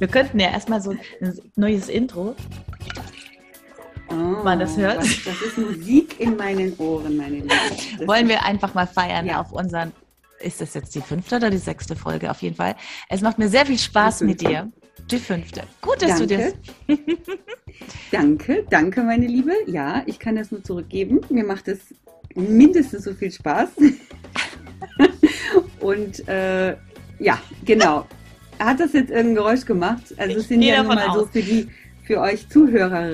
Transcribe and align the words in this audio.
Wir 0.00 0.08
könnten 0.08 0.40
ja 0.40 0.50
erstmal 0.50 0.80
so 0.82 0.90
ein 0.90 0.98
neues 1.56 1.88
Intro. 1.88 2.34
Oh, 4.08 4.14
Man 4.42 4.58
das 4.58 4.76
hört. 4.76 4.98
was- 4.98 5.24
Das 5.24 5.40
ist 5.42 5.58
Musik 5.58 6.18
in 6.18 6.36
meinen 6.36 6.76
Ohren, 6.78 7.16
meine 7.16 7.36
Liebe. 7.36 7.48
Das 7.98 8.08
Wollen 8.08 8.28
wir 8.28 8.44
einfach 8.44 8.74
mal 8.74 8.86
feiern 8.86 9.26
Ja. 9.26 9.40
auf 9.40 9.52
unseren. 9.52 9.92
Ist 10.40 10.60
das 10.62 10.72
jetzt 10.74 10.94
die 10.94 11.02
fünfte 11.02 11.36
oder 11.36 11.50
die 11.50 11.58
sechste 11.58 11.94
Folge? 11.94 12.30
Auf 12.30 12.40
jeden 12.42 12.56
Fall. 12.56 12.74
Es 13.10 13.20
macht 13.20 13.38
mir 13.38 13.48
sehr 13.48 13.66
viel 13.66 13.78
Spaß 13.78 14.22
mit 14.22 14.40
dir. 14.40 14.72
Die 15.10 15.18
fünfte. 15.18 15.62
Gut, 15.82 16.00
dass 16.02 16.18
du 16.18 16.26
das. 16.26 16.54
Danke. 16.86 17.18
danke, 18.10 18.66
danke, 18.70 19.02
meine 19.02 19.26
Liebe. 19.26 19.52
Ja, 19.66 20.02
ich 20.06 20.18
kann 20.18 20.36
das 20.36 20.50
nur 20.50 20.64
zurückgeben. 20.64 21.20
Mir 21.28 21.44
macht 21.44 21.68
es 21.68 21.78
mindestens 22.34 23.04
so 23.04 23.12
viel 23.12 23.30
Spaß. 23.30 23.68
Und 25.80 26.26
äh, 26.28 26.76
ja, 27.18 27.38
genau. 27.64 28.06
Hat 28.60 28.78
das 28.78 28.92
jetzt 28.92 29.10
irgendein 29.10 29.36
Geräusch 29.36 29.64
gemacht? 29.64 30.14
Also 30.18 30.38
es 30.38 30.48
sind 30.48 30.60
ja 30.60 30.82
nun 30.82 30.94
mal 30.94 31.06
so 31.14 31.22
aus. 31.22 31.30
für 31.32 31.42
die 31.42 31.66
für 32.10 32.20
euch 32.20 32.48
Zuhörer, 32.48 33.08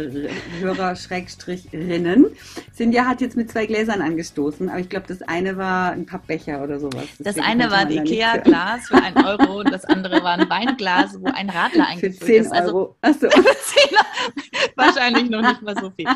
Hörer, 0.58 0.97
Schrägstrichrinnen. 0.97 2.28
Cindy 2.75 2.97
hat 2.97 3.20
jetzt 3.20 3.36
mit 3.36 3.50
zwei 3.50 3.66
Gläsern 3.66 4.00
angestoßen, 4.00 4.70
aber 4.70 4.78
ich 4.78 4.88
glaube, 4.88 5.05
das 5.06 5.20
eine 5.20 5.58
war 5.58 5.92
ein 5.92 6.06
Pappbecher 6.06 6.62
oder 6.62 6.80
sowas. 6.80 7.05
Das 7.19 7.34
Deswegen 7.34 7.44
eine 7.47 7.69
konnte 7.69 7.77
war 7.77 7.86
ein. 7.86 8.06
Ikea-Glas 8.06 8.88
für 8.88 8.94
einen 8.94 9.16
Euro 9.27 9.61
und 9.61 9.70
das 9.70 9.84
andere 9.84 10.22
war 10.22 10.38
ein 10.38 10.48
Weinglas, 10.48 11.20
wo 11.20 11.27
ein 11.27 11.50
Radler 11.50 11.84
Für 11.84 11.91
eingefüllt 11.91 12.25
10 12.25 12.41
ist. 12.44 12.53
Also 12.53 12.75
Euro. 12.75 12.97
Achso. 13.03 13.28
wahrscheinlich 14.77 15.28
noch 15.28 15.42
nicht 15.42 15.60
mal 15.60 15.77
so 15.78 15.91
viel. 15.91 16.08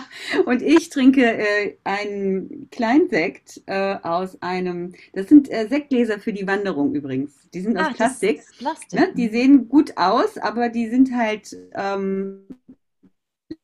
Und 0.46 0.62
ich 0.62 0.88
trinke 0.88 1.36
äh, 1.36 1.76
einen 1.84 2.70
kleinen 2.70 3.10
Sekt 3.10 3.60
äh, 3.66 3.96
aus 4.02 4.40
einem, 4.40 4.94
das 5.12 5.28
sind 5.28 5.50
äh, 5.50 5.68
Sektgläser 5.68 6.18
für 6.18 6.32
die 6.32 6.46
Wanderung 6.46 6.94
übrigens. 6.94 7.32
Die 7.52 7.60
sind 7.60 7.76
aus 7.76 7.84
Ah, 7.84 7.88
das 7.88 7.96
Plastik. 7.96 8.42
Plastik. 8.58 8.98
Ne? 8.98 9.08
Die 9.16 9.28
sehen 9.28 9.68
gut 9.68 9.96
aus, 9.96 10.38
aber 10.38 10.70
die 10.70 10.88
sind 10.88 11.14
halt 11.14 11.56
ähm, 11.74 12.46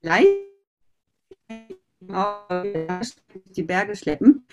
leicht 0.02 0.28
die 3.56 3.62
Berge 3.62 3.96
schleppen 3.96 4.46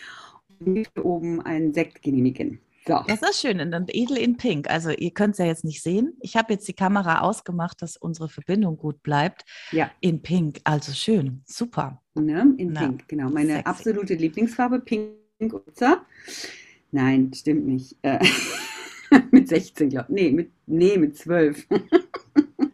und 0.59 0.75
hier 0.75 1.05
oben 1.05 1.41
einen 1.41 1.73
Sekt 1.73 2.01
genehmigen. 2.01 2.59
So. 2.85 3.01
Das 3.07 3.21
ist 3.21 3.39
schön. 3.39 3.61
Und 3.61 3.71
dann 3.71 3.85
edel 3.87 4.17
in 4.17 4.35
Pink. 4.35 4.69
Also 4.69 4.89
ihr 4.89 5.11
könnt 5.11 5.33
es 5.33 5.37
ja 5.37 5.45
jetzt 5.45 5.63
nicht 5.63 5.81
sehen. 5.81 6.17
Ich 6.19 6.35
habe 6.35 6.53
jetzt 6.53 6.67
die 6.67 6.73
Kamera 6.73 7.21
ausgemacht, 7.21 7.81
dass 7.81 7.95
unsere 7.95 8.27
Verbindung 8.27 8.77
gut 8.77 9.01
bleibt. 9.03 9.45
Ja. 9.71 9.89
In 10.01 10.21
Pink. 10.21 10.59
Also 10.65 10.91
schön. 10.91 11.43
Super. 11.45 12.01
Ne? 12.15 12.53
In 12.57 12.73
Na, 12.73 12.81
Pink, 12.81 13.07
genau. 13.07 13.29
Meine 13.29 13.53
sexy. 13.53 13.65
absolute 13.65 14.13
Lieblingsfarbe, 14.15 14.79
Pink 14.81 15.13
Upsa. 15.53 16.05
Nein, 16.91 17.31
stimmt 17.33 17.65
nicht. 17.65 17.95
Äh, 18.01 18.19
mit 19.31 19.47
16, 19.47 19.89
glaube 19.89 20.07
ich. 20.09 20.15
Nee, 20.15 20.31
mit, 20.31 20.51
nee, 20.65 20.97
mit 20.97 21.17
12. 21.17 21.67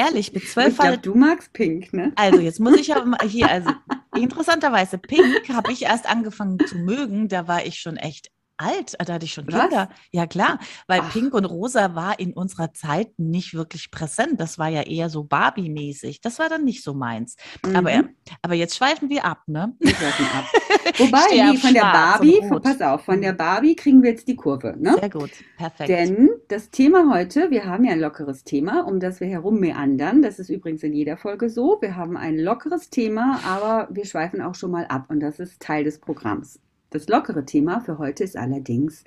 Ehrlich, 0.00 0.32
mit 0.32 0.44
Ich 0.44 0.50
zwölf 0.50 0.76
glaube, 0.76 0.92
Fall. 0.92 0.98
du 0.98 1.14
magst 1.14 1.52
Pink, 1.52 1.92
ne? 1.92 2.12
Also 2.16 2.40
jetzt 2.40 2.58
muss 2.58 2.76
ich 2.78 2.94
aber 2.94 3.04
mal 3.06 3.28
hier, 3.28 3.50
also 3.50 3.70
interessanterweise, 4.16 4.98
Pink 4.98 5.48
habe 5.50 5.72
ich 5.72 5.82
erst 5.82 6.08
angefangen 6.08 6.58
zu 6.66 6.76
mögen. 6.78 7.28
Da 7.28 7.46
war 7.46 7.64
ich 7.66 7.78
schon 7.80 7.96
echt 7.96 8.30
alt. 8.60 8.94
Da 9.04 9.14
hatte 9.14 9.24
ich 9.24 9.32
schon 9.32 9.46
Was? 9.50 9.60
Kinder. 9.68 9.88
Ja 10.12 10.26
klar, 10.26 10.58
weil 10.86 11.00
Ach. 11.02 11.12
Pink 11.12 11.34
und 11.34 11.44
Rosa 11.44 11.94
war 11.94 12.18
in 12.20 12.32
unserer 12.32 12.72
Zeit 12.72 13.08
nicht 13.18 13.54
wirklich 13.54 13.90
präsent. 13.90 14.40
Das 14.40 14.58
war 14.58 14.68
ja 14.68 14.82
eher 14.82 15.08
so 15.08 15.24
Barbie-mäßig. 15.24 16.20
Das 16.20 16.38
war 16.38 16.48
dann 16.48 16.64
nicht 16.64 16.84
so 16.84 16.94
meins. 16.94 17.36
Aber, 17.74 17.90
Mhm. 17.90 18.10
aber 18.42 18.54
jetzt 18.54 18.76
schweifen 18.76 19.08
wir 19.08 19.24
ab, 19.24 19.38
ne? 19.46 19.74
Wir 19.78 19.94
schweifen 19.94 20.26
ab. 20.26 20.44
Wobei, 20.98 21.52
nee, 21.52 21.56
von 21.58 21.74
der 21.74 21.80
Barbie, 21.80 22.40
pass 22.62 22.80
auf, 22.80 23.04
von 23.04 23.20
der 23.20 23.32
Barbie 23.32 23.74
kriegen 23.76 24.02
wir 24.02 24.10
jetzt 24.10 24.28
die 24.28 24.36
Kurve, 24.36 24.74
ne? 24.78 24.96
Sehr 25.00 25.10
gut. 25.10 25.30
Perfekt. 25.56 25.88
Denn 25.88 26.28
das 26.48 26.70
Thema 26.70 27.12
heute, 27.14 27.50
wir 27.50 27.64
haben 27.64 27.84
ja 27.84 27.92
ein 27.92 28.00
lockeres 28.00 28.44
Thema, 28.44 28.86
um 28.86 29.00
das 29.00 29.20
wir 29.20 29.28
herum 29.28 29.60
meandern. 29.60 30.22
Das 30.22 30.38
ist 30.38 30.50
übrigens 30.50 30.82
in 30.82 30.92
jeder 30.92 31.16
Folge 31.16 31.48
so. 31.50 31.78
Wir 31.80 31.96
haben 31.96 32.16
ein 32.16 32.38
lockeres 32.38 32.90
Thema, 32.90 33.40
aber 33.46 33.88
wir 33.90 34.04
schweifen 34.04 34.40
auch 34.42 34.54
schon 34.54 34.70
mal 34.70 34.86
ab 34.86 35.06
und 35.08 35.20
das 35.20 35.38
ist 35.40 35.60
Teil 35.60 35.84
des 35.84 35.98
Programms. 35.98 36.60
Das 36.90 37.08
lockere 37.08 37.44
Thema 37.44 37.80
für 37.80 37.98
heute 37.98 38.24
ist 38.24 38.36
allerdings 38.36 39.04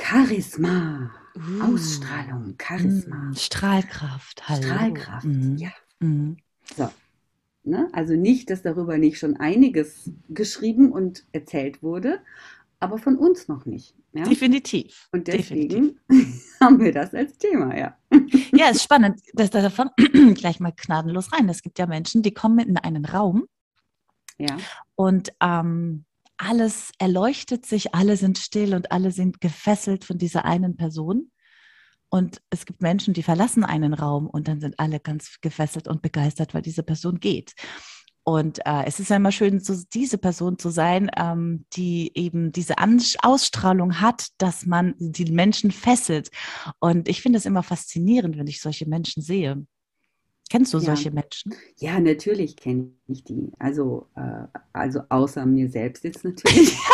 Charisma, 0.00 1.10
Uh. 1.36 1.62
Ausstrahlung, 1.74 2.56
Charisma, 2.60 3.16
Mm, 3.30 3.34
Strahlkraft. 3.34 4.48
Hallo. 4.48 4.62
Strahlkraft. 4.62 5.26
Mhm. 5.26 5.56
Ja. 5.58 5.70
Mhm. 6.00 6.36
Ne? 7.62 7.88
Also 7.92 8.14
nicht, 8.16 8.50
dass 8.50 8.62
darüber 8.62 8.98
nicht 8.98 9.18
schon 9.18 9.36
einiges 9.36 10.10
geschrieben 10.28 10.90
und 10.90 11.24
erzählt 11.30 11.82
wurde, 11.84 12.18
aber 12.80 12.98
von 12.98 13.16
uns 13.16 13.46
noch 13.46 13.64
nicht. 13.66 13.94
Ja? 14.12 14.24
Definitiv. 14.24 15.08
Und 15.12 15.28
Definitiv. 15.28 15.68
deswegen 16.08 16.40
haben 16.60 16.80
wir 16.80 16.92
das 16.92 17.14
als 17.14 17.36
Thema, 17.38 17.76
ja. 17.78 17.96
Ja, 18.52 18.70
ist 18.70 18.82
spannend. 18.82 19.20
Das, 19.34 19.50
davon 19.50 19.90
gleich 20.34 20.58
mal 20.58 20.72
gnadenlos 20.76 21.32
rein. 21.32 21.48
Es 21.48 21.62
gibt 21.62 21.78
ja 21.78 21.86
Menschen, 21.86 22.22
die 22.22 22.32
kommen 22.34 22.58
in 22.66 22.76
einen 22.76 23.04
Raum 23.04 23.46
Ja. 24.38 24.56
und 24.96 25.32
ähm, 25.40 26.04
alles 26.40 26.92
erleuchtet 26.98 27.66
sich, 27.66 27.94
alle 27.94 28.16
sind 28.16 28.38
still 28.38 28.74
und 28.74 28.92
alle 28.92 29.12
sind 29.12 29.40
gefesselt 29.40 30.04
von 30.04 30.18
dieser 30.18 30.44
einen 30.44 30.76
Person. 30.76 31.30
Und 32.08 32.40
es 32.50 32.66
gibt 32.66 32.82
Menschen, 32.82 33.14
die 33.14 33.22
verlassen 33.22 33.62
einen 33.62 33.94
Raum 33.94 34.26
und 34.26 34.48
dann 34.48 34.60
sind 34.60 34.80
alle 34.80 35.00
ganz 35.00 35.36
gefesselt 35.40 35.86
und 35.86 36.02
begeistert, 36.02 36.54
weil 36.54 36.62
diese 36.62 36.82
Person 36.82 37.20
geht. 37.20 37.52
Und 38.24 38.58
äh, 38.66 38.84
es 38.86 39.00
ist 39.00 39.10
immer 39.10 39.32
schön, 39.32 39.60
so 39.60 39.74
diese 39.92 40.18
Person 40.18 40.58
zu 40.58 40.70
sein, 40.70 41.10
ähm, 41.16 41.66
die 41.74 42.10
eben 42.14 42.52
diese 42.52 42.78
Ans 42.78 43.16
Ausstrahlung 43.22 44.00
hat, 44.00 44.28
dass 44.38 44.66
man 44.66 44.94
die 44.98 45.30
Menschen 45.30 45.70
fesselt. 45.70 46.30
Und 46.80 47.08
ich 47.08 47.22
finde 47.22 47.38
es 47.38 47.46
immer 47.46 47.62
faszinierend, 47.62 48.38
wenn 48.38 48.46
ich 48.46 48.60
solche 48.60 48.88
Menschen 48.88 49.22
sehe. 49.22 49.64
Kennst 50.50 50.74
du 50.74 50.78
Ja. 50.78 50.84
solche 50.84 51.10
Menschen? 51.12 51.54
Ja, 51.78 51.98
natürlich 52.00 52.56
kenne 52.56 52.90
ich 53.06 53.24
die. 53.24 53.52
Also, 53.58 54.08
äh, 54.16 54.46
also 54.72 55.00
außer 55.08 55.46
mir 55.46 55.68
selbst 55.70 56.04
jetzt 56.04 56.24
natürlich. 56.24 56.76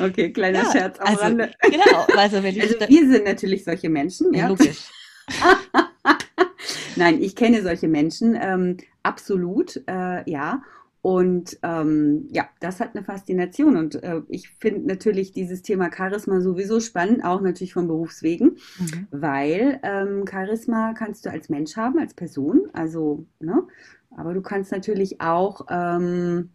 okay, 0.00 0.32
kleiner 0.32 0.62
Ja, 0.64 0.72
Scherz 0.72 0.98
am 0.98 1.06
also, 1.06 1.20
Rande. 1.20 1.52
Genau, 1.62 2.06
also 2.16 2.42
wenn 2.42 2.56
ich 2.56 2.62
Also 2.62 2.76
wir 2.80 3.10
sind 3.10 3.24
natürlich 3.24 3.64
solche 3.64 3.88
Menschen, 3.88 4.32
ja, 4.32 4.40
ja. 4.40 4.48
logisch. 4.48 4.90
Nein, 6.96 7.22
ich 7.22 7.36
kenne 7.36 7.62
solche 7.62 7.88
Menschen, 7.88 8.36
ähm, 8.40 8.76
absolut, 9.02 9.82
äh, 9.86 10.28
ja. 10.30 10.62
Und 11.02 11.58
ähm, 11.62 12.28
ja, 12.30 12.48
das 12.60 12.78
hat 12.80 12.94
eine 12.94 13.04
Faszination. 13.04 13.76
Und 13.76 14.02
äh, 14.02 14.20
ich 14.28 14.50
finde 14.50 14.86
natürlich 14.86 15.32
dieses 15.32 15.62
Thema 15.62 15.90
Charisma 15.94 16.40
sowieso 16.42 16.80
spannend, 16.80 17.24
auch 17.24 17.40
natürlich 17.40 17.72
von 17.72 17.86
Berufswegen, 17.88 18.56
Mhm. 18.78 19.06
weil 19.10 19.80
ähm, 19.82 20.24
Charisma 20.30 20.92
kannst 20.94 21.24
du 21.26 21.30
als 21.30 21.48
Mensch 21.48 21.76
haben, 21.76 21.98
als 21.98 22.14
Person, 22.14 22.68
also, 22.74 23.26
ne? 23.40 23.62
Aber 24.16 24.34
du 24.34 24.42
kannst 24.42 24.72
natürlich 24.72 25.20
auch 25.20 25.66
ähm, 25.70 26.50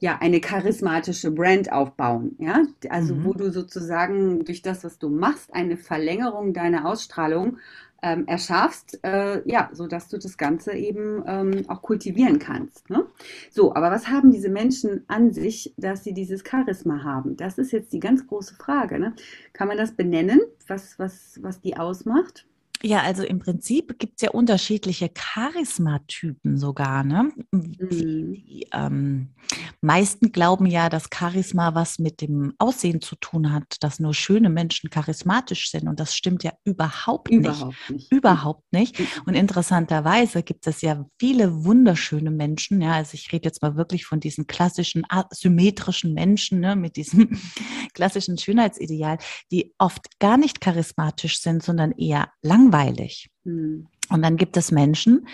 ja 0.00 0.18
eine 0.20 0.40
charismatische 0.40 1.30
Brand 1.30 1.72
aufbauen, 1.72 2.36
ja? 2.38 2.62
Also 2.90 3.14
Mhm. 3.14 3.24
wo 3.24 3.32
du 3.34 3.50
sozusagen 3.52 4.44
durch 4.44 4.62
das, 4.62 4.84
was 4.84 4.98
du 4.98 5.08
machst, 5.08 5.54
eine 5.54 5.76
Verlängerung 5.76 6.52
deiner 6.52 6.86
Ausstrahlung 6.86 7.58
ähm, 8.02 8.26
erschaffst, 8.26 8.98
äh, 9.04 9.48
ja, 9.48 9.70
so 9.72 9.86
dass 9.86 10.08
du 10.08 10.18
das 10.18 10.36
Ganze 10.36 10.72
eben 10.72 11.22
ähm, 11.26 11.64
auch 11.68 11.82
kultivieren 11.82 12.38
kannst. 12.38 12.88
Ne? 12.90 13.06
So, 13.50 13.74
aber 13.74 13.90
was 13.90 14.08
haben 14.08 14.30
diese 14.30 14.48
Menschen 14.48 15.04
an 15.08 15.32
sich, 15.32 15.74
dass 15.76 16.04
sie 16.04 16.12
dieses 16.12 16.44
Charisma 16.48 17.02
haben? 17.02 17.36
Das 17.36 17.58
ist 17.58 17.72
jetzt 17.72 17.92
die 17.92 18.00
ganz 18.00 18.26
große 18.26 18.54
Frage. 18.54 18.98
Ne? 18.98 19.14
Kann 19.52 19.68
man 19.68 19.76
das 19.76 19.92
benennen, 19.92 20.40
was, 20.66 20.98
was, 20.98 21.38
was 21.42 21.60
die 21.60 21.76
ausmacht? 21.76 22.46
Ja, 22.82 23.02
also 23.02 23.22
im 23.22 23.38
Prinzip 23.38 23.98
gibt 23.98 24.14
es 24.16 24.22
ja 24.22 24.30
unterschiedliche 24.30 25.08
Charismatypen 25.08 26.56
sogar. 26.56 27.04
Ne? 27.04 27.30
Mhm. 27.50 27.72
Die 27.90 28.66
ähm, 28.72 29.34
meisten 29.80 30.32
glauben 30.32 30.66
ja, 30.66 30.88
dass 30.88 31.08
Charisma 31.12 31.74
was 31.74 31.98
mit 31.98 32.20
dem 32.20 32.54
Aussehen 32.58 33.00
zu 33.00 33.16
tun 33.16 33.52
hat, 33.52 33.76
dass 33.80 33.98
nur 33.98 34.14
schöne 34.14 34.50
Menschen 34.50 34.90
charismatisch 34.90 35.70
sind. 35.70 35.88
Und 35.88 36.00
das 36.00 36.14
stimmt 36.14 36.44
ja 36.44 36.52
überhaupt, 36.64 37.30
überhaupt 37.30 37.74
nicht. 37.88 37.90
nicht. 37.90 38.12
Überhaupt 38.12 38.72
nicht. 38.72 38.98
Mhm. 38.98 39.06
Und 39.26 39.34
interessanterweise 39.34 40.42
gibt 40.42 40.66
es 40.66 40.82
ja 40.82 41.04
viele 41.18 41.64
wunderschöne 41.64 42.30
Menschen. 42.30 42.80
Ja, 42.82 42.92
also 42.92 43.14
ich 43.14 43.32
rede 43.32 43.46
jetzt 43.46 43.62
mal 43.62 43.76
wirklich 43.76 44.06
von 44.06 44.20
diesen 44.20 44.46
klassischen 44.46 45.04
asymmetrischen 45.08 46.12
Menschen 46.12 46.60
ne, 46.60 46.76
mit 46.76 46.96
diesem 46.96 47.38
klassischen 47.94 48.38
Schönheitsideal, 48.38 49.18
die 49.50 49.74
oft 49.78 50.18
gar 50.18 50.36
nicht 50.36 50.60
charismatisch 50.60 51.40
sind, 51.40 51.62
sondern 51.62 51.92
eher 51.92 52.28
langweilig 52.42 52.65
langweilig. 52.66 53.30
Mhm. 53.44 53.88
Und 54.08 54.22
dann 54.22 54.36
gibt 54.36 54.56
es 54.56 54.70
Menschen, 54.70 55.26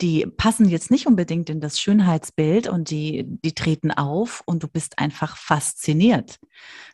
die 0.00 0.24
passen 0.24 0.68
jetzt 0.68 0.90
nicht 0.90 1.08
unbedingt 1.08 1.50
in 1.50 1.60
das 1.60 1.80
Schönheitsbild 1.80 2.68
und 2.68 2.90
die, 2.90 3.24
die 3.26 3.54
treten 3.54 3.90
auf 3.90 4.42
und 4.46 4.62
du 4.62 4.68
bist 4.68 5.00
einfach 5.00 5.36
fasziniert. 5.36 6.38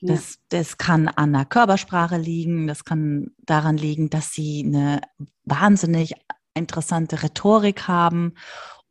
Ja. 0.00 0.14
Das, 0.14 0.38
das 0.48 0.78
kann 0.78 1.08
an 1.08 1.34
der 1.34 1.44
Körpersprache 1.44 2.16
liegen, 2.16 2.66
das 2.66 2.84
kann 2.84 3.32
daran 3.44 3.76
liegen, 3.76 4.08
dass 4.08 4.32
sie 4.32 4.64
eine 4.64 5.02
wahnsinnig 5.44 6.14
interessante 6.54 7.22
Rhetorik 7.22 7.86
haben 7.86 8.32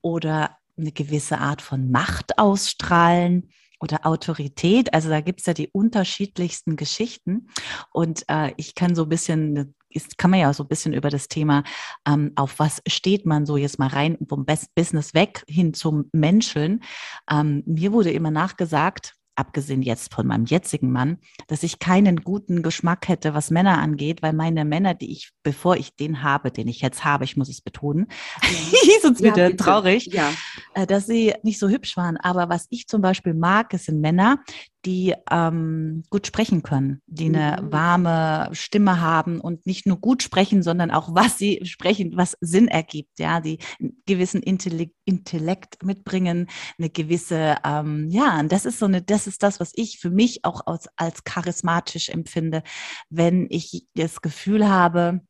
oder 0.01 0.55
eine 0.77 0.91
gewisse 0.91 1.39
Art 1.39 1.63
von 1.63 1.89
Macht 1.89 2.37
ausstrahlen 2.37 3.49
oder 3.79 4.05
Autorität. 4.05 4.93
Also 4.93 5.09
da 5.09 5.21
gibt 5.21 5.39
es 5.39 5.47
ja 5.47 5.53
die 5.53 5.69
unterschiedlichsten 5.69 6.75
Geschichten. 6.75 7.49
Und 7.91 8.23
äh, 8.29 8.53
ich 8.57 8.75
kann 8.75 8.93
so 8.93 9.03
ein 9.03 9.09
bisschen 9.09 9.73
ist, 9.95 10.17
kann 10.17 10.31
man 10.31 10.39
ja 10.39 10.53
so 10.53 10.63
ein 10.63 10.67
bisschen 10.67 10.93
über 10.93 11.09
das 11.09 11.27
Thema, 11.27 11.63
ähm, 12.07 12.31
auf 12.35 12.59
was 12.59 12.81
steht 12.87 13.25
man 13.25 13.45
so 13.45 13.57
jetzt 13.57 13.79
mal 13.79 13.87
rein 13.87 14.17
vom 14.27 14.45
Business 14.45 15.13
weg 15.13 15.43
hin 15.47 15.73
zum 15.73 16.09
Menscheln. 16.11 16.83
Ähm, 17.29 17.63
mir 17.65 17.91
wurde 17.91 18.11
immer 18.11 18.31
nachgesagt, 18.31 19.15
abgesehen 19.35 19.81
jetzt 19.81 20.13
von 20.13 20.27
meinem 20.27 20.45
jetzigen 20.45 20.91
Mann, 20.91 21.17
dass 21.47 21.63
ich 21.63 21.79
keinen 21.79 22.23
guten 22.23 22.63
Geschmack 22.63 23.07
hätte, 23.07 23.33
was 23.33 23.51
Männer 23.51 23.79
angeht, 23.79 24.21
weil 24.21 24.33
meine 24.33 24.65
Männer, 24.65 24.93
die 24.93 25.11
ich, 25.11 25.31
bevor 25.43 25.75
ich 25.75 25.95
den 25.95 26.23
habe, 26.23 26.51
den 26.51 26.67
ich 26.67 26.81
jetzt 26.81 27.03
habe, 27.03 27.25
ich 27.25 27.37
muss 27.37 27.49
es 27.49 27.61
betonen, 27.61 28.07
ja. 28.41 28.49
sonst 29.01 29.19
ja, 29.19 29.33
wieder 29.33 29.49
bitte. 29.49 29.63
traurig, 29.63 30.07
ja. 30.07 30.31
Äh, 30.73 30.87
dass 30.87 31.05
sie 31.05 31.33
nicht 31.43 31.59
so 31.59 31.69
hübsch 31.69 31.97
waren. 31.97 32.17
Aber 32.17 32.49
was 32.49 32.67
ich 32.69 32.87
zum 32.87 33.01
Beispiel 33.01 33.33
mag, 33.33 33.73
es 33.73 33.85
sind 33.85 33.99
Männer, 33.99 34.39
die 34.85 35.15
ähm, 35.31 36.03
gut 36.09 36.27
sprechen 36.27 36.61
können, 36.61 37.01
die 37.07 37.25
eine 37.25 37.61
mhm. 37.61 37.71
warme 37.71 38.49
Stimme 38.51 39.01
haben 39.01 39.41
und 39.41 39.65
nicht 39.65 39.87
nur 39.87 39.99
gut 39.99 40.21
sprechen, 40.21 40.61
sondern 40.61 40.91
auch 40.91 41.15
was 41.15 41.37
sie 41.37 41.61
sprechen, 41.63 42.13
was 42.15 42.37
Sinn 42.39 42.67
ergibt, 42.67 43.19
ja, 43.19 43.41
die 43.41 43.59
einen 43.79 44.01
gewissen 44.05 44.41
Intellekt, 44.43 44.95
Intellekt 45.05 45.83
mitbringen, 45.83 46.47
eine 46.77 46.89
gewisse, 46.89 47.55
ähm, 47.63 48.09
ja, 48.09 48.39
und 48.39 48.51
das 48.51 48.65
ist 48.65 48.79
so 48.79 48.85
eine, 48.85 49.01
das 49.01 49.27
ist 49.27 49.41
das, 49.43 49.59
was 49.59 49.71
ich 49.75 49.99
für 49.99 50.11
mich 50.11 50.45
auch 50.45 50.67
als, 50.67 50.87
als 50.95 51.23
charismatisch 51.23 52.09
empfinde, 52.09 52.61
wenn 53.09 53.47
ich 53.49 53.87
das 53.95 54.21
Gefühl 54.21 54.69
habe, 54.69 55.21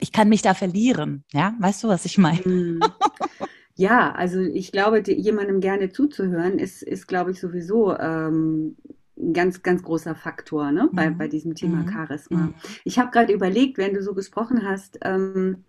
ich 0.00 0.12
kann 0.12 0.28
mich 0.28 0.42
da 0.42 0.54
verlieren, 0.54 1.24
ja, 1.32 1.54
weißt 1.60 1.84
du, 1.84 1.88
was 1.88 2.04
ich 2.06 2.18
meine? 2.18 2.42
Mhm. 2.44 2.80
Ja, 3.74 4.12
also 4.12 4.40
ich 4.40 4.72
glaube, 4.72 5.02
jemandem 5.06 5.60
gerne 5.60 5.90
zuzuhören, 5.90 6.58
ist, 6.58 6.82
ist 6.82 7.08
glaube 7.08 7.30
ich, 7.30 7.40
sowieso 7.40 7.96
ähm, 7.96 8.76
ein 9.18 9.32
ganz, 9.32 9.62
ganz 9.62 9.82
großer 9.82 10.14
Faktor 10.14 10.72
ne? 10.72 10.88
bei, 10.92 11.10
mhm. 11.10 11.18
bei 11.18 11.28
diesem 11.28 11.54
Thema 11.54 11.78
mhm. 11.78 11.88
Charisma. 11.88 12.38
Mhm. 12.38 12.54
Ich 12.84 12.98
habe 12.98 13.10
gerade 13.10 13.32
überlegt, 13.32 13.78
wenn 13.78 13.94
du 13.94 14.02
so 14.02 14.14
gesprochen 14.14 14.66
hast, 14.66 14.98
ähm, 15.02 15.64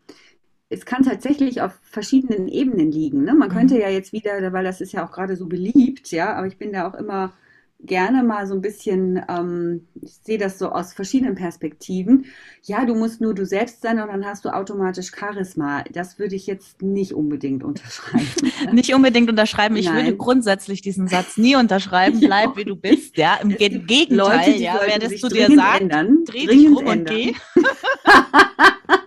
es 0.70 0.86
kann 0.86 1.04
tatsächlich 1.04 1.62
auf 1.62 1.80
verschiedenen 1.84 2.48
Ebenen 2.48 2.92
liegen. 2.92 3.24
Ne? 3.24 3.34
Man 3.36 3.50
mhm. 3.50 3.54
könnte 3.54 3.80
ja 3.80 3.90
jetzt 3.90 4.12
wieder, 4.12 4.52
weil 4.54 4.64
das 4.64 4.82
ist 4.82 4.92
ja 4.92 5.06
auch 5.06 5.12
gerade 5.12 5.36
so 5.36 5.48
beliebt, 5.48 6.12
ja, 6.12 6.34
aber 6.36 6.48
ich 6.48 6.58
bin 6.58 6.74
da 6.74 6.88
auch 6.88 6.96
immer 6.96 7.34
gerne 7.86 8.24
mal 8.24 8.48
so 8.48 8.54
ein 8.54 8.62
bisschen, 8.62 9.22
ähm, 9.30 9.88
ich 10.02 10.14
sehe 10.24 10.38
das 10.38 10.58
so 10.58 10.70
aus 10.70 10.94
verschiedenen 10.94 11.36
Perspektiven. 11.36 12.26
Ja, 12.64 12.86
du 12.86 12.96
musst 12.96 13.22
nur 13.22 13.34
du 13.34 13.46
selbst 13.46 13.82
sein 13.82 14.00
und 14.00 14.08
dann 14.08 14.26
hast 14.26 14.46
du 14.46 14.50
automatisch 14.50 15.12
Charisma. 15.12 15.84
Das 15.92 16.18
würde 16.20 16.36
ich 16.36 16.48
jetzt 16.48 16.82
nicht 16.82 17.14
unbedingt 17.14 17.64
unterschreiben. 17.64 18.28
nicht 18.72 18.94
unbedingt 18.94 19.30
unterschreiben. 19.30 19.76
Ich 19.76 19.88
Nein. 19.88 20.06
würde 20.06 20.18
grundsätzlich 20.18 20.82
diesen 20.82 21.08
Satz 21.08 21.38
nie 21.38 21.56
unterschreiben. 21.56 22.20
Bleib 22.22 22.56
wie 22.56 22.66
du 22.66 22.76
bist. 22.76 23.18
Ja, 23.18 23.36
im 23.42 23.50
Gegenteil. 23.50 24.08
Leute, 24.10 24.52
ja, 24.52 24.80
wer 24.86 25.00
das 25.00 25.18
zu 25.18 25.28
dir 25.28 25.50
sagt, 25.54 25.82
ändern, 25.82 26.24
dreh 26.26 26.46
dich 26.46 26.68
um 26.68 26.78
ändern. 26.80 27.00
und 27.00 27.06
geh. 27.10 27.34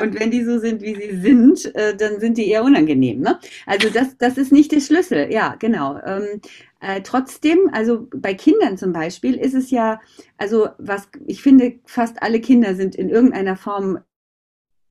Und 0.00 0.18
wenn 0.18 0.30
die 0.30 0.44
so 0.44 0.58
sind, 0.58 0.82
wie 0.82 0.94
sie 0.94 1.20
sind, 1.20 1.74
äh, 1.74 1.96
dann 1.96 2.20
sind 2.20 2.38
die 2.38 2.48
eher 2.48 2.64
unangenehm. 2.64 3.20
Ne? 3.20 3.38
Also 3.66 3.88
das, 3.90 4.16
das 4.18 4.38
ist 4.38 4.52
nicht 4.52 4.72
der 4.72 4.80
Schlüssel. 4.80 5.32
Ja, 5.32 5.56
genau. 5.58 5.98
Ähm, 6.04 6.40
äh, 6.80 7.02
trotzdem, 7.02 7.70
also 7.72 8.08
bei 8.14 8.34
Kindern 8.34 8.76
zum 8.76 8.92
Beispiel 8.92 9.34
ist 9.34 9.54
es 9.54 9.70
ja, 9.70 10.00
also 10.36 10.68
was, 10.78 11.08
ich 11.26 11.42
finde, 11.42 11.74
fast 11.84 12.22
alle 12.22 12.40
Kinder 12.40 12.74
sind 12.74 12.94
in 12.94 13.08
irgendeiner 13.08 13.56
Form 13.56 13.98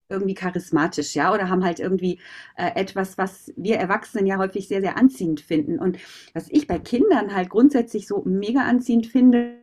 irgendwie 0.10 0.34
charismatisch, 0.34 1.16
ja, 1.16 1.34
oder 1.34 1.50
haben 1.50 1.64
halt 1.64 1.80
irgendwie 1.80 2.20
äh, 2.58 2.72
etwas, 2.76 3.18
was 3.18 3.52
wir 3.56 3.78
Erwachsenen 3.78 4.28
ja 4.28 4.38
häufig 4.38 4.68
sehr, 4.68 4.82
sehr 4.82 4.98
anziehend 4.98 5.40
finden. 5.40 5.80
Und 5.80 5.98
was 6.34 6.48
ich 6.50 6.68
bei 6.68 6.78
Kindern 6.78 7.34
halt 7.34 7.50
grundsätzlich 7.50 8.08
so 8.08 8.22
mega 8.26 8.62
anziehend 8.62 9.08
finde, 9.08 9.61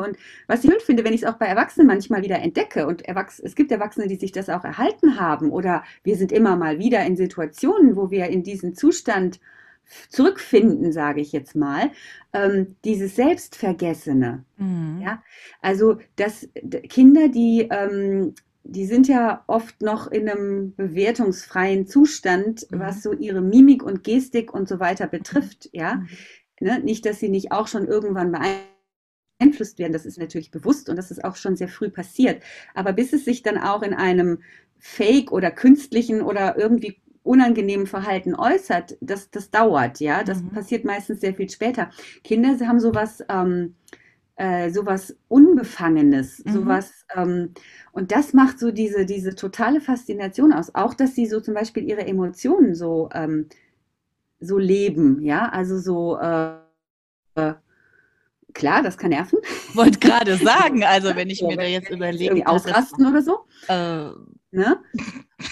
und 0.00 0.16
was 0.46 0.64
ich 0.64 0.70
schön 0.70 0.80
finde, 0.80 1.04
wenn 1.04 1.12
ich 1.12 1.22
es 1.22 1.28
auch 1.28 1.38
bei 1.38 1.46
Erwachsenen 1.46 1.86
manchmal 1.86 2.22
wieder 2.22 2.40
entdecke 2.40 2.86
und 2.86 3.02
Erwachs 3.06 3.38
es 3.38 3.54
gibt 3.54 3.70
Erwachsene, 3.72 4.06
die 4.06 4.16
sich 4.16 4.32
das 4.32 4.48
auch 4.48 4.64
erhalten 4.64 5.20
haben 5.20 5.50
oder 5.50 5.84
wir 6.02 6.16
sind 6.16 6.32
immer 6.32 6.56
mal 6.56 6.78
wieder 6.78 7.04
in 7.04 7.16
Situationen, 7.16 7.96
wo 7.96 8.10
wir 8.10 8.26
in 8.26 8.42
diesen 8.42 8.74
Zustand 8.74 9.40
zurückfinden, 10.08 10.92
sage 10.92 11.20
ich 11.20 11.32
jetzt 11.32 11.54
mal, 11.54 11.90
ähm, 12.32 12.76
dieses 12.84 13.16
Selbstvergessene. 13.16 14.44
Mhm. 14.56 15.00
Ja, 15.02 15.22
also 15.60 15.98
dass 16.16 16.48
Kinder, 16.88 17.28
die 17.28 17.68
ähm, 17.70 18.34
die 18.68 18.86
sind 18.86 19.06
ja 19.06 19.44
oft 19.46 19.80
noch 19.80 20.10
in 20.10 20.28
einem 20.28 20.74
bewertungsfreien 20.74 21.86
Zustand, 21.86 22.66
mhm. 22.70 22.80
was 22.80 23.02
so 23.02 23.12
ihre 23.12 23.40
Mimik 23.40 23.82
und 23.82 24.02
Gestik 24.04 24.52
und 24.52 24.68
so 24.68 24.80
weiter 24.80 25.06
betrifft. 25.06 25.68
Ja, 25.72 25.96
mhm. 25.96 26.08
ne? 26.60 26.80
nicht, 26.80 27.06
dass 27.06 27.20
sie 27.20 27.28
nicht 27.28 27.52
auch 27.52 27.68
schon 27.68 27.86
irgendwann 27.86 28.32
beeinflusst 28.32 28.75
beeinflusst 29.38 29.78
werden. 29.78 29.92
Das 29.92 30.06
ist 30.06 30.18
natürlich 30.18 30.50
bewusst 30.50 30.88
und 30.88 30.96
das 30.96 31.10
ist 31.10 31.24
auch 31.24 31.36
schon 31.36 31.56
sehr 31.56 31.68
früh 31.68 31.88
passiert. 31.88 32.42
Aber 32.74 32.92
bis 32.92 33.12
es 33.12 33.24
sich 33.24 33.42
dann 33.42 33.58
auch 33.58 33.82
in 33.82 33.94
einem 33.94 34.38
Fake 34.78 35.32
oder 35.32 35.50
künstlichen 35.50 36.22
oder 36.22 36.58
irgendwie 36.58 37.00
unangenehmen 37.22 37.86
Verhalten 37.86 38.34
äußert, 38.34 38.96
das, 39.00 39.30
das 39.30 39.50
dauert, 39.50 40.00
ja. 40.00 40.22
Das 40.22 40.42
mhm. 40.42 40.50
passiert 40.50 40.84
meistens 40.84 41.20
sehr 41.20 41.34
viel 41.34 41.50
später. 41.50 41.90
Kinder 42.22 42.56
haben 42.66 42.78
sowas, 42.78 43.24
ähm, 43.28 43.74
äh, 44.36 44.70
sowas 44.70 45.16
Unbefangenes, 45.28 46.44
mhm. 46.44 46.52
sowas, 46.52 47.04
ähm, 47.14 47.52
und 47.92 48.12
das 48.12 48.32
macht 48.32 48.58
so 48.58 48.70
diese, 48.70 49.06
diese 49.06 49.34
totale 49.34 49.80
Faszination 49.80 50.52
aus. 50.52 50.74
Auch, 50.74 50.94
dass 50.94 51.14
sie 51.14 51.26
so 51.26 51.40
zum 51.40 51.54
Beispiel 51.54 51.84
ihre 51.84 52.06
Emotionen 52.06 52.74
so, 52.74 53.08
ähm, 53.12 53.48
so 54.38 54.58
leben, 54.58 55.22
ja, 55.22 55.48
also 55.48 55.78
so, 55.78 56.18
äh, 56.18 57.54
Klar, 58.56 58.82
das 58.82 58.96
kann 58.96 59.10
nerven. 59.10 59.38
Wollte 59.74 59.98
gerade 59.98 60.36
sagen, 60.36 60.82
also 60.82 61.14
wenn 61.14 61.28
ich 61.28 61.42
mir 61.42 61.56
da 61.56 61.64
jetzt 61.64 61.90
überlege. 61.90 62.24
Irgendwie 62.24 62.46
ausrasten 62.46 63.06
oder 63.06 63.20
so. 63.20 63.40
Äh. 63.68 64.10
Ne? 64.50 64.78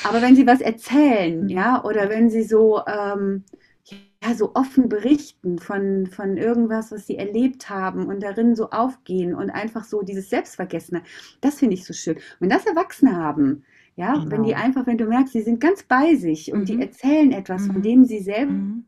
Aber 0.05 0.23
wenn 0.23 0.35
sie 0.35 0.47
was 0.47 0.63
erzählen, 0.63 1.47
ja, 1.51 1.85
oder 1.85 2.09
wenn 2.09 2.31
sie 2.31 2.43
so, 2.43 2.81
ähm, 2.87 3.45
ja, 3.85 4.35
so 4.35 4.55
offen 4.55 4.89
berichten 4.89 5.59
von, 5.59 6.07
von 6.07 6.39
irgendwas, 6.39 6.91
was 6.93 7.07
sie 7.07 7.19
erlebt 7.19 7.69
haben 7.69 8.07
und 8.07 8.23
darin 8.23 8.57
so 8.57 8.71
aufgehen 8.71 9.35
und 9.35 9.51
einfach 9.51 9.85
so 9.85 10.01
dieses 10.01 10.31
Selbstvergessene, 10.31 11.03
das 11.43 11.57
finde 11.57 11.75
ich 11.75 11.85
so 11.85 11.93
schön. 11.93 12.17
Wenn 12.41 12.49
das 12.49 12.65
Erwachsene 12.65 13.15
haben, 13.17 13.65
ja, 13.97 14.15
genau. 14.15 14.31
wenn 14.31 14.43
die 14.45 14.53
genau. 14.53 14.65
einfach, 14.65 14.87
wenn 14.87 14.97
du 14.97 15.05
merkst, 15.05 15.35
sie 15.35 15.43
sind 15.43 15.61
ganz 15.61 15.83
bei 15.83 16.15
sich 16.15 16.51
und 16.51 16.61
mhm. 16.61 16.65
die 16.65 16.81
erzählen 16.81 17.33
etwas, 17.33 17.63
mhm. 17.65 17.73
von 17.73 17.83
dem 17.83 18.05
sie 18.07 18.21
selber 18.21 18.53
mhm. 18.53 18.87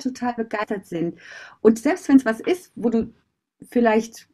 total 0.00 0.34
begeistert 0.34 0.86
sind. 0.86 1.20
Und 1.60 1.78
selbst 1.78 2.08
wenn 2.08 2.16
es 2.16 2.24
was 2.24 2.40
ist, 2.40 2.72
wo 2.74 2.90
du 2.90 3.12
vielleicht 3.70 4.28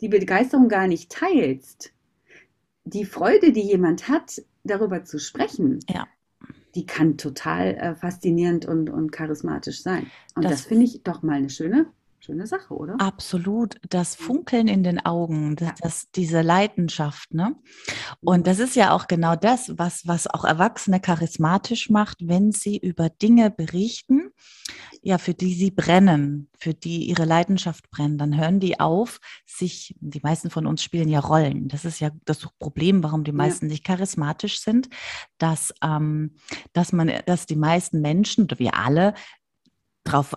die 0.00 0.08
Begeisterung 0.08 0.68
gar 0.68 0.86
nicht 0.86 1.10
teilst, 1.10 1.92
die 2.84 3.04
Freude, 3.04 3.52
die 3.52 3.62
jemand 3.62 4.08
hat, 4.08 4.42
darüber 4.64 5.04
zu 5.04 5.18
sprechen, 5.18 5.80
ja. 5.88 6.06
die 6.74 6.86
kann 6.86 7.16
total 7.16 7.74
äh, 7.74 7.94
faszinierend 7.94 8.66
und, 8.66 8.90
und 8.90 9.10
charismatisch 9.10 9.82
sein. 9.82 10.10
Und 10.34 10.44
das, 10.44 10.52
das 10.52 10.60
finde 10.62 10.84
ich 10.84 11.02
doch 11.02 11.22
mal 11.22 11.36
eine 11.36 11.50
schöne 11.50 11.86
schöne 12.20 12.46
Sache, 12.46 12.74
oder? 12.74 12.96
Absolut. 12.98 13.76
Das 13.88 14.14
Funkeln 14.14 14.68
in 14.68 14.82
den 14.82 15.04
Augen, 15.04 15.56
das, 15.56 15.72
das, 15.80 16.10
diese 16.14 16.42
Leidenschaft, 16.42 17.34
ne? 17.34 17.56
Und 18.20 18.46
das 18.46 18.58
ist 18.58 18.76
ja 18.76 18.92
auch 18.92 19.06
genau 19.06 19.36
das, 19.36 19.78
was, 19.78 20.06
was 20.06 20.26
auch 20.26 20.44
Erwachsene 20.44 21.00
charismatisch 21.00 21.90
macht, 21.90 22.28
wenn 22.28 22.52
sie 22.52 22.76
über 22.78 23.08
Dinge 23.10 23.50
berichten, 23.50 24.30
ja, 25.02 25.18
für 25.18 25.34
die 25.34 25.54
sie 25.54 25.70
brennen, 25.70 26.48
für 26.58 26.74
die 26.74 27.08
ihre 27.08 27.24
Leidenschaft 27.24 27.90
brennen, 27.90 28.18
dann 28.18 28.36
hören 28.36 28.58
die 28.58 28.80
auf, 28.80 29.20
sich, 29.44 29.94
die 30.00 30.20
meisten 30.20 30.50
von 30.50 30.66
uns 30.66 30.82
spielen 30.82 31.08
ja 31.08 31.20
Rollen. 31.20 31.68
Das 31.68 31.84
ist 31.84 32.00
ja 32.00 32.10
das 32.24 32.48
Problem, 32.58 33.02
warum 33.04 33.22
die 33.22 33.32
meisten 33.32 33.66
ja. 33.66 33.70
nicht 33.70 33.84
charismatisch 33.84 34.60
sind, 34.60 34.88
dass, 35.38 35.72
ähm, 35.82 36.34
dass 36.72 36.92
man, 36.92 37.12
dass 37.26 37.46
die 37.46 37.56
meisten 37.56 38.00
Menschen 38.00 38.48
wir 38.58 38.74
alle 38.74 39.14
darauf 40.02 40.34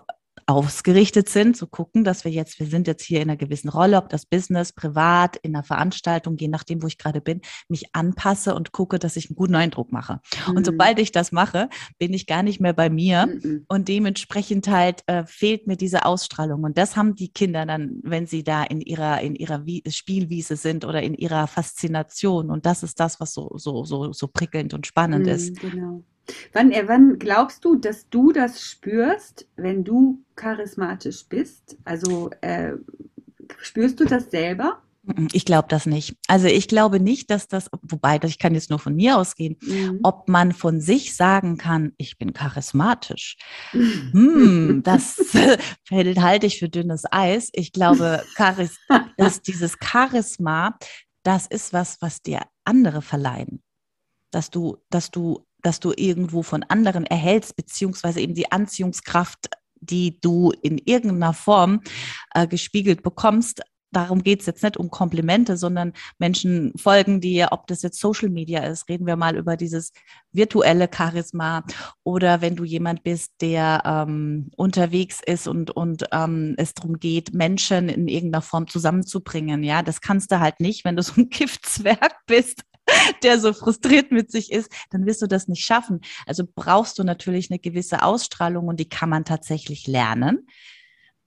ausgerichtet 0.50 1.28
sind, 1.28 1.56
zu 1.56 1.66
gucken, 1.66 2.04
dass 2.04 2.24
wir 2.24 2.32
jetzt, 2.32 2.58
wir 2.58 2.66
sind 2.66 2.86
jetzt 2.86 3.04
hier 3.04 3.20
in 3.20 3.30
einer 3.30 3.36
gewissen 3.36 3.68
Rolle, 3.68 3.96
ob 3.96 4.08
das 4.08 4.26
Business, 4.26 4.72
privat, 4.72 5.36
in 5.36 5.54
einer 5.54 5.64
Veranstaltung, 5.64 6.36
je 6.38 6.48
nachdem, 6.48 6.82
wo 6.82 6.86
ich 6.86 6.98
gerade 6.98 7.20
bin, 7.20 7.40
mich 7.68 7.94
anpasse 7.94 8.54
und 8.54 8.72
gucke, 8.72 8.98
dass 8.98 9.16
ich 9.16 9.30
einen 9.30 9.36
guten 9.36 9.54
Eindruck 9.54 9.92
mache. 9.92 10.20
Mhm. 10.48 10.56
Und 10.56 10.66
sobald 10.66 10.98
ich 10.98 11.12
das 11.12 11.32
mache, 11.32 11.68
bin 11.98 12.12
ich 12.12 12.26
gar 12.26 12.42
nicht 12.42 12.60
mehr 12.60 12.72
bei 12.72 12.90
mir 12.90 13.26
mhm. 13.26 13.64
und 13.68 13.88
dementsprechend 13.88 14.68
halt 14.68 15.02
äh, 15.06 15.24
fehlt 15.24 15.66
mir 15.66 15.76
diese 15.76 16.04
Ausstrahlung. 16.04 16.64
Und 16.64 16.76
das 16.76 16.96
haben 16.96 17.14
die 17.14 17.28
Kinder 17.28 17.64
dann, 17.64 18.00
wenn 18.02 18.26
sie 18.26 18.42
da 18.42 18.64
in 18.64 18.80
ihrer, 18.80 19.20
in 19.20 19.34
ihrer 19.34 19.64
Spielwiese 19.88 20.56
sind 20.56 20.84
oder 20.84 21.02
in 21.02 21.14
ihrer 21.14 21.46
Faszination. 21.46 22.50
Und 22.50 22.66
das 22.66 22.82
ist 22.82 22.98
das, 22.98 23.20
was 23.20 23.32
so, 23.32 23.52
so, 23.56 23.84
so, 23.84 24.12
so 24.12 24.28
prickelnd 24.28 24.74
und 24.74 24.86
spannend 24.86 25.26
mhm, 25.26 25.32
ist. 25.32 25.60
Genau. 25.60 26.04
Wann, 26.52 26.72
äh, 26.72 26.86
wann 26.86 27.18
glaubst 27.18 27.64
du, 27.64 27.76
dass 27.76 28.08
du 28.08 28.32
das 28.32 28.62
spürst, 28.62 29.46
wenn 29.56 29.84
du 29.84 30.22
charismatisch 30.36 31.26
bist? 31.28 31.76
Also 31.84 32.30
äh, 32.40 32.72
spürst 33.58 34.00
du 34.00 34.04
das 34.04 34.30
selber? 34.30 34.82
Ich 35.32 35.44
glaube 35.44 35.66
das 35.68 35.86
nicht. 35.86 36.16
Also 36.28 36.46
ich 36.46 36.68
glaube 36.68 37.00
nicht, 37.00 37.30
dass 37.30 37.48
das, 37.48 37.70
wobei 37.82 38.20
ich 38.22 38.38
kann 38.38 38.54
jetzt 38.54 38.70
nur 38.70 38.78
von 38.78 38.94
mir 38.94 39.16
ausgehen, 39.16 39.56
mhm. 39.62 40.00
ob 40.02 40.28
man 40.28 40.52
von 40.52 40.80
sich 40.80 41.16
sagen 41.16 41.56
kann, 41.56 41.92
ich 41.96 42.18
bin 42.18 42.32
charismatisch. 42.32 43.36
hm, 43.72 44.82
das 44.84 45.18
halte 45.90 46.46
ich 46.46 46.58
für 46.58 46.68
dünnes 46.68 47.04
Eis. 47.10 47.48
Ich 47.52 47.72
glaube, 47.72 48.22
Charis, 48.36 48.76
dass 49.16 49.40
dieses 49.40 49.76
Charisma, 49.82 50.78
das 51.22 51.46
ist 51.46 51.72
was, 51.72 52.00
was 52.02 52.22
dir 52.22 52.42
andere 52.64 53.00
verleihen. 53.00 53.62
Dass 54.30 54.50
du, 54.50 54.76
dass 54.90 55.10
du 55.10 55.46
dass 55.62 55.80
du 55.80 55.92
irgendwo 55.96 56.42
von 56.42 56.62
anderen 56.64 57.06
erhältst, 57.06 57.56
beziehungsweise 57.56 58.20
eben 58.20 58.34
die 58.34 58.50
Anziehungskraft, 58.50 59.48
die 59.80 60.20
du 60.20 60.52
in 60.62 60.78
irgendeiner 60.78 61.32
Form 61.32 61.80
äh, 62.34 62.46
gespiegelt 62.46 63.02
bekommst. 63.02 63.62
Darum 63.92 64.22
geht 64.22 64.40
es 64.40 64.46
jetzt 64.46 64.62
nicht 64.62 64.76
um 64.76 64.88
Komplimente, 64.88 65.56
sondern 65.56 65.94
Menschen 66.20 66.72
folgen 66.76 67.20
dir, 67.20 67.48
ob 67.50 67.66
das 67.66 67.82
jetzt 67.82 67.98
Social 67.98 68.28
Media 68.28 68.60
ist, 68.60 68.88
reden 68.88 69.04
wir 69.04 69.16
mal 69.16 69.36
über 69.36 69.56
dieses 69.56 69.92
virtuelle 70.30 70.88
Charisma 70.94 71.64
oder 72.04 72.40
wenn 72.40 72.54
du 72.54 72.62
jemand 72.62 73.02
bist, 73.02 73.32
der 73.40 73.82
ähm, 73.84 74.52
unterwegs 74.56 75.20
ist 75.26 75.48
und, 75.48 75.72
und 75.72 76.04
ähm, 76.12 76.54
es 76.56 76.74
darum 76.74 77.00
geht, 77.00 77.34
Menschen 77.34 77.88
in 77.88 78.06
irgendeiner 78.06 78.42
Form 78.42 78.68
zusammenzubringen. 78.68 79.64
Ja, 79.64 79.82
das 79.82 80.00
kannst 80.00 80.30
du 80.30 80.38
halt 80.38 80.60
nicht, 80.60 80.84
wenn 80.84 80.94
du 80.94 81.02
so 81.02 81.14
ein 81.20 81.28
Giftzwerg 81.30 82.14
bist 82.26 82.62
der 83.22 83.38
so 83.38 83.52
frustriert 83.52 84.12
mit 84.12 84.30
sich 84.30 84.52
ist, 84.52 84.70
dann 84.90 85.06
wirst 85.06 85.22
du 85.22 85.26
das 85.26 85.48
nicht 85.48 85.64
schaffen. 85.64 86.00
Also 86.26 86.44
brauchst 86.54 86.98
du 86.98 87.04
natürlich 87.04 87.50
eine 87.50 87.58
gewisse 87.58 88.02
Ausstrahlung 88.02 88.68
und 88.68 88.80
die 88.80 88.88
kann 88.88 89.08
man 89.08 89.24
tatsächlich 89.24 89.86
lernen. 89.86 90.46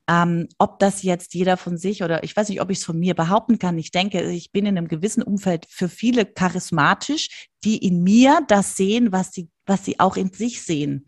Ähm, 0.10 0.50
ob 0.58 0.80
das 0.80 1.02
jetzt 1.02 1.34
jeder 1.34 1.56
von 1.56 1.78
sich 1.78 2.04
oder 2.04 2.24
ich 2.24 2.36
weiß 2.36 2.50
nicht, 2.50 2.60
ob 2.60 2.70
ich 2.70 2.80
es 2.80 2.84
von 2.84 3.00
mir 3.00 3.14
behaupten 3.14 3.58
kann. 3.58 3.78
Ich 3.78 3.92
denke, 3.92 4.22
ich 4.32 4.52
bin 4.52 4.66
in 4.66 4.78
einem 4.78 4.90
gewissen 4.90 5.24
Umfeld 5.24 5.66
für 5.70 5.88
viele 5.88 6.26
charismatisch, 6.26 7.48
die 7.64 7.78
in 7.78 8.04
mir 8.04 8.42
das 8.50 8.76
sehen, 8.76 9.14
was 9.14 9.32
sie, 9.32 9.50
was 9.66 9.86
sie 9.86 10.02
auch 10.02 10.18
in 10.18 10.34
sich 10.34 10.62
sehen. 10.62 11.08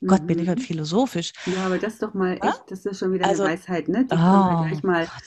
Mhm. 0.00 0.06
Gott, 0.06 0.26
bin 0.28 0.38
ich 0.38 0.48
heute 0.48 0.60
mhm. 0.60 0.66
philosophisch. 0.66 1.32
Ja, 1.46 1.66
aber 1.66 1.78
das 1.78 1.94
ist 1.94 2.02
doch 2.02 2.14
mal 2.14 2.34
echt, 2.34 2.62
das 2.68 2.86
ist 2.86 3.00
schon 3.00 3.12
wieder 3.12 3.26
also, 3.26 3.42
eine 3.42 3.54
Weisheit, 3.54 3.88
ne? 3.88 4.04
Die 4.04 4.14
oh, 4.14 4.18
kommt 4.18 4.60
halt 4.60 4.68
gleich 4.68 4.82
mal. 4.84 5.06
Gott 5.06 5.22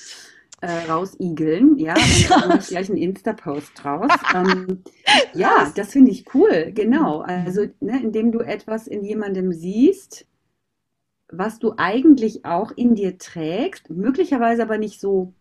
äh, 0.61 0.91
rausigeln, 0.91 1.77
ja, 1.77 1.93
und 1.93 2.29
dann 2.29 2.59
gleich 2.59 2.89
einen 2.89 2.97
Insta-Post 2.97 3.71
draus. 3.75 4.11
Ähm, 4.35 4.83
ja, 5.33 5.71
das 5.75 5.91
finde 5.91 6.11
ich 6.11 6.33
cool, 6.33 6.71
genau. 6.73 7.21
Also, 7.21 7.67
ne, 7.79 8.01
indem 8.01 8.31
du 8.31 8.39
etwas 8.39 8.87
in 8.87 9.03
jemandem 9.03 9.53
siehst, 9.53 10.25
was 11.31 11.59
du 11.59 11.73
eigentlich 11.77 12.45
auch 12.45 12.71
in 12.71 12.95
dir 12.95 13.17
trägst, 13.17 13.89
möglicherweise 13.89 14.63
aber 14.63 14.77
nicht 14.77 14.99
so 14.99 15.33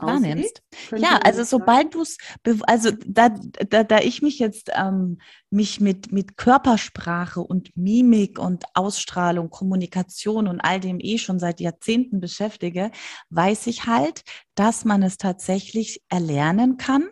wahrnimmst. 0.00 0.62
Ja, 0.96 1.18
also 1.22 1.44
sobald 1.44 1.94
du 1.94 2.02
es, 2.02 2.18
also 2.66 2.90
da, 3.06 3.28
da, 3.28 3.84
da 3.84 3.98
ich 3.98 4.22
mich 4.22 4.38
jetzt 4.38 4.70
ähm, 4.74 5.18
mich 5.50 5.80
mit, 5.80 6.10
mit 6.10 6.36
Körpersprache 6.36 7.40
und 7.40 7.76
Mimik 7.76 8.38
und 8.38 8.64
Ausstrahlung, 8.74 9.50
Kommunikation 9.50 10.48
und 10.48 10.60
all 10.60 10.80
dem 10.80 10.98
eh 11.00 11.18
schon 11.18 11.38
seit 11.38 11.60
Jahrzehnten 11.60 12.20
beschäftige, 12.20 12.90
weiß 13.30 13.68
ich 13.68 13.86
halt, 13.86 14.22
dass 14.54 14.84
man 14.84 15.02
es 15.02 15.16
tatsächlich 15.16 16.02
erlernen 16.08 16.76
kann 16.76 17.08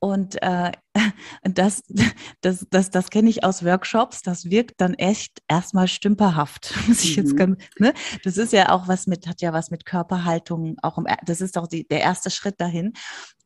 und 0.00 0.40
äh, 0.42 0.72
das, 1.42 1.82
das, 2.40 2.66
das, 2.70 2.90
das 2.90 3.10
kenne 3.10 3.30
ich 3.30 3.44
aus 3.44 3.64
Workshops. 3.64 4.22
Das 4.22 4.50
wirkt 4.50 4.80
dann 4.80 4.94
echt 4.94 5.42
erstmal 5.48 5.88
stümperhaft. 5.88 6.74
Muss 6.88 7.04
ich 7.04 7.16
jetzt 7.16 7.32
mhm. 7.32 7.36
ganz, 7.36 7.62
ne? 7.78 7.94
Das 8.24 8.36
ist 8.36 8.52
ja 8.52 8.70
auch 8.70 8.88
was 8.88 9.06
mit, 9.06 9.26
hat 9.26 9.40
ja 9.40 9.52
was 9.52 9.70
mit 9.70 9.84
Körperhaltung, 9.84 10.76
auch 10.82 10.98
im, 10.98 11.06
das 11.24 11.40
ist 11.40 11.58
auch 11.58 11.66
die, 11.66 11.86
der 11.86 12.00
erste 12.00 12.30
Schritt 12.30 12.60
dahin. 12.60 12.92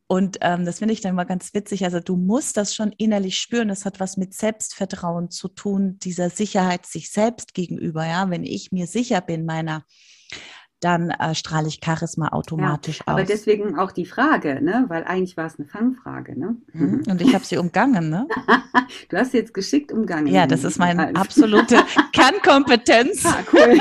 Und 0.07 0.37
ähm, 0.41 0.65
das 0.65 0.79
finde 0.79 0.93
ich 0.93 1.01
dann 1.01 1.13
immer 1.13 1.25
ganz 1.25 1.53
witzig. 1.53 1.85
Also 1.85 1.99
du 1.99 2.17
musst 2.17 2.57
das 2.57 2.75
schon 2.75 2.91
innerlich 2.97 3.37
spüren. 3.37 3.69
Das 3.69 3.85
hat 3.85 3.99
was 3.99 4.17
mit 4.17 4.33
Selbstvertrauen 4.33 5.31
zu 5.31 5.47
tun, 5.47 5.97
dieser 5.99 6.29
Sicherheit 6.29 6.85
sich 6.85 7.09
selbst 7.09 7.53
gegenüber. 7.53 8.05
Ja, 8.05 8.29
wenn 8.29 8.43
ich 8.43 8.71
mir 8.71 8.85
sicher 8.85 9.21
bin 9.21 9.45
meiner 9.45 9.85
dann 10.83 11.09
äh, 11.11 11.33
strahle 11.35 11.67
ich 11.67 11.79
Charisma 11.83 12.29
automatisch 12.29 12.99
ja, 12.99 13.03
aber 13.07 13.15
aus. 13.15 13.21
Aber 13.21 13.27
deswegen 13.27 13.77
auch 13.79 13.91
die 13.91 14.05
Frage, 14.05 14.61
ne? 14.61 14.85
weil 14.87 15.03
eigentlich 15.03 15.37
war 15.37 15.45
es 15.45 15.57
eine 15.57 15.67
Fangfrage. 15.67 16.37
Ne? 16.37 16.55
Mhm. 16.73 17.03
Und 17.07 17.21
ich 17.21 17.33
habe 17.33 17.45
sie 17.45 17.57
umgangen. 17.57 18.09
Ne? 18.09 18.27
du 19.09 19.17
hast 19.17 19.31
sie 19.31 19.37
jetzt 19.37 19.53
geschickt 19.53 19.91
umgangen. 19.91 20.27
Ja, 20.27 20.47
das 20.47 20.63
ist 20.63 20.77
meine 20.77 21.15
absolute 21.15 21.77
Kernkompetenz. 22.13 23.25
Ah, 23.25 23.39
cool. 23.53 23.79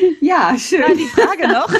ja, 0.20 0.56
schön. 0.58 0.80
Ja, 0.80 0.94
die 0.94 1.08
Frage 1.08 1.48
noch. 1.48 1.72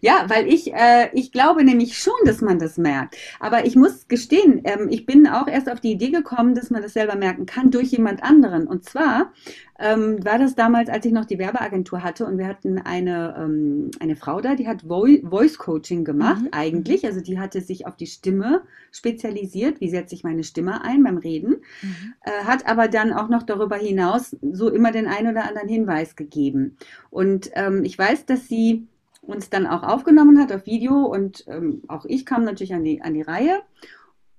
Ja, 0.00 0.24
weil 0.28 0.48
ich, 0.48 0.72
äh, 0.72 1.08
ich 1.12 1.30
glaube 1.32 1.64
nämlich 1.64 1.98
schon, 1.98 2.14
dass 2.24 2.40
man 2.40 2.58
das 2.58 2.78
merkt. 2.78 3.16
Aber 3.38 3.66
ich 3.66 3.76
muss 3.76 4.08
gestehen, 4.08 4.62
ähm, 4.64 4.88
ich 4.90 5.06
bin 5.06 5.26
auch 5.26 5.46
erst 5.46 5.70
auf 5.70 5.80
die 5.80 5.92
Idee 5.92 6.10
gekommen, 6.10 6.54
dass 6.54 6.70
man 6.70 6.82
das 6.82 6.94
selber 6.94 7.16
merken 7.16 7.46
kann 7.46 7.70
durch 7.70 7.88
jemand 7.88 8.22
anderen. 8.22 8.66
Und 8.66 8.84
zwar 8.84 9.32
ähm, 9.78 10.24
war 10.24 10.38
das 10.38 10.54
damals, 10.54 10.88
als 10.88 11.06
ich 11.06 11.12
noch 11.12 11.24
die 11.24 11.38
Werbeagentur 11.38 12.02
hatte 12.02 12.26
und 12.26 12.38
wir 12.38 12.46
hatten 12.46 12.78
eine, 12.78 13.34
ähm, 13.38 13.90
eine 13.98 14.16
Frau 14.16 14.40
da, 14.40 14.54
die 14.54 14.68
hat 14.68 14.82
Voice 14.82 15.58
Coaching 15.58 16.04
gemacht, 16.04 16.42
mhm. 16.42 16.48
eigentlich. 16.52 17.04
Also 17.06 17.20
die 17.20 17.38
hatte 17.38 17.60
sich 17.60 17.86
auf 17.86 17.96
die 17.96 18.06
Stimme 18.06 18.62
spezialisiert. 18.92 19.80
Wie 19.80 19.88
setze 19.88 20.14
ich 20.14 20.24
meine 20.24 20.44
Stimme 20.44 20.84
ein 20.84 21.02
beim 21.02 21.18
Reden? 21.18 21.56
Mhm. 21.82 22.14
Äh, 22.22 22.44
hat 22.44 22.66
aber 22.66 22.88
dann 22.88 23.12
auch 23.12 23.28
noch 23.28 23.42
darüber 23.42 23.76
hinaus 23.76 24.36
so 24.52 24.68
immer 24.68 24.92
den 24.92 25.06
einen 25.06 25.30
oder 25.30 25.44
anderen 25.44 25.68
Hinweis 25.68 26.16
gegeben. 26.16 26.76
Und 27.08 27.50
ähm, 27.54 27.84
ich 27.84 27.98
weiß, 27.98 28.26
dass 28.26 28.48
sie 28.48 28.86
uns 29.20 29.50
dann 29.50 29.66
auch 29.66 29.82
aufgenommen 29.82 30.38
hat 30.38 30.52
auf 30.52 30.66
Video 30.66 31.04
und 31.04 31.44
ähm, 31.46 31.82
auch 31.88 32.04
ich 32.04 32.26
kam 32.26 32.44
natürlich 32.44 32.74
an 32.74 32.84
die, 32.84 33.02
an 33.02 33.14
die 33.14 33.22
Reihe. 33.22 33.60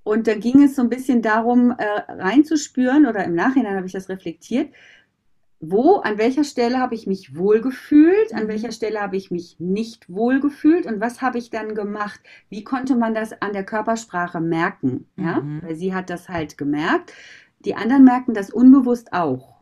Und 0.03 0.27
dann 0.27 0.39
ging 0.39 0.63
es 0.63 0.75
so 0.75 0.81
ein 0.81 0.89
bisschen 0.89 1.21
darum, 1.21 1.71
äh, 1.77 1.85
reinzuspüren 2.11 3.05
oder 3.05 3.23
im 3.23 3.35
Nachhinein 3.35 3.75
habe 3.75 3.85
ich 3.85 3.93
das 3.93 4.09
reflektiert, 4.09 4.73
wo, 5.59 5.97
an 5.97 6.17
welcher 6.17 6.43
Stelle 6.43 6.79
habe 6.79 6.95
ich 6.95 7.05
mich 7.05 7.37
wohlgefühlt, 7.37 8.33
an 8.33 8.45
mhm. 8.45 8.47
welcher 8.47 8.71
Stelle 8.71 8.99
habe 8.99 9.15
ich 9.15 9.29
mich 9.29 9.59
nicht 9.59 10.11
wohlgefühlt 10.11 10.87
und 10.87 10.99
was 10.99 11.21
habe 11.21 11.37
ich 11.37 11.51
dann 11.51 11.75
gemacht? 11.75 12.19
Wie 12.49 12.63
konnte 12.63 12.95
man 12.95 13.13
das 13.13 13.39
an 13.41 13.53
der 13.53 13.63
Körpersprache 13.63 14.41
merken? 14.41 15.07
Ja, 15.17 15.41
mhm. 15.41 15.61
weil 15.61 15.75
sie 15.75 15.93
hat 15.93 16.09
das 16.09 16.29
halt 16.29 16.57
gemerkt. 16.57 17.13
Die 17.59 17.75
anderen 17.75 18.03
merken 18.03 18.33
das 18.33 18.49
unbewusst 18.49 19.13
auch. 19.13 19.60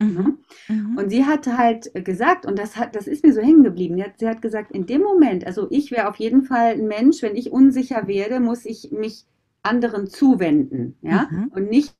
Mhm. 0.00 0.38
Mhm. 0.68 0.96
Und 0.96 1.10
sie 1.10 1.26
hat 1.26 1.46
halt 1.46 1.92
gesagt, 2.04 2.46
und 2.46 2.58
das, 2.58 2.76
hat, 2.76 2.96
das 2.96 3.06
ist 3.06 3.24
mir 3.24 3.34
so 3.34 3.40
hängen 3.40 3.62
geblieben, 3.62 4.02
sie 4.18 4.28
hat 4.28 4.42
gesagt, 4.42 4.72
in 4.72 4.86
dem 4.86 5.02
Moment, 5.02 5.46
also 5.46 5.66
ich 5.70 5.90
wäre 5.90 6.08
auf 6.08 6.16
jeden 6.16 6.42
Fall 6.42 6.72
ein 6.72 6.86
Mensch, 6.86 7.22
wenn 7.22 7.36
ich 7.36 7.52
unsicher 7.52 8.08
werde, 8.08 8.40
muss 8.40 8.64
ich 8.64 8.90
mich 8.92 9.26
anderen 9.62 10.06
zuwenden, 10.06 10.96
ja, 11.02 11.28
mhm. 11.30 11.52
und 11.54 11.68
nicht 11.68 11.94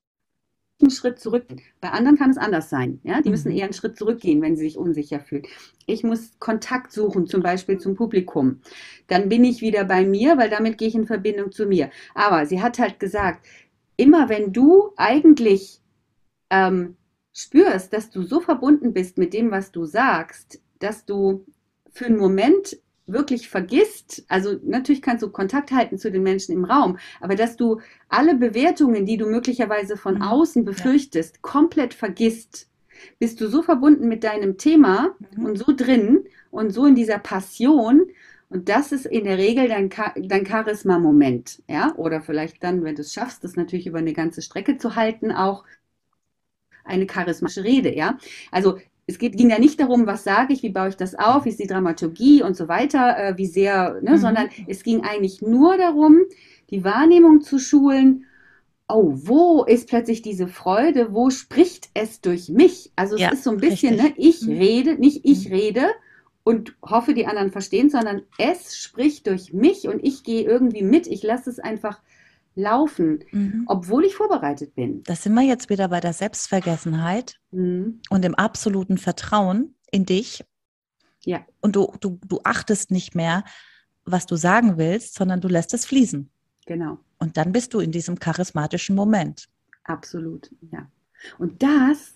einen 0.80 0.90
Schritt 0.90 1.18
zurück. 1.20 1.44
Bei 1.82 1.90
anderen 1.90 2.16
kann 2.16 2.30
es 2.30 2.38
anders 2.38 2.70
sein, 2.70 3.00
ja, 3.02 3.20
die 3.20 3.28
müssen 3.28 3.50
mhm. 3.50 3.58
eher 3.58 3.64
einen 3.64 3.74
Schritt 3.74 3.98
zurückgehen, 3.98 4.40
wenn 4.40 4.56
sie 4.56 4.64
sich 4.64 4.78
unsicher 4.78 5.20
fühlen. 5.20 5.44
Ich 5.84 6.02
muss 6.02 6.38
Kontakt 6.38 6.92
suchen, 6.92 7.26
zum 7.26 7.42
Beispiel 7.42 7.76
zum 7.76 7.96
Publikum. 7.96 8.60
Dann 9.08 9.28
bin 9.28 9.44
ich 9.44 9.60
wieder 9.60 9.84
bei 9.84 10.06
mir, 10.06 10.38
weil 10.38 10.48
damit 10.48 10.78
gehe 10.78 10.88
ich 10.88 10.94
in 10.94 11.06
Verbindung 11.06 11.52
zu 11.52 11.66
mir. 11.66 11.90
Aber 12.14 12.46
sie 12.46 12.62
hat 12.62 12.78
halt 12.78 12.98
gesagt, 12.98 13.46
immer 13.96 14.30
wenn 14.30 14.54
du 14.54 14.92
eigentlich 14.96 15.82
ähm, 16.48 16.96
spürst, 17.32 17.92
dass 17.92 18.10
du 18.10 18.22
so 18.22 18.40
verbunden 18.40 18.92
bist 18.92 19.18
mit 19.18 19.32
dem, 19.32 19.50
was 19.50 19.72
du 19.72 19.84
sagst, 19.84 20.60
dass 20.78 21.04
du 21.04 21.44
für 21.90 22.06
einen 22.06 22.18
Moment 22.18 22.78
wirklich 23.06 23.48
vergisst, 23.48 24.24
also 24.28 24.56
natürlich 24.62 25.02
kannst 25.02 25.22
du 25.22 25.30
Kontakt 25.30 25.72
halten 25.72 25.98
zu 25.98 26.10
den 26.10 26.22
Menschen 26.22 26.52
im 26.52 26.64
Raum, 26.64 26.98
aber 27.20 27.34
dass 27.34 27.56
du 27.56 27.80
alle 28.08 28.34
Bewertungen, 28.34 29.06
die 29.06 29.16
du 29.16 29.26
möglicherweise 29.26 29.96
von 29.96 30.16
mhm. 30.16 30.22
außen 30.22 30.64
befürchtest, 30.64 31.36
ja. 31.36 31.40
komplett 31.42 31.94
vergisst, 31.94 32.68
bist 33.18 33.40
du 33.40 33.48
so 33.48 33.62
verbunden 33.62 34.08
mit 34.08 34.24
deinem 34.24 34.58
Thema 34.58 35.16
mhm. 35.36 35.44
und 35.44 35.58
so 35.58 35.72
drin 35.74 36.24
und 36.50 36.70
so 36.70 36.86
in 36.86 36.94
dieser 36.94 37.18
Passion. 37.18 38.06
Und 38.48 38.68
das 38.68 38.90
ist 38.90 39.06
in 39.06 39.24
der 39.24 39.38
Regel 39.38 39.68
dein, 39.68 39.90
dein 40.16 40.44
Charisma-Moment, 40.44 41.62
ja, 41.68 41.94
oder 41.96 42.20
vielleicht 42.20 42.62
dann, 42.64 42.82
wenn 42.82 42.96
du 42.96 43.02
es 43.02 43.12
schaffst, 43.12 43.44
das 43.44 43.54
natürlich 43.54 43.86
über 43.86 43.98
eine 43.98 44.12
ganze 44.12 44.42
Strecke 44.42 44.76
zu 44.76 44.96
halten, 44.96 45.30
auch 45.30 45.64
eine 46.84 47.06
charismatische 47.06 47.64
Rede, 47.64 47.94
ja. 47.94 48.18
Also 48.50 48.78
es 49.10 49.18
geht, 49.18 49.36
ging 49.36 49.50
ja 49.50 49.58
nicht 49.58 49.80
darum, 49.80 50.06
was 50.06 50.24
sage 50.24 50.52
ich, 50.52 50.62
wie 50.62 50.70
baue 50.70 50.88
ich 50.88 50.96
das 50.96 51.14
auf, 51.14 51.44
wie 51.44 51.48
ist 51.48 51.58
die 51.58 51.66
Dramaturgie 51.66 52.42
und 52.42 52.56
so 52.56 52.68
weiter, 52.68 53.16
äh, 53.18 53.36
wie 53.36 53.46
sehr, 53.46 54.00
ne, 54.02 54.12
mhm. 54.12 54.18
sondern 54.18 54.48
es 54.68 54.82
ging 54.82 55.02
eigentlich 55.02 55.42
nur 55.42 55.76
darum, 55.76 56.20
die 56.70 56.84
Wahrnehmung 56.84 57.40
zu 57.40 57.58
schulen. 57.58 58.26
Oh, 58.88 59.12
wo 59.14 59.64
ist 59.64 59.88
plötzlich 59.88 60.22
diese 60.22 60.48
Freude? 60.48 61.12
Wo 61.12 61.30
spricht 61.30 61.90
es 61.94 62.20
durch 62.20 62.48
mich? 62.48 62.92
Also 62.96 63.16
es 63.16 63.20
ja, 63.20 63.30
ist 63.30 63.44
so 63.44 63.50
ein 63.50 63.58
bisschen, 63.58 63.96
ne, 63.96 64.12
ich 64.16 64.42
mhm. 64.42 64.52
rede, 64.52 64.94
nicht 64.94 65.20
ich 65.24 65.48
mhm. 65.48 65.54
rede 65.54 65.86
und 66.44 66.74
hoffe, 66.82 67.14
die 67.14 67.26
anderen 67.26 67.50
verstehen, 67.50 67.90
sondern 67.90 68.22
es 68.38 68.76
spricht 68.76 69.26
durch 69.26 69.52
mich 69.52 69.88
und 69.88 70.04
ich 70.04 70.22
gehe 70.22 70.42
irgendwie 70.42 70.82
mit. 70.82 71.06
Ich 71.06 71.22
lasse 71.22 71.50
es 71.50 71.58
einfach 71.58 72.00
laufen, 72.54 73.24
mhm. 73.30 73.64
obwohl 73.66 74.04
ich 74.04 74.14
vorbereitet 74.14 74.74
bin. 74.74 75.02
Das 75.04 75.22
sind 75.22 75.34
wir 75.34 75.42
jetzt 75.42 75.70
wieder 75.70 75.88
bei 75.88 76.00
der 76.00 76.12
Selbstvergessenheit 76.12 77.36
mhm. 77.50 78.00
und 78.10 78.22
dem 78.22 78.34
absoluten 78.34 78.98
Vertrauen 78.98 79.74
in 79.90 80.04
dich. 80.04 80.44
Ja. 81.24 81.44
Und 81.60 81.76
du, 81.76 81.92
du, 82.00 82.18
du 82.26 82.40
achtest 82.44 82.90
nicht 82.90 83.14
mehr, 83.14 83.44
was 84.04 84.26
du 84.26 84.36
sagen 84.36 84.78
willst, 84.78 85.14
sondern 85.14 85.40
du 85.40 85.48
lässt 85.48 85.74
es 85.74 85.84
fließen. 85.84 86.30
Genau. 86.66 86.98
Und 87.18 87.36
dann 87.36 87.52
bist 87.52 87.74
du 87.74 87.80
in 87.80 87.92
diesem 87.92 88.18
charismatischen 88.18 88.96
Moment. 88.96 89.48
Absolut, 89.84 90.50
ja. 90.70 90.90
Und 91.38 91.62
das 91.62 92.14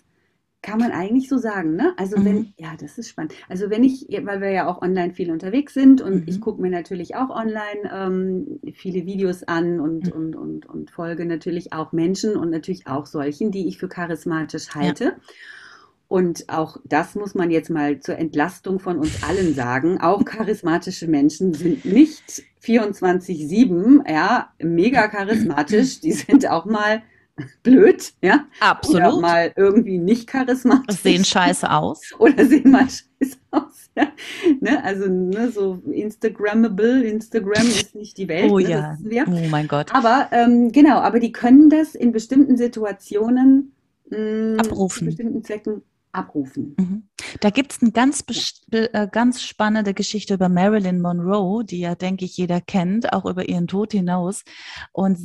kann 0.64 0.78
man 0.78 0.92
eigentlich 0.92 1.28
so 1.28 1.36
sagen, 1.36 1.76
ne? 1.76 1.92
Also 1.98 2.18
mhm. 2.18 2.24
wenn, 2.24 2.54
ja, 2.56 2.74
das 2.80 2.96
ist 2.96 3.10
spannend. 3.10 3.34
Also 3.50 3.68
wenn 3.68 3.84
ich, 3.84 4.06
weil 4.22 4.40
wir 4.40 4.50
ja 4.50 4.66
auch 4.66 4.80
online 4.80 5.12
viel 5.12 5.30
unterwegs 5.30 5.74
sind 5.74 6.00
und 6.00 6.22
mhm. 6.22 6.24
ich 6.26 6.40
gucke 6.40 6.62
mir 6.62 6.70
natürlich 6.70 7.16
auch 7.16 7.28
online 7.28 7.90
ähm, 7.92 8.60
viele 8.72 9.04
Videos 9.04 9.42
an 9.42 9.78
und, 9.78 10.06
mhm. 10.06 10.12
und, 10.12 10.36
und, 10.36 10.66
und 10.66 10.90
folge 10.90 11.26
natürlich 11.26 11.74
auch 11.74 11.92
Menschen 11.92 12.34
und 12.34 12.50
natürlich 12.50 12.86
auch 12.86 13.04
solchen, 13.04 13.50
die 13.50 13.68
ich 13.68 13.76
für 13.76 13.88
charismatisch 13.88 14.74
halte. 14.74 15.04
Ja. 15.04 15.12
Und 16.08 16.48
auch 16.48 16.78
das 16.84 17.14
muss 17.14 17.34
man 17.34 17.50
jetzt 17.50 17.68
mal 17.68 18.00
zur 18.00 18.16
Entlastung 18.16 18.78
von 18.78 18.98
uns 18.98 19.22
allen 19.22 19.52
sagen. 19.52 20.00
Auch 20.00 20.24
charismatische 20.24 21.08
Menschen 21.08 21.52
sind 21.52 21.84
nicht 21.84 22.42
24-7, 22.62 24.10
ja, 24.10 24.50
mega 24.58 25.08
charismatisch. 25.08 26.00
Die 26.00 26.12
sind 26.12 26.48
auch 26.48 26.64
mal 26.64 27.02
blöd, 27.62 28.12
ja. 28.22 28.46
Absolut. 28.60 29.00
Oder 29.00 29.20
mal 29.20 29.52
irgendwie 29.56 29.98
nicht 29.98 30.26
charismatisch. 30.26 31.00
Sehen 31.00 31.24
scheiße 31.24 31.70
aus. 31.70 32.00
Oder 32.18 32.44
sehen 32.46 32.70
mal 32.70 32.88
scheiße 32.88 33.36
aus. 33.50 33.62
Ja. 33.96 34.08
Ne? 34.60 34.82
Also 34.82 35.06
ne, 35.06 35.52
so 35.52 35.80
Instagrammable, 35.88 37.04
Instagram 37.04 37.64
ist 37.64 37.94
nicht 37.94 38.18
die 38.18 38.26
Welt. 38.26 38.50
Oh 38.50 38.58
ne? 38.58 38.98
ja. 39.08 39.24
Oh 39.24 39.48
mein 39.48 39.68
Gott. 39.68 39.94
Aber 39.94 40.30
ähm, 40.32 40.72
genau, 40.72 40.96
aber 40.98 41.20
die 41.20 41.30
können 41.30 41.70
das 41.70 41.94
in 41.94 42.10
bestimmten 42.10 42.56
Situationen 42.56 43.72
mh, 44.10 44.18
mm, 44.18 44.58
abrufen. 44.58 44.98
Zu 44.98 45.04
bestimmten 45.04 45.44
Zwecken 45.44 45.82
abrufen. 46.10 46.74
Mhm. 46.76 47.02
Da 47.38 47.50
gibt 47.50 47.72
es 47.72 47.82
eine 47.82 47.92
ganz, 47.92 48.24
äh, 48.72 49.06
ganz 49.10 49.42
spannende 49.42 49.94
Geschichte 49.94 50.34
über 50.34 50.48
Marilyn 50.48 51.00
Monroe, 51.00 51.62
die 51.64 51.78
ja, 51.78 51.94
denke 51.94 52.24
ich, 52.24 52.36
jeder 52.36 52.60
kennt, 52.60 53.12
auch 53.12 53.24
über 53.26 53.48
ihren 53.48 53.66
Tod 53.66 53.92
hinaus. 53.92 54.42
Und 54.92 55.18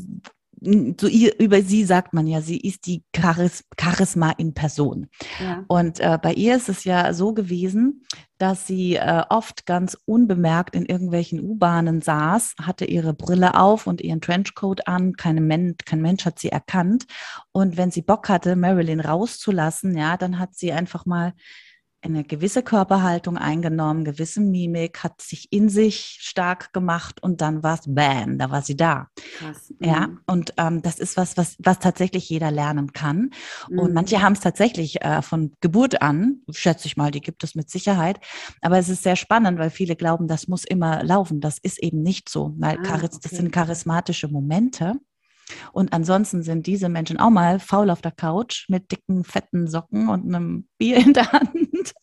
so 0.61 1.07
ihr, 1.07 1.39
über 1.39 1.61
sie 1.61 1.85
sagt 1.85 2.13
man 2.13 2.27
ja, 2.27 2.41
sie 2.41 2.57
ist 2.57 2.85
die 2.85 3.03
Charis 3.15 3.63
Charisma 3.79 4.31
in 4.31 4.53
Person. 4.53 5.07
Ja. 5.41 5.63
Und 5.67 5.99
äh, 5.99 6.17
bei 6.21 6.33
ihr 6.33 6.55
ist 6.55 6.69
es 6.69 6.83
ja 6.83 7.13
so 7.13 7.33
gewesen, 7.33 8.05
dass 8.37 8.67
sie 8.67 8.95
äh, 8.95 9.23
oft 9.29 9.65
ganz 9.65 9.97
unbemerkt 10.05 10.75
in 10.75 10.85
irgendwelchen 10.85 11.41
U-Bahnen 11.41 12.01
saß, 12.01 12.55
hatte 12.61 12.85
ihre 12.85 13.13
Brille 13.13 13.55
auf 13.55 13.87
und 13.87 14.01
ihren 14.01 14.21
Trenchcoat 14.21 14.87
an. 14.87 15.13
Keine 15.13 15.41
Men 15.41 15.75
kein 15.85 16.01
Mensch 16.01 16.25
hat 16.25 16.39
sie 16.39 16.49
erkannt. 16.49 17.05
Und 17.51 17.77
wenn 17.77 17.91
sie 17.91 18.01
Bock 18.01 18.29
hatte, 18.29 18.55
Marilyn 18.55 19.01
rauszulassen, 19.01 19.97
ja, 19.97 20.17
dann 20.17 20.39
hat 20.39 20.55
sie 20.55 20.71
einfach 20.71 21.05
mal 21.05 21.33
eine 22.01 22.23
gewisse 22.23 22.63
Körperhaltung 22.63 23.37
eingenommen, 23.37 24.05
gewisse 24.05 24.39
Mimik, 24.41 25.03
hat 25.03 25.21
sich 25.21 25.51
in 25.51 25.69
sich 25.69 26.17
stark 26.21 26.71
gemacht 26.73 27.21
und 27.21 27.41
dann 27.41 27.61
war 27.63 27.75
es 27.75 27.81
bam, 27.87 28.37
da 28.37 28.51
war 28.51 28.61
sie 28.61 28.77
da. 28.77 29.09
Krass. 29.37 29.73
Ja, 29.79 30.07
mhm. 30.07 30.19
und 30.25 30.53
ähm, 30.57 30.81
das 30.81 30.99
ist 30.99 31.17
was, 31.17 31.35
was, 31.37 31.57
was 31.59 31.79
tatsächlich 31.79 32.29
jeder 32.29 32.51
lernen 32.51 32.93
kann. 32.93 33.31
Mhm. 33.69 33.79
Und 33.79 33.93
manche 33.93 34.21
haben 34.21 34.33
es 34.33 34.39
tatsächlich 34.39 35.01
äh, 35.01 35.21
von 35.21 35.53
Geburt 35.59 36.01
an, 36.01 36.41
schätze 36.49 36.87
ich 36.87 36.95
mal, 36.95 37.11
die 37.11 37.21
gibt 37.21 37.43
es 37.43 37.55
mit 37.55 37.69
Sicherheit. 37.69 38.19
Aber 38.61 38.77
es 38.77 38.89
ist 38.89 39.03
sehr 39.03 39.15
spannend, 39.15 39.59
weil 39.59 39.69
viele 39.69 39.95
glauben, 39.95 40.27
das 40.27 40.47
muss 40.47 40.63
immer 40.63 41.03
laufen. 41.03 41.41
Das 41.41 41.57
ist 41.57 41.79
eben 41.79 42.01
nicht 42.01 42.29
so, 42.29 42.53
weil 42.57 42.77
ah, 42.77 42.95
okay. 42.95 43.09
das 43.21 43.31
sind 43.31 43.51
charismatische 43.51 44.27
Momente. 44.27 44.95
Und 45.71 45.93
ansonsten 45.93 46.43
sind 46.43 46.67
diese 46.67 46.89
Menschen 46.89 47.19
auch 47.19 47.29
mal 47.29 47.59
faul 47.59 47.89
auf 47.89 48.01
der 48.01 48.11
Couch 48.11 48.67
mit 48.69 48.91
dicken, 48.91 49.23
fetten 49.23 49.67
Socken 49.67 50.09
und 50.09 50.25
einem 50.25 50.67
Bier 50.77 50.97
in 50.97 51.13
der 51.13 51.31
Hand. 51.31 51.93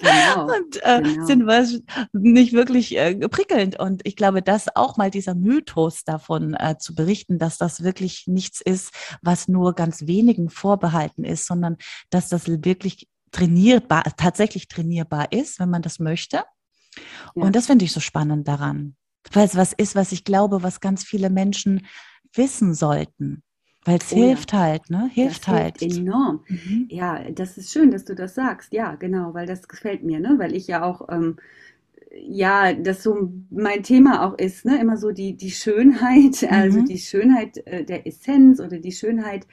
Genau, 0.00 0.44
und 0.56 0.82
äh, 0.82 1.02
genau. 1.02 1.26
sind 1.26 1.46
was 1.46 1.80
nicht 2.12 2.52
wirklich 2.52 2.96
äh, 2.96 3.16
prickelnd. 3.28 3.78
Und 3.78 4.02
ich 4.04 4.16
glaube, 4.16 4.42
dass 4.42 4.74
auch 4.74 4.96
mal 4.96 5.10
dieser 5.10 5.34
Mythos 5.34 6.04
davon 6.04 6.54
äh, 6.54 6.76
zu 6.78 6.94
berichten, 6.94 7.38
dass 7.38 7.58
das 7.58 7.82
wirklich 7.82 8.24
nichts 8.26 8.60
ist, 8.60 8.92
was 9.22 9.48
nur 9.48 9.74
ganz 9.74 10.06
wenigen 10.06 10.50
vorbehalten 10.50 11.24
ist, 11.24 11.46
sondern 11.46 11.76
dass 12.10 12.28
das 12.28 12.46
wirklich 12.48 13.08
trainierbar, 13.32 14.04
tatsächlich 14.16 14.68
trainierbar 14.68 15.32
ist, 15.32 15.60
wenn 15.60 15.70
man 15.70 15.82
das 15.82 15.98
möchte. 15.98 16.36
Ja. 16.36 16.44
Und 17.34 17.56
das 17.56 17.66
finde 17.66 17.84
ich 17.84 17.92
so 17.92 18.00
spannend 18.00 18.48
daran. 18.48 18.96
Weil 19.32 19.46
es 19.46 19.56
was 19.56 19.72
ist, 19.72 19.94
was 19.94 20.12
ich 20.12 20.24
glaube, 20.24 20.62
was 20.62 20.80
ganz 20.80 21.04
viele 21.04 21.30
Menschen 21.30 21.86
wissen 22.34 22.74
sollten. 22.74 23.42
Weil 23.86 23.98
es 23.98 24.12
oh, 24.12 24.16
hilft 24.16 24.52
ja. 24.52 24.58
halt, 24.58 24.90
ne? 24.90 25.08
Hilft 25.12 25.42
das 25.42 25.54
halt. 25.54 25.78
Hilft 25.78 25.98
enorm. 25.98 26.40
Mhm. 26.48 26.88
Ja, 26.90 27.30
das 27.30 27.56
ist 27.56 27.72
schön, 27.72 27.92
dass 27.92 28.04
du 28.04 28.16
das 28.16 28.34
sagst. 28.34 28.72
Ja, 28.72 28.96
genau, 28.96 29.32
weil 29.32 29.46
das 29.46 29.68
gefällt 29.68 30.02
mir, 30.02 30.18
ne? 30.18 30.34
Weil 30.38 30.56
ich 30.56 30.66
ja 30.66 30.82
auch, 30.82 31.08
ähm, 31.08 31.36
ja, 32.10 32.72
das 32.72 33.04
so 33.04 33.32
mein 33.48 33.84
Thema 33.84 34.26
auch 34.26 34.36
ist, 34.38 34.64
ne? 34.64 34.80
Immer 34.80 34.96
so 34.96 35.12
die, 35.12 35.36
die 35.36 35.52
Schönheit, 35.52 36.44
also 36.50 36.80
mhm. 36.80 36.86
die 36.86 36.98
Schönheit 36.98 37.64
äh, 37.66 37.84
der 37.84 38.08
Essenz 38.08 38.58
oder 38.58 38.78
die 38.78 38.92
Schönheit 38.92 39.46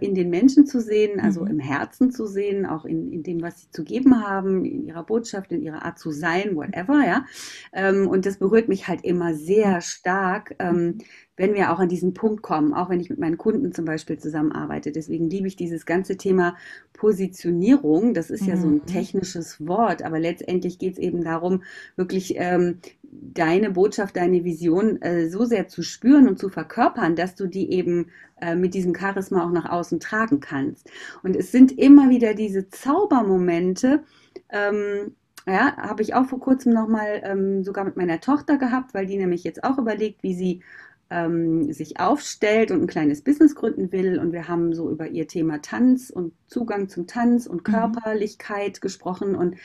in 0.00 0.14
den 0.14 0.30
Menschen 0.30 0.66
zu 0.66 0.80
sehen, 0.80 1.20
also 1.20 1.42
mhm. 1.42 1.46
im 1.46 1.58
Herzen 1.60 2.10
zu 2.10 2.26
sehen, 2.26 2.66
auch 2.66 2.84
in, 2.84 3.12
in 3.12 3.22
dem, 3.22 3.40
was 3.40 3.60
sie 3.60 3.70
zu 3.70 3.84
geben 3.84 4.26
haben, 4.26 4.64
in 4.64 4.84
ihrer 4.84 5.04
Botschaft, 5.04 5.52
in 5.52 5.62
ihrer 5.62 5.84
Art 5.84 5.98
zu 5.98 6.10
sein, 6.10 6.56
whatever, 6.56 7.04
ja. 7.06 7.24
Ähm, 7.72 8.08
und 8.08 8.26
das 8.26 8.38
berührt 8.38 8.68
mich 8.68 8.88
halt 8.88 9.04
immer 9.04 9.34
sehr 9.34 9.80
stark, 9.80 10.56
ähm, 10.58 10.98
wenn 11.36 11.54
wir 11.54 11.72
auch 11.72 11.78
an 11.78 11.88
diesen 11.88 12.12
Punkt 12.12 12.42
kommen, 12.42 12.74
auch 12.74 12.90
wenn 12.90 13.00
ich 13.00 13.08
mit 13.08 13.18
meinen 13.18 13.38
Kunden 13.38 13.72
zum 13.72 13.86
Beispiel 13.86 14.18
zusammenarbeite. 14.18 14.92
Deswegen 14.92 15.30
liebe 15.30 15.48
ich 15.48 15.56
dieses 15.56 15.86
ganze 15.86 16.18
Thema 16.18 16.54
Positionierung. 16.92 18.12
Das 18.12 18.28
ist 18.28 18.44
ja 18.44 18.58
so 18.58 18.66
ein 18.66 18.74
mhm. 18.74 18.86
technisches 18.86 19.66
Wort, 19.66 20.02
aber 20.02 20.18
letztendlich 20.18 20.78
geht 20.78 20.94
es 20.94 20.98
eben 20.98 21.24
darum, 21.24 21.62
wirklich 21.96 22.34
ähm, 22.36 22.80
deine 23.10 23.70
Botschaft, 23.70 24.16
deine 24.16 24.44
Vision 24.44 25.00
äh, 25.02 25.28
so 25.28 25.44
sehr 25.44 25.68
zu 25.68 25.82
spüren 25.82 26.28
und 26.28 26.38
zu 26.38 26.48
verkörpern, 26.48 27.16
dass 27.16 27.34
du 27.34 27.46
die 27.46 27.72
eben 27.72 28.06
äh, 28.40 28.54
mit 28.54 28.74
diesem 28.74 28.94
Charisma 28.94 29.44
auch 29.44 29.50
nach 29.50 29.68
außen 29.70 30.00
tragen 30.00 30.40
kannst. 30.40 30.90
Und 31.22 31.36
es 31.36 31.52
sind 31.52 31.76
immer 31.76 32.08
wieder 32.08 32.34
diese 32.34 32.68
Zaubermomente, 32.68 34.04
ähm, 34.50 35.14
ja, 35.46 35.76
habe 35.76 36.02
ich 36.02 36.14
auch 36.14 36.26
vor 36.26 36.38
kurzem 36.38 36.72
nochmal 36.72 37.22
ähm, 37.24 37.64
sogar 37.64 37.84
mit 37.84 37.96
meiner 37.96 38.20
Tochter 38.20 38.58
gehabt, 38.58 38.94
weil 38.94 39.06
die 39.06 39.16
nämlich 39.16 39.42
jetzt 39.42 39.64
auch 39.64 39.78
überlegt, 39.78 40.22
wie 40.22 40.34
sie 40.34 40.62
ähm, 41.08 41.72
sich 41.72 41.98
aufstellt 41.98 42.70
und 42.70 42.82
ein 42.82 42.86
kleines 42.86 43.22
Business 43.22 43.54
gründen 43.54 43.90
will. 43.90 44.18
Und 44.18 44.32
wir 44.32 44.48
haben 44.48 44.74
so 44.74 44.90
über 44.90 45.08
ihr 45.08 45.26
Thema 45.26 45.60
Tanz 45.60 46.10
und 46.10 46.32
Zugang 46.46 46.88
zum 46.88 47.06
Tanz 47.06 47.46
und 47.46 47.66
mhm. 47.66 47.72
Körperlichkeit 47.72 48.76
mhm. 48.76 48.80
gesprochen. 48.80 49.34
Und 49.34 49.56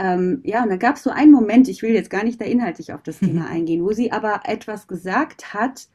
ähm, 0.00 0.40
ja, 0.44 0.62
und 0.62 0.70
da 0.70 0.76
gab 0.76 0.96
es 0.96 1.02
so 1.02 1.10
einen 1.10 1.30
Moment, 1.30 1.68
ich 1.68 1.82
will 1.82 1.92
jetzt 1.92 2.08
gar 2.08 2.24
nicht 2.24 2.40
da 2.40 2.46
inhaltlich 2.46 2.94
auf 2.94 3.02
das. 3.02 3.18
Thema 3.18 3.46
eingehen, 3.50 3.84
wo 3.84 3.92
sie 3.92 4.12
aber 4.12 4.40
etwas 4.44 4.88
gesagt 4.88 5.52
hat, 5.52 5.88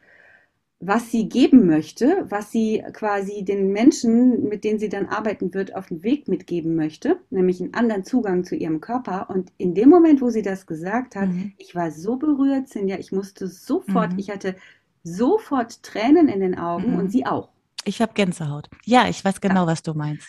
was 0.80 1.10
sie 1.10 1.28
geben 1.28 1.66
möchte, 1.66 2.26
was 2.30 2.52
sie 2.52 2.84
quasi 2.94 3.44
den 3.44 3.72
Menschen, 3.72 4.48
mit 4.48 4.64
denen 4.64 4.78
sie 4.78 4.90
dann 4.90 5.08
arbeiten 5.08 5.54
wird, 5.56 5.74
auf 5.76 5.88
den 5.88 6.04
Weg 6.04 6.28
mitgeben 6.28 6.76
möchte, 6.76 7.18
nämlich 7.32 7.60
einen 7.62 7.74
anderen 7.74 8.04
Zugang 8.04 8.44
zu 8.44 8.56
ihrem 8.56 8.80
Körper. 8.80 9.30
Und 9.32 9.52
in 9.58 9.74
dem 9.74 9.90
Moment, 9.90 10.22
wo 10.22 10.30
sie 10.30 10.44
das 10.44 10.68
gesagt 10.68 11.16
hat, 11.16 11.30
mhm. 11.30 11.54
ich 11.58 11.74
war 11.74 11.90
so 11.90 12.18
berührt, 12.18 12.68
Cindy, 12.68 12.94
ich 12.96 13.12
musste 13.12 13.48
sofort, 13.48 14.14
mhm. 14.14 14.20
ich 14.20 14.30
hatte 14.30 14.56
sofort 15.04 15.82
Tränen 15.82 16.28
in 16.28 16.42
den 16.42 16.60
Augen 16.60 16.92
mhm. 16.92 17.00
und 17.00 17.12
sie 17.12 17.26
auch. 17.26 17.50
Ich 17.86 18.02
habe 18.02 18.14
Gänsehaut. 18.14 18.70
Ja, 18.84 19.08
ich 19.08 19.26
weiß 19.26 19.42
genau, 19.42 19.62
ja. 19.62 19.68
was 19.68 19.82
du 19.82 19.94
meinst. 19.96 20.28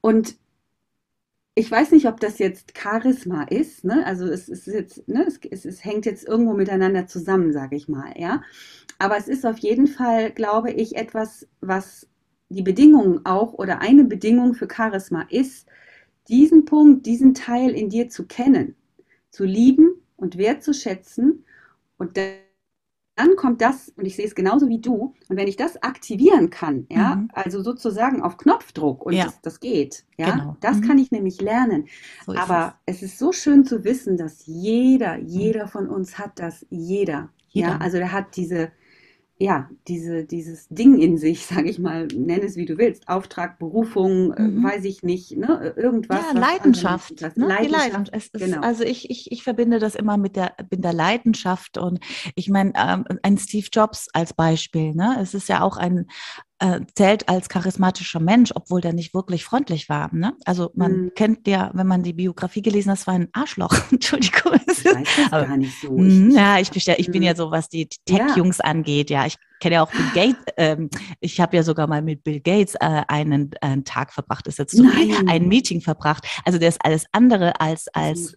Und 0.00 0.36
ich 1.58 1.68
weiß 1.70 1.90
nicht, 1.90 2.06
ob 2.06 2.20
das 2.20 2.38
jetzt 2.38 2.78
Charisma 2.78 3.42
ist, 3.42 3.84
ne? 3.84 4.06
Also 4.06 4.26
es 4.26 4.48
ist 4.48 4.68
jetzt, 4.68 5.08
ne, 5.08 5.24
es, 5.26 5.40
es, 5.50 5.64
es 5.64 5.84
hängt 5.84 6.06
jetzt 6.06 6.26
irgendwo 6.26 6.52
miteinander 6.52 7.08
zusammen, 7.08 7.52
sage 7.52 7.74
ich 7.74 7.88
mal, 7.88 8.14
ja. 8.16 8.42
Aber 9.00 9.16
es 9.16 9.26
ist 9.26 9.44
auf 9.44 9.58
jeden 9.58 9.88
Fall, 9.88 10.30
glaube 10.30 10.70
ich, 10.70 10.94
etwas, 10.96 11.48
was 11.60 12.06
die 12.48 12.62
Bedingung 12.62 13.26
auch 13.26 13.54
oder 13.54 13.80
eine 13.80 14.04
Bedingung 14.04 14.54
für 14.54 14.68
Charisma 14.72 15.26
ist, 15.30 15.66
diesen 16.28 16.64
Punkt, 16.64 17.06
diesen 17.06 17.34
Teil 17.34 17.70
in 17.70 17.88
dir 17.88 18.08
zu 18.08 18.26
kennen, 18.26 18.76
zu 19.30 19.44
lieben 19.44 19.90
und 20.16 20.38
wertzuschätzen 20.38 21.44
und 21.98 22.16
dann 23.18 23.34
kommt 23.34 23.60
das, 23.60 23.92
und 23.96 24.06
ich 24.06 24.14
sehe 24.14 24.24
es 24.24 24.36
genauso 24.36 24.68
wie 24.68 24.80
du, 24.80 25.14
und 25.28 25.36
wenn 25.36 25.48
ich 25.48 25.56
das 25.56 25.82
aktivieren 25.82 26.50
kann, 26.50 26.86
ja, 26.88 27.16
mhm. 27.16 27.30
also 27.32 27.62
sozusagen 27.62 28.22
auf 28.22 28.36
Knopfdruck, 28.36 29.04
und 29.04 29.14
ja. 29.14 29.24
das, 29.24 29.40
das, 29.42 29.60
geht, 29.60 30.04
ja, 30.16 30.30
genau. 30.30 30.56
das 30.60 30.76
mhm. 30.76 30.82
kann 30.82 30.98
ich 30.98 31.10
nämlich 31.10 31.40
lernen. 31.40 31.86
So 32.24 32.34
Aber 32.34 32.76
es. 32.86 32.98
es. 32.98 33.02
ist 33.02 33.18
so 33.18 33.32
schön 33.32 33.64
zu 33.64 33.82
wissen, 33.82 34.16
dass 34.16 34.46
jeder, 34.46 35.16
jeder 35.16 35.64
mhm. 35.64 35.70
von 35.70 35.88
uns 35.88 36.16
hat 36.16 36.38
das, 36.38 36.64
jeder. 36.70 37.30
jeder. 37.48 37.68
Ja, 37.68 37.78
also 37.78 37.98
der 37.98 38.12
hat 38.12 38.36
diese, 38.36 38.70
ja, 39.40 39.70
diese, 39.86 40.24
dieses 40.24 40.68
Ding 40.68 40.98
in 40.98 41.16
sich, 41.16 41.46
sage 41.46 41.70
ich 41.70 41.78
mal, 41.78 42.08
nenn 42.08 42.42
es 42.42 42.56
wie 42.56 42.66
du 42.66 42.76
willst, 42.76 43.08
Auftrag, 43.08 43.58
Berufung, 43.58 44.32
äh, 44.32 44.42
mhm. 44.42 44.62
weiß 44.62 44.84
ich 44.84 45.02
nicht, 45.02 45.36
ne, 45.36 45.74
irgendwas. 45.76 46.20
Ja, 46.32 46.38
Leidenschaft. 46.38 47.20
Ne? 47.20 47.46
Leidenschaft. 47.46 47.70
Leidenschaft. 47.70 48.14
Ist, 48.14 48.32
genau. 48.32 48.60
Also 48.60 48.84
ich, 48.84 49.10
ich, 49.10 49.30
ich 49.30 49.42
verbinde 49.42 49.78
das 49.78 49.94
immer 49.94 50.16
mit 50.16 50.36
der, 50.36 50.54
mit 50.70 50.82
der 50.84 50.92
Leidenschaft 50.92 51.78
und 51.78 52.00
ich 52.34 52.48
meine, 52.48 52.72
ähm, 52.76 53.04
ein 53.22 53.38
Steve 53.38 53.68
Jobs 53.72 54.08
als 54.12 54.34
Beispiel, 54.34 54.94
ne? 54.94 55.18
Es 55.20 55.34
ist 55.34 55.48
ja 55.48 55.62
auch 55.62 55.76
ein, 55.76 56.06
äh, 56.60 56.80
zählt 56.94 57.28
als 57.28 57.48
charismatischer 57.48 58.20
Mensch, 58.20 58.50
obwohl 58.54 58.80
der 58.80 58.92
nicht 58.92 59.14
wirklich 59.14 59.44
freundlich 59.44 59.88
war. 59.88 60.12
Ne? 60.14 60.34
Also 60.44 60.70
man 60.74 60.92
mhm. 60.92 61.12
kennt 61.14 61.46
ja, 61.46 61.70
wenn 61.74 61.86
man 61.86 62.02
die 62.02 62.12
Biografie 62.12 62.62
gelesen 62.62 62.90
hat, 62.90 62.98
es 62.98 63.06
war 63.06 63.14
ein 63.14 63.28
Arschloch. 63.32 63.74
Entschuldigung. 63.92 64.54
Ich 64.66 64.84
weiß 64.84 65.04
das 65.04 65.32
Aber, 65.32 65.46
gar 65.46 65.56
nicht 65.56 65.80
so. 65.80 65.96
Ich, 65.98 66.34
ja, 66.34 66.58
ich, 66.58 66.70
ich 66.74 67.10
bin 67.10 67.22
ja 67.22 67.32
mhm. 67.32 67.36
so, 67.36 67.50
was 67.50 67.68
die 67.68 67.88
Tech-Jungs 68.06 68.58
ja. 68.58 68.64
angeht. 68.64 69.10
Ja, 69.10 69.26
ich 69.26 69.36
kenne 69.60 69.76
ja 69.76 69.82
auch 69.82 69.90
Bill 69.90 70.10
Gates. 70.14 70.44
Ähm, 70.56 70.90
ich 71.20 71.40
habe 71.40 71.56
ja 71.56 71.62
sogar 71.62 71.86
mal 71.86 72.02
mit 72.02 72.24
Bill 72.24 72.40
Gates 72.40 72.74
äh, 72.76 73.02
einen, 73.08 73.50
einen 73.60 73.84
Tag 73.84 74.12
verbracht, 74.12 74.46
ist 74.46 74.58
jetzt 74.58 74.76
so 74.76 74.84
ein 75.26 75.48
Meeting 75.48 75.80
verbracht. 75.80 76.26
Also 76.44 76.58
der 76.58 76.68
ist 76.68 76.84
alles 76.84 77.06
andere 77.12 77.60
als 77.60 77.88
als. 77.88 78.34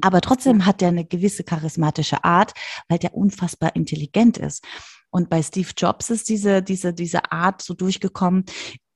Aber 0.00 0.20
trotzdem 0.20 0.66
hat 0.66 0.80
der 0.80 0.88
eine 0.88 1.04
gewisse 1.04 1.44
charismatische 1.44 2.24
Art, 2.24 2.52
weil 2.88 2.98
der 2.98 3.14
unfassbar 3.14 3.74
intelligent 3.76 4.38
ist. 4.38 4.64
Und 5.12 5.28
bei 5.28 5.42
Steve 5.42 5.68
Jobs 5.76 6.10
ist 6.10 6.28
diese, 6.28 6.62
diese, 6.62 6.92
diese 6.92 7.30
Art 7.30 7.62
so 7.62 7.74
durchgekommen. 7.74 8.44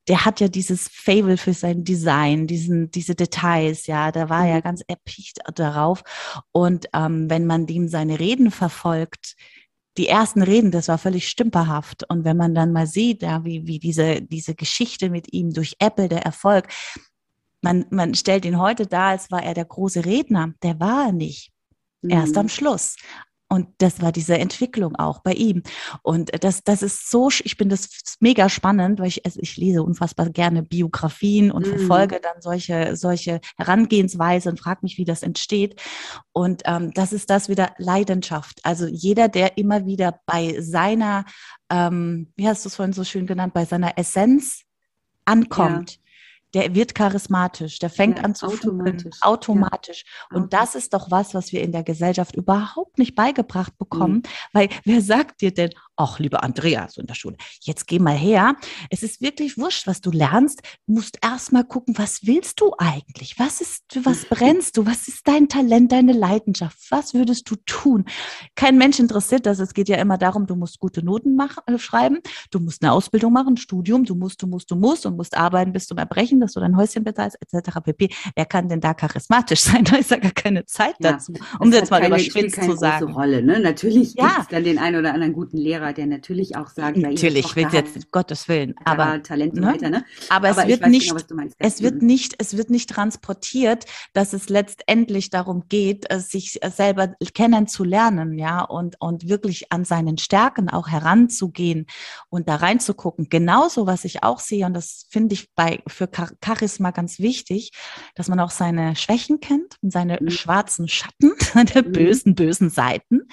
Der 0.07 0.25
hat 0.25 0.39
ja 0.39 0.47
dieses 0.47 0.89
Fable 0.91 1.37
für 1.37 1.53
sein 1.53 1.83
Design, 1.83 2.47
diesen, 2.47 2.89
diese 2.91 3.13
Details, 3.13 3.87
ja, 3.87 4.11
da 4.11 4.29
war 4.29 4.43
mhm. 4.43 4.49
ja 4.49 4.59
ganz 4.61 4.81
erpicht 4.87 5.39
darauf. 5.53 6.01
Und 6.51 6.87
ähm, 6.93 7.29
wenn 7.29 7.45
man 7.45 7.67
ihm 7.67 7.87
seine 7.87 8.19
Reden 8.19 8.51
verfolgt, 8.51 9.35
die 9.97 10.07
ersten 10.07 10.41
Reden, 10.41 10.71
das 10.71 10.87
war 10.87 10.97
völlig 10.97 11.27
stümperhaft. 11.27 12.09
Und 12.09 12.23
wenn 12.23 12.37
man 12.37 12.55
dann 12.55 12.71
mal 12.71 12.87
sieht, 12.87 13.21
ja, 13.21 13.43
wie, 13.43 13.67
wie 13.67 13.79
diese, 13.79 14.21
diese 14.21 14.55
Geschichte 14.55 15.09
mit 15.09 15.33
ihm 15.33 15.53
durch 15.53 15.75
Apple, 15.79 16.07
der 16.07 16.23
Erfolg, 16.23 16.67
man, 17.61 17.85
man 17.89 18.15
stellt 18.15 18.45
ihn 18.45 18.59
heute 18.59 18.87
dar, 18.87 19.09
als 19.09 19.31
war 19.31 19.43
er 19.43 19.53
der 19.53 19.65
große 19.65 20.05
Redner. 20.05 20.53
Der 20.63 20.79
war 20.79 21.07
er 21.07 21.11
nicht. 21.11 21.51
Mhm. 22.01 22.11
Erst 22.11 22.37
am 22.37 22.49
Schluss. 22.49 22.95
Und 23.49 23.67
das 23.77 24.01
war 24.01 24.11
diese 24.11 24.37
Entwicklung 24.37 24.95
auch 24.95 25.19
bei 25.19 25.31
ihm. 25.33 25.63
Und 26.01 26.31
das, 26.43 26.63
das 26.63 26.81
ist 26.81 27.09
so, 27.09 27.29
ich 27.29 27.55
bin 27.55 27.69
das 27.69 27.87
mega 28.19 28.49
spannend, 28.49 28.99
weil 28.99 29.07
ich, 29.07 29.25
also 29.25 29.39
ich 29.41 29.55
lese 29.55 29.83
unfassbar 29.83 30.29
gerne 30.29 30.63
Biografien 30.63 31.51
und 31.51 31.65
mm. 31.65 31.69
verfolge 31.69 32.19
dann 32.21 32.41
solche, 32.41 32.97
solche 32.97 33.39
Herangehensweise 33.57 34.49
und 34.49 34.59
frage 34.59 34.79
mich, 34.81 34.97
wie 34.97 35.05
das 35.05 35.23
entsteht. 35.23 35.81
Und 36.33 36.63
ähm, 36.65 36.91
das 36.93 37.13
ist 37.13 37.29
das 37.29 37.47
wieder 37.47 37.73
Leidenschaft. 37.77 38.59
Also 38.63 38.85
jeder, 38.85 39.29
der 39.29 39.57
immer 39.57 39.85
wieder 39.85 40.19
bei 40.25 40.59
seiner, 40.59 41.23
ähm, 41.69 42.33
wie 42.35 42.49
hast 42.49 42.65
du 42.65 42.69
es 42.69 42.75
vorhin 42.75 42.93
so 42.93 43.05
schön 43.05 43.27
genannt, 43.27 43.53
bei 43.53 43.63
seiner 43.63 43.97
Essenz 43.97 44.63
ankommt. 45.23 45.93
Ja 45.93 46.06
der 46.57 46.73
wird 46.73 46.95
charismatisch, 46.95 47.77
der 47.77 47.91
fängt 47.91 48.17
ja, 48.17 48.23
an 48.23 48.33
zu 48.33 48.47
automatisch. 48.47 49.03
Funkeln, 49.03 49.21
automatisch. 49.21 50.05
Ja. 50.31 50.37
Und 50.37 50.53
das 50.53 50.73
ist 50.73 50.91
doch 50.95 51.11
was, 51.11 51.35
was 51.35 51.51
wir 51.51 51.61
in 51.61 51.71
der 51.71 51.83
Gesellschaft 51.83 52.35
überhaupt 52.35 52.97
nicht 52.97 53.13
beigebracht 53.13 53.77
bekommen, 53.77 54.15
mhm. 54.15 54.23
weil 54.53 54.69
wer 54.83 55.01
sagt 55.01 55.41
dir 55.41 55.53
denn, 55.53 55.69
ach, 55.97 56.19
liebe 56.19 56.43
Andrea, 56.43 56.87
so 56.89 57.01
in 57.01 57.07
der 57.07 57.15
Schule, 57.15 57.35
jetzt 57.61 57.87
geh 57.87 57.99
mal 57.99 58.15
her. 58.15 58.55
Es 58.89 59.03
ist 59.03 59.21
wirklich 59.21 59.57
wurscht, 59.57 59.87
was 59.87 59.99
du 59.99 60.11
lernst. 60.11 60.61
Du 60.85 60.93
musst 60.93 61.17
erst 61.21 61.51
mal 61.51 61.63
gucken, 61.63 61.97
was 61.97 62.25
willst 62.25 62.61
du 62.61 62.73
eigentlich? 62.77 63.37
Was 63.39 63.61
ist, 63.61 63.83
was 64.03 64.25
brennst 64.25 64.77
du? 64.77 64.85
Was 64.85 65.07
ist 65.07 65.27
dein 65.27 65.49
Talent, 65.49 65.91
deine 65.91 66.13
Leidenschaft? 66.13 66.77
Was 66.89 67.13
würdest 67.13 67.49
du 67.49 67.55
tun? 67.65 68.05
Kein 68.55 68.77
Mensch 68.77 68.99
interessiert 68.99 69.45
das. 69.45 69.59
Es 69.59 69.73
geht 69.73 69.89
ja 69.89 69.97
immer 69.97 70.17
darum, 70.17 70.45
du 70.45 70.55
musst 70.55 70.79
gute 70.79 71.03
Noten 71.03 71.35
machen, 71.35 71.63
äh, 71.65 71.79
schreiben, 71.79 72.19
du 72.51 72.59
musst 72.59 72.83
eine 72.83 72.91
Ausbildung 72.91 73.33
machen, 73.33 73.53
ein 73.53 73.57
Studium, 73.57 74.03
du 74.03 74.15
musst, 74.15 74.41
du 74.41 74.47
musst, 74.47 74.69
du 74.69 74.75
musst 74.75 75.05
und 75.05 75.17
musst 75.17 75.35
arbeiten 75.35 75.73
bis 75.73 75.87
zum 75.87 75.97
Erbrechen, 75.97 76.39
dass 76.39 76.53
du 76.53 76.59
dein 76.59 76.77
Häuschen 76.77 77.03
bezahlst, 77.03 77.37
etc. 77.41 77.79
pp. 77.83 78.09
Wer 78.35 78.45
kann 78.45 78.69
denn 78.69 78.81
da 78.81 78.93
charismatisch 78.93 79.59
sein? 79.61 79.83
Da 79.83 79.97
ist 79.97 80.11
ja 80.11 80.17
gar 80.17 80.31
keine 80.31 80.65
Zeit 80.65 80.95
ja, 80.99 81.13
dazu, 81.13 81.33
um 81.59 81.71
jetzt 81.71 81.89
mal 81.89 82.05
überspitzt 82.05 82.61
zu 82.61 82.75
sagen. 82.75 83.13
Rolle, 83.13 83.41
ne? 83.41 83.59
Natürlich 83.59 84.13
ja. 84.13 84.27
gibt 84.27 84.39
es 84.41 84.47
dann 84.49 84.63
den 84.63 84.77
einen 84.77 84.97
oder 84.97 85.13
anderen 85.13 85.33
guten 85.33 85.57
Lehrer, 85.57 85.86
Lehrer, 85.87 85.93
der 85.93 86.07
natürlich 86.07 86.55
auch 86.55 86.69
sagt, 86.69 86.97
natürlich, 86.97 87.45
ich 87.45 87.55
will 87.55 87.67
jetzt 87.71 88.11
Gottes 88.11 88.47
Willen, 88.47 88.75
aber 88.85 89.21
Talent 89.23 89.55
ne? 89.55 89.61
weiter, 89.61 89.89
ne? 89.89 90.05
Aber, 90.29 90.49
aber 90.49 90.61
es 90.63 90.67
wird 90.67 90.87
nicht, 90.87 91.27
genau, 91.27 91.43
es 91.57 91.81
wird 91.81 92.01
nicht, 92.01 92.35
es 92.39 92.57
wird 92.57 92.69
nicht 92.69 92.89
transportiert, 92.89 93.85
dass 94.13 94.33
es 94.33 94.49
letztendlich 94.49 95.29
darum 95.29 95.65
geht, 95.69 96.11
äh, 96.11 96.19
sich 96.19 96.59
selber 96.75 97.13
kennenzulernen, 97.33 98.37
ja, 98.37 98.61
und 98.61 98.99
und 98.99 99.27
wirklich 99.29 99.71
an 99.71 99.85
seinen 99.85 100.17
Stärken 100.17 100.69
auch 100.69 100.87
heranzugehen 100.87 101.87
und 102.29 102.47
da 102.49 102.55
reinzugucken. 102.55 103.29
Genauso, 103.29 103.87
was 103.87 104.05
ich 104.05 104.23
auch 104.23 104.39
sehe 104.39 104.65
und 104.65 104.73
das 104.73 105.05
finde 105.09 105.33
ich 105.33 105.53
bei 105.55 105.81
für 105.87 106.09
Charisma 106.43 106.91
ganz 106.91 107.19
wichtig, 107.19 107.71
dass 108.15 108.27
man 108.27 108.39
auch 108.39 108.51
seine 108.51 108.95
Schwächen 108.95 109.39
kennt 109.39 109.75
und 109.81 109.91
seine 109.91 110.17
mhm. 110.21 110.29
schwarzen 110.29 110.87
Schatten, 110.87 111.33
seine 111.39 111.87
mhm. 111.87 111.91
bösen 111.91 112.35
bösen 112.35 112.69
Seiten 112.69 113.27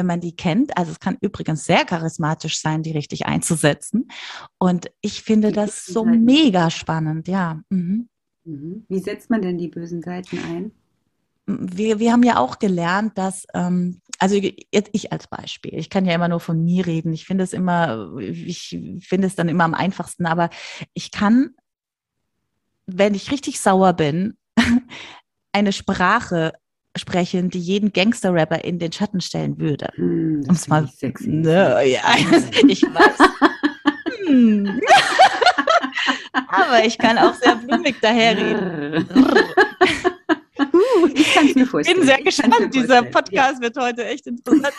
wenn 0.00 0.06
man 0.06 0.20
die 0.20 0.34
kennt. 0.34 0.74
Also 0.78 0.92
es 0.92 0.98
kann 0.98 1.18
übrigens 1.20 1.64
sehr 1.64 1.84
charismatisch 1.84 2.58
sein, 2.58 2.82
die 2.82 2.92
richtig 2.92 3.26
einzusetzen. 3.26 4.08
Und 4.58 4.90
ich 5.02 5.22
finde 5.22 5.52
das 5.52 5.84
so 5.84 6.04
Seiten. 6.04 6.24
mega 6.24 6.70
spannend, 6.70 7.28
ja. 7.28 7.60
Mhm. 7.68 8.08
mhm. 8.44 8.86
Wie 8.88 8.98
setzt 8.98 9.28
man 9.28 9.42
denn 9.42 9.58
die 9.58 9.68
bösen 9.68 10.00
Seiten 10.00 10.38
ein? 10.38 10.72
Wir, 11.46 11.98
wir 11.98 12.12
haben 12.12 12.22
ja 12.22 12.38
auch 12.38 12.58
gelernt, 12.58 13.18
dass, 13.18 13.46
ähm, 13.52 14.00
also 14.18 14.36
jetzt 14.36 14.90
ich 14.92 15.12
als 15.12 15.28
Beispiel, 15.28 15.74
ich 15.74 15.90
kann 15.90 16.06
ja 16.06 16.14
immer 16.14 16.28
nur 16.28 16.40
von 16.40 16.64
mir 16.64 16.86
reden. 16.86 17.12
Ich 17.12 17.26
finde 17.26 17.44
es 17.44 17.52
immer, 17.52 18.16
ich 18.18 18.78
finde 19.00 19.26
es 19.26 19.34
dann 19.34 19.50
immer 19.50 19.64
am 19.64 19.74
einfachsten, 19.74 20.24
aber 20.24 20.48
ich 20.94 21.10
kann, 21.10 21.50
wenn 22.86 23.14
ich 23.14 23.30
richtig 23.30 23.60
sauer 23.60 23.92
bin, 23.92 24.38
eine 25.52 25.72
Sprache 25.72 26.54
sprechen, 26.96 27.50
die 27.50 27.60
jeden 27.60 27.92
Gangster-Rapper 27.92 28.64
in 28.64 28.78
den 28.78 28.92
Schatten 28.92 29.20
stellen 29.20 29.58
würde. 29.58 29.88
Mm, 29.96 30.42
um 30.48 30.54
es 30.54 30.68
mal 30.68 30.86
sexy. 30.88 31.28
Ne, 31.28 31.82
ja, 31.86 32.02
ich 32.68 32.82
weiß. 32.82 33.18
hm. 34.26 34.80
Aber 36.32 36.84
ich 36.84 36.98
kann 36.98 37.18
auch 37.18 37.34
sehr 37.34 37.56
blumig 37.56 37.96
daherreden. 38.00 39.06
ich 41.14 41.34
kann 41.34 41.46
es 41.46 41.54
mir 41.54 41.66
vorstellen. 41.66 41.98
Ich 42.02 42.06
bin 42.06 42.14
sehr 42.14 42.22
gespannt. 42.22 42.74
Dieser 42.74 43.02
Podcast 43.02 43.56
ja. 43.56 43.60
wird 43.60 43.76
heute 43.76 44.04
echt 44.06 44.26
interessant. 44.26 44.74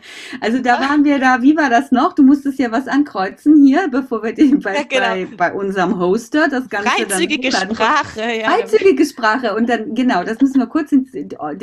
Also 0.40 0.60
da 0.60 0.80
waren 0.80 1.04
wir 1.04 1.18
da, 1.18 1.42
wie 1.42 1.56
war 1.56 1.70
das 1.70 1.92
noch? 1.92 2.14
Du 2.14 2.22
musstest 2.22 2.58
ja 2.58 2.70
was 2.70 2.88
ankreuzen 2.88 3.64
hier, 3.64 3.88
bevor 3.88 4.22
wir 4.22 4.32
den 4.32 4.60
bei, 4.62 4.76
ja, 4.76 4.82
genau. 4.82 5.30
bei, 5.36 5.36
bei, 5.36 5.52
unserem 5.52 5.98
Hoster 5.98 6.48
das 6.48 6.68
Ganze 6.68 6.88
Freizügige 6.88 7.50
dann 7.50 7.74
Sprache, 7.74 8.20
ja. 8.20 8.50
Freizügige 8.50 9.04
Sprache 9.04 9.54
und 9.54 9.68
dann, 9.68 9.94
genau, 9.94 10.24
das 10.24 10.40
müssen 10.40 10.58
wir 10.58 10.66
kurz 10.66 10.92
ins, 10.92 11.10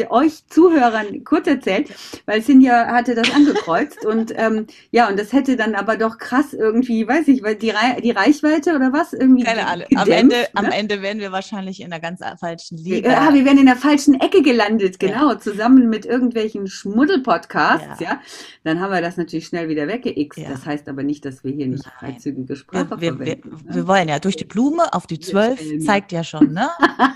euch 0.10 0.48
Zuhörern 0.48 1.24
kurz 1.24 1.48
erzählen, 1.48 1.86
weil 2.26 2.42
Sinja 2.42 2.88
hatte 2.88 3.16
das 3.16 3.34
angekreuzt 3.34 4.06
und 4.06 4.34
ähm, 4.36 4.68
ja, 4.92 5.08
und 5.10 5.20
das 5.20 5.34
hätte 5.34 5.56
dann 5.56 5.76
aber 5.76 5.98
doch 5.98 6.18
krass 6.18 6.54
irgendwie, 6.54 7.08
weiß 7.08 7.28
ich, 7.28 7.44
weil 7.44 7.56
die, 7.56 7.74
die 8.04 8.12
Reichweite 8.12 8.76
oder 8.76 8.94
was 8.94 9.14
irgendwie 9.14 9.44
Keine 9.44 9.68
Ahnung. 9.68 9.86
Am 9.96 10.10
Ende, 10.10 10.36
ne? 10.36 10.48
am 10.56 10.66
Ende 10.66 11.02
wären 11.02 11.20
wir 11.20 11.32
wahrscheinlich 11.32 11.82
in 11.82 11.92
einer 11.92 12.00
ganz 12.00 12.22
falschen 12.40 12.78
Liga. 12.78 13.12
Ja, 13.12 13.34
wir 13.34 13.46
wären 13.46 13.58
in 13.58 13.66
der 13.66 13.76
falschen 13.76 14.20
Ecke 14.20 14.42
gelandet, 14.42 15.00
genau, 15.00 15.32
ja. 15.32 15.40
zusammen 15.40 15.90
mit 15.90 16.06
irgendwelchen 16.06 16.68
Schmuddel-Podcasts, 16.68 18.00
ja. 18.00 18.12
ja 18.12 18.22
dann 18.64 18.80
haben 18.80 18.92
wir 18.92 19.02
das 19.02 19.18
natürlich 19.18 19.48
schnell 19.48 19.70
wieder 19.70 19.88
weggeixt. 19.88 20.40
Ja. 20.40 20.50
Das 20.50 20.66
heißt 20.66 20.88
aber 20.90 21.04
nicht, 21.04 21.26
dass 21.26 21.44
wir 21.44 21.52
hier 21.52 21.68
nicht 21.68 21.86
freizügige 21.86 22.56
Sprache 22.56 23.02
wir, 23.02 23.16
verwenden. 23.16 23.52
Wir, 23.52 23.62
ne? 23.64 23.76
wir, 23.76 23.88
wollen 23.88 24.10
ja 24.10 24.20
durch 24.20 24.36
die 24.36 24.46
Blume 24.46 24.94
auf 24.94 25.08
die 25.08 25.20
zwölf, 25.20 25.60
zeigt 25.86 26.12
ja 26.12 26.24
schon, 26.24 26.54
ne? 26.54 26.70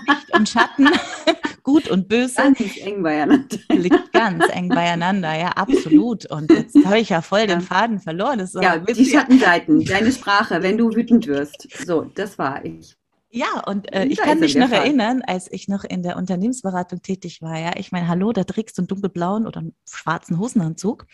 Licht 0.08 0.34
und 0.34 0.48
Schatten, 0.48 0.88
gut 1.62 1.88
und 1.88 2.08
böse. 2.08 2.36
Ganz 2.36 2.60
eng 2.78 3.02
beieinander. 3.02 3.56
Liegt 3.70 4.12
ganz 4.12 4.44
eng 4.50 4.68
beieinander, 4.68 5.34
ja, 5.38 5.48
absolut. 5.48 6.26
Und 6.30 6.50
jetzt 6.50 6.76
habe 6.84 6.98
ich 6.98 7.10
ja 7.10 7.22
voll 7.22 7.46
den 7.46 7.60
Faden 7.60 7.98
verloren. 7.98 8.46
ja, 8.60 8.78
die 8.78 9.04
Schattenseiten, 9.04 9.84
deine 9.84 10.12
Sprache, 10.12 10.62
wenn 10.62 10.78
du 10.78 10.94
wütend 10.94 11.26
wirst. 11.26 11.68
So, 11.86 12.04
das 12.14 12.38
war 12.38 12.64
ich. 12.64 12.96
Ja, 13.30 13.62
und 13.66 13.92
äh, 13.92 14.06
ich 14.06 14.18
kann 14.18 14.40
mich 14.40 14.54
noch 14.54 14.70
Fall. 14.70 14.78
erinnern, 14.78 15.22
als 15.26 15.52
ich 15.52 15.68
noch 15.68 15.84
in 15.84 16.02
der 16.02 16.16
Unternehmensberatung 16.16 17.02
tätig 17.02 17.42
war, 17.42 17.58
ja, 17.58 17.72
ich 17.76 17.92
meine, 17.92 18.08
hallo, 18.08 18.32
da 18.32 18.44
trägst 18.44 18.78
du 18.78 18.82
einen 18.82 18.88
dunkelblauen 18.88 19.46
oder 19.46 19.60
einen 19.60 19.74
schwarzen 19.88 20.38
Hosenanzug 20.38 21.06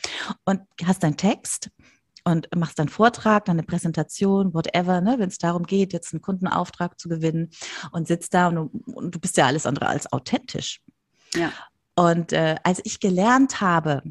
und 0.44 0.60
hast 0.84 1.02
deinen 1.02 1.16
Text 1.16 1.70
und 2.22 2.48
machst 2.54 2.78
dann 2.78 2.88
Vortrag, 2.88 3.44
dann 3.46 3.56
eine 3.56 3.66
Präsentation, 3.66 4.54
whatever, 4.54 5.00
ne, 5.00 5.16
wenn 5.18 5.28
es 5.28 5.38
darum 5.38 5.64
geht, 5.64 5.92
jetzt 5.92 6.12
einen 6.12 6.22
Kundenauftrag 6.22 6.98
zu 6.98 7.08
gewinnen 7.08 7.50
und 7.90 8.06
sitzt 8.06 8.32
da 8.32 8.48
und, 8.48 8.70
und 8.86 9.14
du 9.14 9.18
bist 9.18 9.36
ja 9.36 9.46
alles 9.46 9.66
andere 9.66 9.88
als 9.88 10.10
authentisch. 10.12 10.80
Ja. 11.34 11.52
Und 11.96 12.32
äh, 12.32 12.56
als 12.62 12.80
ich 12.84 13.00
gelernt 13.00 13.60
habe, 13.60 14.02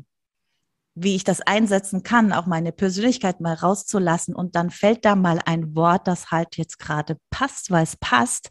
wie 0.96 1.16
ich 1.16 1.24
das 1.24 1.42
einsetzen 1.42 2.04
kann, 2.04 2.34
auch 2.34 2.46
meine 2.46 2.72
Persönlichkeit 2.72 3.42
mal 3.42 3.56
rauszulassen 3.56 4.36
und 4.36 4.56
dann 4.56 4.70
fällt 4.70 5.06
da 5.06 5.16
mal 5.16 5.40
ein 5.46 5.76
Wort, 5.76 6.08
das 6.08 6.30
halt 6.30 6.56
jetzt 6.58 6.78
gerade 6.78 7.18
passt, 7.32 7.72
weil 7.72 7.84
es 7.84 7.96
passt, 7.98 8.50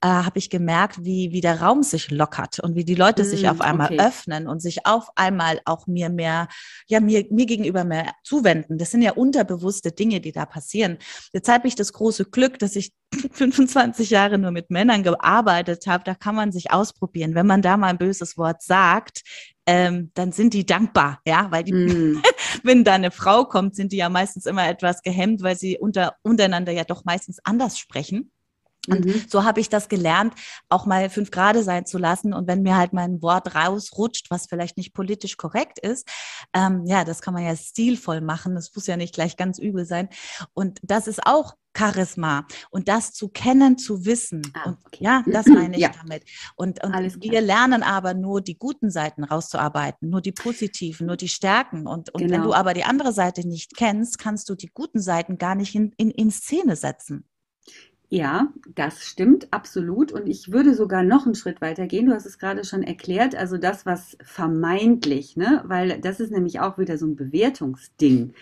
äh, 0.00 0.08
habe 0.08 0.38
ich 0.38 0.50
gemerkt, 0.50 1.04
wie, 1.04 1.30
wie 1.30 1.40
der 1.40 1.62
Raum 1.62 1.84
sich 1.84 2.10
lockert 2.10 2.58
und 2.58 2.74
wie 2.74 2.84
die 2.84 2.96
Leute 2.96 3.22
mm, 3.22 3.26
sich 3.26 3.48
auf 3.48 3.60
einmal 3.60 3.92
okay. 3.92 4.00
öffnen 4.00 4.48
und 4.48 4.60
sich 4.60 4.84
auf 4.84 5.10
einmal 5.14 5.60
auch 5.64 5.86
mir 5.86 6.10
mehr, 6.10 6.48
ja, 6.88 6.98
mir, 6.98 7.24
mir 7.30 7.46
gegenüber 7.46 7.84
mehr 7.84 8.12
zuwenden. 8.24 8.78
Das 8.78 8.90
sind 8.90 9.02
ja 9.02 9.12
unterbewusste 9.12 9.92
Dinge, 9.92 10.20
die 10.20 10.32
da 10.32 10.44
passieren. 10.44 10.98
Jetzt 11.32 11.48
habe 11.48 11.68
ich 11.68 11.76
das 11.76 11.92
große 11.92 12.24
Glück, 12.24 12.58
dass 12.58 12.74
ich 12.74 12.92
25 13.32 14.10
Jahre 14.10 14.38
nur 14.38 14.50
mit 14.50 14.70
Männern 14.70 15.04
gearbeitet 15.04 15.86
habe. 15.86 16.02
Da 16.04 16.14
kann 16.14 16.34
man 16.34 16.50
sich 16.50 16.72
ausprobieren. 16.72 17.36
Wenn 17.36 17.46
man 17.46 17.62
da 17.62 17.76
mal 17.76 17.88
ein 17.88 17.98
böses 17.98 18.36
Wort 18.36 18.62
sagt, 18.62 19.22
ähm, 19.66 20.10
dann 20.14 20.32
sind 20.32 20.54
die 20.54 20.64
dankbar, 20.64 21.20
ja, 21.26 21.48
weil 21.50 21.64
die, 21.64 21.72
mm. 21.72 22.22
wenn 22.62 22.84
da 22.84 22.94
eine 22.94 23.10
Frau 23.10 23.44
kommt, 23.44 23.74
sind 23.74 23.92
die 23.92 23.98
ja 23.98 24.08
meistens 24.08 24.46
immer 24.46 24.68
etwas 24.68 25.02
gehemmt, 25.02 25.42
weil 25.42 25.56
sie 25.56 25.78
unter, 25.78 26.14
untereinander 26.22 26.72
ja 26.72 26.84
doch 26.84 27.04
meistens 27.04 27.38
anders 27.44 27.78
sprechen. 27.78 28.30
Und 28.88 29.04
mhm. 29.04 29.24
so 29.28 29.44
habe 29.44 29.60
ich 29.60 29.68
das 29.68 29.88
gelernt, 29.88 30.34
auch 30.68 30.86
mal 30.86 31.10
fünf 31.10 31.30
Grade 31.30 31.62
sein 31.62 31.86
zu 31.86 31.98
lassen. 31.98 32.32
Und 32.32 32.46
wenn 32.46 32.62
mir 32.62 32.76
halt 32.76 32.92
mein 32.92 33.20
Wort 33.22 33.54
rausrutscht, 33.54 34.30
was 34.30 34.46
vielleicht 34.46 34.76
nicht 34.76 34.94
politisch 34.94 35.36
korrekt 35.36 35.78
ist, 35.78 36.08
ähm, 36.54 36.84
ja, 36.86 37.04
das 37.04 37.20
kann 37.20 37.34
man 37.34 37.44
ja 37.44 37.56
stilvoll 37.56 38.20
machen. 38.20 38.54
Das 38.54 38.72
muss 38.74 38.86
ja 38.86 38.96
nicht 38.96 39.14
gleich 39.14 39.36
ganz 39.36 39.58
übel 39.58 39.86
sein. 39.86 40.08
Und 40.54 40.78
das 40.82 41.08
ist 41.08 41.26
auch 41.26 41.54
Charisma 41.76 42.46
und 42.70 42.88
das 42.88 43.12
zu 43.12 43.28
kennen, 43.28 43.78
zu 43.78 44.04
wissen. 44.04 44.42
Ah, 44.54 44.70
und 44.70 44.78
ja, 44.98 45.22
das 45.30 45.46
meine 45.46 45.76
ich 45.76 45.82
ja. 45.82 45.90
damit. 46.02 46.24
Und, 46.56 46.82
und 46.84 47.22
wir 47.22 47.40
lernen 47.40 47.82
aber 47.82 48.14
nur 48.14 48.40
die 48.40 48.58
guten 48.58 48.90
Seiten 48.90 49.24
rauszuarbeiten, 49.24 50.08
nur 50.08 50.20
die 50.20 50.32
positiven, 50.32 51.06
nur 51.06 51.16
die 51.16 51.28
Stärken. 51.28 51.86
Und, 51.86 52.10
und 52.14 52.20
genau. 52.20 52.34
wenn 52.34 52.42
du 52.42 52.54
aber 52.54 52.74
die 52.74 52.84
andere 52.84 53.12
Seite 53.12 53.46
nicht 53.46 53.76
kennst, 53.76 54.18
kannst 54.18 54.48
du 54.48 54.54
die 54.54 54.70
guten 54.72 55.00
Seiten 55.00 55.38
gar 55.38 55.54
nicht 55.54 55.74
in, 55.74 55.92
in, 55.96 56.10
in 56.10 56.30
Szene 56.30 56.76
setzen. 56.76 57.24
Ja, 58.08 58.52
das 58.76 59.04
stimmt 59.04 59.52
absolut. 59.52 60.12
Und 60.12 60.28
ich 60.28 60.52
würde 60.52 60.74
sogar 60.74 61.02
noch 61.02 61.26
einen 61.26 61.34
Schritt 61.34 61.60
weiter 61.60 61.86
gehen. 61.88 62.06
Du 62.06 62.14
hast 62.14 62.26
es 62.26 62.38
gerade 62.38 62.64
schon 62.64 62.84
erklärt. 62.84 63.34
Also 63.34 63.58
das, 63.58 63.84
was 63.84 64.16
vermeintlich, 64.22 65.36
ne, 65.36 65.64
weil 65.66 66.00
das 66.00 66.20
ist 66.20 66.30
nämlich 66.30 66.60
auch 66.60 66.78
wieder 66.78 66.98
so 66.98 67.06
ein 67.06 67.16
Bewertungsding. 67.16 68.32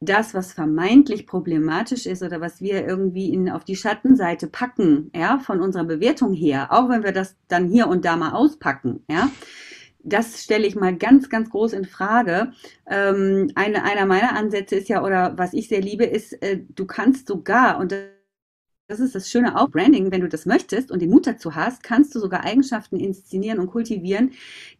Das, 0.00 0.34
was 0.34 0.52
vermeintlich 0.52 1.26
problematisch 1.26 2.04
ist 2.04 2.22
oder 2.22 2.40
was 2.40 2.60
wir 2.60 2.86
irgendwie 2.86 3.32
in, 3.32 3.50
auf 3.50 3.64
die 3.64 3.76
Schattenseite 3.76 4.46
packen, 4.46 5.10
ja, 5.14 5.38
von 5.38 5.62
unserer 5.62 5.84
Bewertung 5.84 6.34
her, 6.34 6.68
auch 6.70 6.90
wenn 6.90 7.02
wir 7.02 7.12
das 7.12 7.36
dann 7.48 7.68
hier 7.68 7.88
und 7.88 8.04
da 8.04 8.16
mal 8.16 8.32
auspacken, 8.32 9.04
ja, 9.10 9.30
das 10.06 10.42
stelle 10.44 10.66
ich 10.66 10.76
mal 10.76 10.96
ganz, 10.96 11.28
ganz 11.28 11.50
groß 11.50 11.72
in 11.72 11.84
Frage. 11.84 12.52
Ähm, 12.88 13.50
eine, 13.56 13.82
einer 13.84 14.06
meiner 14.06 14.36
Ansätze 14.36 14.76
ist 14.76 14.88
ja, 14.88 15.02
oder 15.02 15.36
was 15.36 15.52
ich 15.52 15.68
sehr 15.68 15.80
liebe, 15.80 16.04
ist, 16.04 16.32
äh, 16.42 16.60
du 16.74 16.86
kannst 16.86 17.26
sogar, 17.26 17.78
und 17.78 17.92
das 17.92 18.15
das 18.88 19.00
ist 19.00 19.16
das 19.16 19.28
Schöne 19.28 19.58
auch 19.58 19.68
Branding, 19.68 20.12
wenn 20.12 20.20
du 20.20 20.28
das 20.28 20.46
möchtest 20.46 20.92
und 20.92 21.02
den 21.02 21.10
Mut 21.10 21.26
dazu 21.26 21.56
hast, 21.56 21.82
kannst 21.82 22.14
du 22.14 22.20
sogar 22.20 22.44
Eigenschaften 22.44 23.00
inszenieren 23.00 23.58
und 23.58 23.66
kultivieren, 23.66 24.32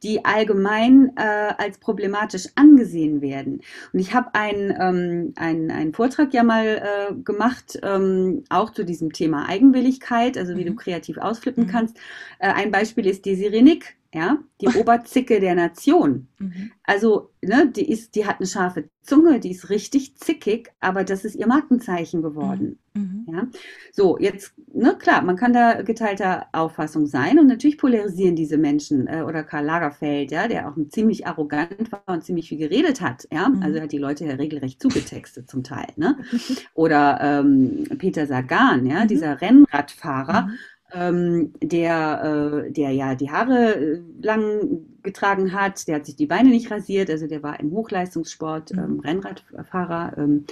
die 0.03 0.25
allgemein 0.25 1.13
äh, 1.17 1.55
als 1.59 1.79
problematisch 1.79 2.47
angesehen 2.55 3.21
werden. 3.21 3.63
Und 3.93 3.99
ich 3.99 4.15
habe 4.15 4.33
einen, 4.35 4.71
ähm, 4.81 5.33
einen, 5.37 5.71
einen 5.73 5.93
Vortrag 5.93 6.33
ja 6.33 6.45
mal 6.45 6.67
äh, 7.11 7.15
gemacht, 7.15 7.79
ähm, 7.83 8.45
auch 8.49 8.73
zu 8.73 8.85
diesem 8.85 9.13
Thema 9.13 9.49
Eigenwilligkeit, 9.49 10.39
also 10.39 10.57
wie 10.57 10.65
mhm. 10.65 10.69
du 10.69 10.75
kreativ 10.77 11.19
ausflippen 11.19 11.65
mhm. 11.65 11.69
kannst. 11.69 11.97
Äh, 12.39 12.53
ein 12.53 12.71
Beispiel 12.71 13.07
ist 13.07 13.25
die 13.25 13.35
Sirenik 13.35 13.96
ja, 14.17 14.39
die 14.63 14.69
Oberzicke 14.69 15.39
der 15.41 15.55
Nation. 15.55 16.29
Mhm. 16.39 16.71
Also, 16.83 17.31
ne, 17.41 17.73
die 17.75 17.91
ist, 17.91 18.15
die 18.15 18.27
hat 18.27 18.41
eine 18.41 18.47
scharfe 18.47 18.91
Zunge, 19.01 19.41
die 19.41 19.53
ist 19.53 19.71
richtig 19.71 20.19
zickig, 20.19 20.71
aber 20.81 21.03
das 21.03 21.25
ist 21.25 21.35
ihr 21.35 21.47
Markenzeichen 21.47 22.21
geworden. 22.21 22.79
Mhm. 22.93 23.25
mhm. 23.27 23.35
Ja, 23.35 23.47
so 23.91 24.19
jetzt, 24.19 24.53
ne, 24.71 24.95
klar, 24.99 25.23
man 25.23 25.37
kann 25.37 25.55
da 25.55 25.81
geteilter 25.81 26.45
Auffassung 26.53 27.07
sein 27.07 27.39
und 27.39 27.47
natürlich 27.47 27.79
polarisieren 27.79 28.37
diese 28.37 28.59
Menschen 28.59 29.07
äh, 29.07 29.23
oder 29.23 29.45
Karl 29.45 29.65
Lagerfeld, 29.65 30.31
ja, 30.31 30.47
der 30.47 30.69
auch 30.69 30.77
ziemlich 30.91 31.27
arrogant 31.27 31.91
war 31.91 32.05
und 32.09 32.23
ziemlich 32.23 32.51
viel 32.51 32.59
geredet 32.59 33.01
hat, 33.01 33.27
ja, 33.33 33.49
mhm. 33.49 33.63
also 33.63 33.81
hat 33.81 33.93
die 33.93 33.99
Leute 33.99 34.27
ja 34.27 34.35
regelrecht 34.35 34.83
zugetextet 34.83 35.49
zum 35.49 35.65
Teil, 35.65 35.89
ne, 35.97 36.19
oder 36.75 37.19
ähm, 37.23 37.85
Peter 37.97 38.27
Sagan, 38.27 38.85
ja, 38.85 39.05
mhm. 39.05 39.09
dieser 39.09 39.41
Rennradfahrer 39.41 40.49
mhm 40.49 40.59
ähm, 40.93 41.53
der, 41.63 42.65
äh, 42.67 42.73
der 42.73 42.91
ja 42.91 43.15
die 43.15 43.31
Haare 43.31 43.75
äh, 43.75 44.03
lang 44.21 44.87
getragen 45.03 45.53
hat, 45.53 45.87
der 45.89 45.97
hat 45.97 46.07
sich 46.07 46.17
die 46.17 46.27
Beine 46.27 46.51
nicht 46.51 46.71
rasiert, 46.71 47.11
also 47.11 47.27
der 47.27 47.43
war 47.43 47.61
im 47.61 47.71
Hochleistungssport 47.71 48.73
mhm. 48.73 48.79
ähm, 48.79 49.01
Rennradfahrer 49.01 50.19
ähm, 50.19 50.45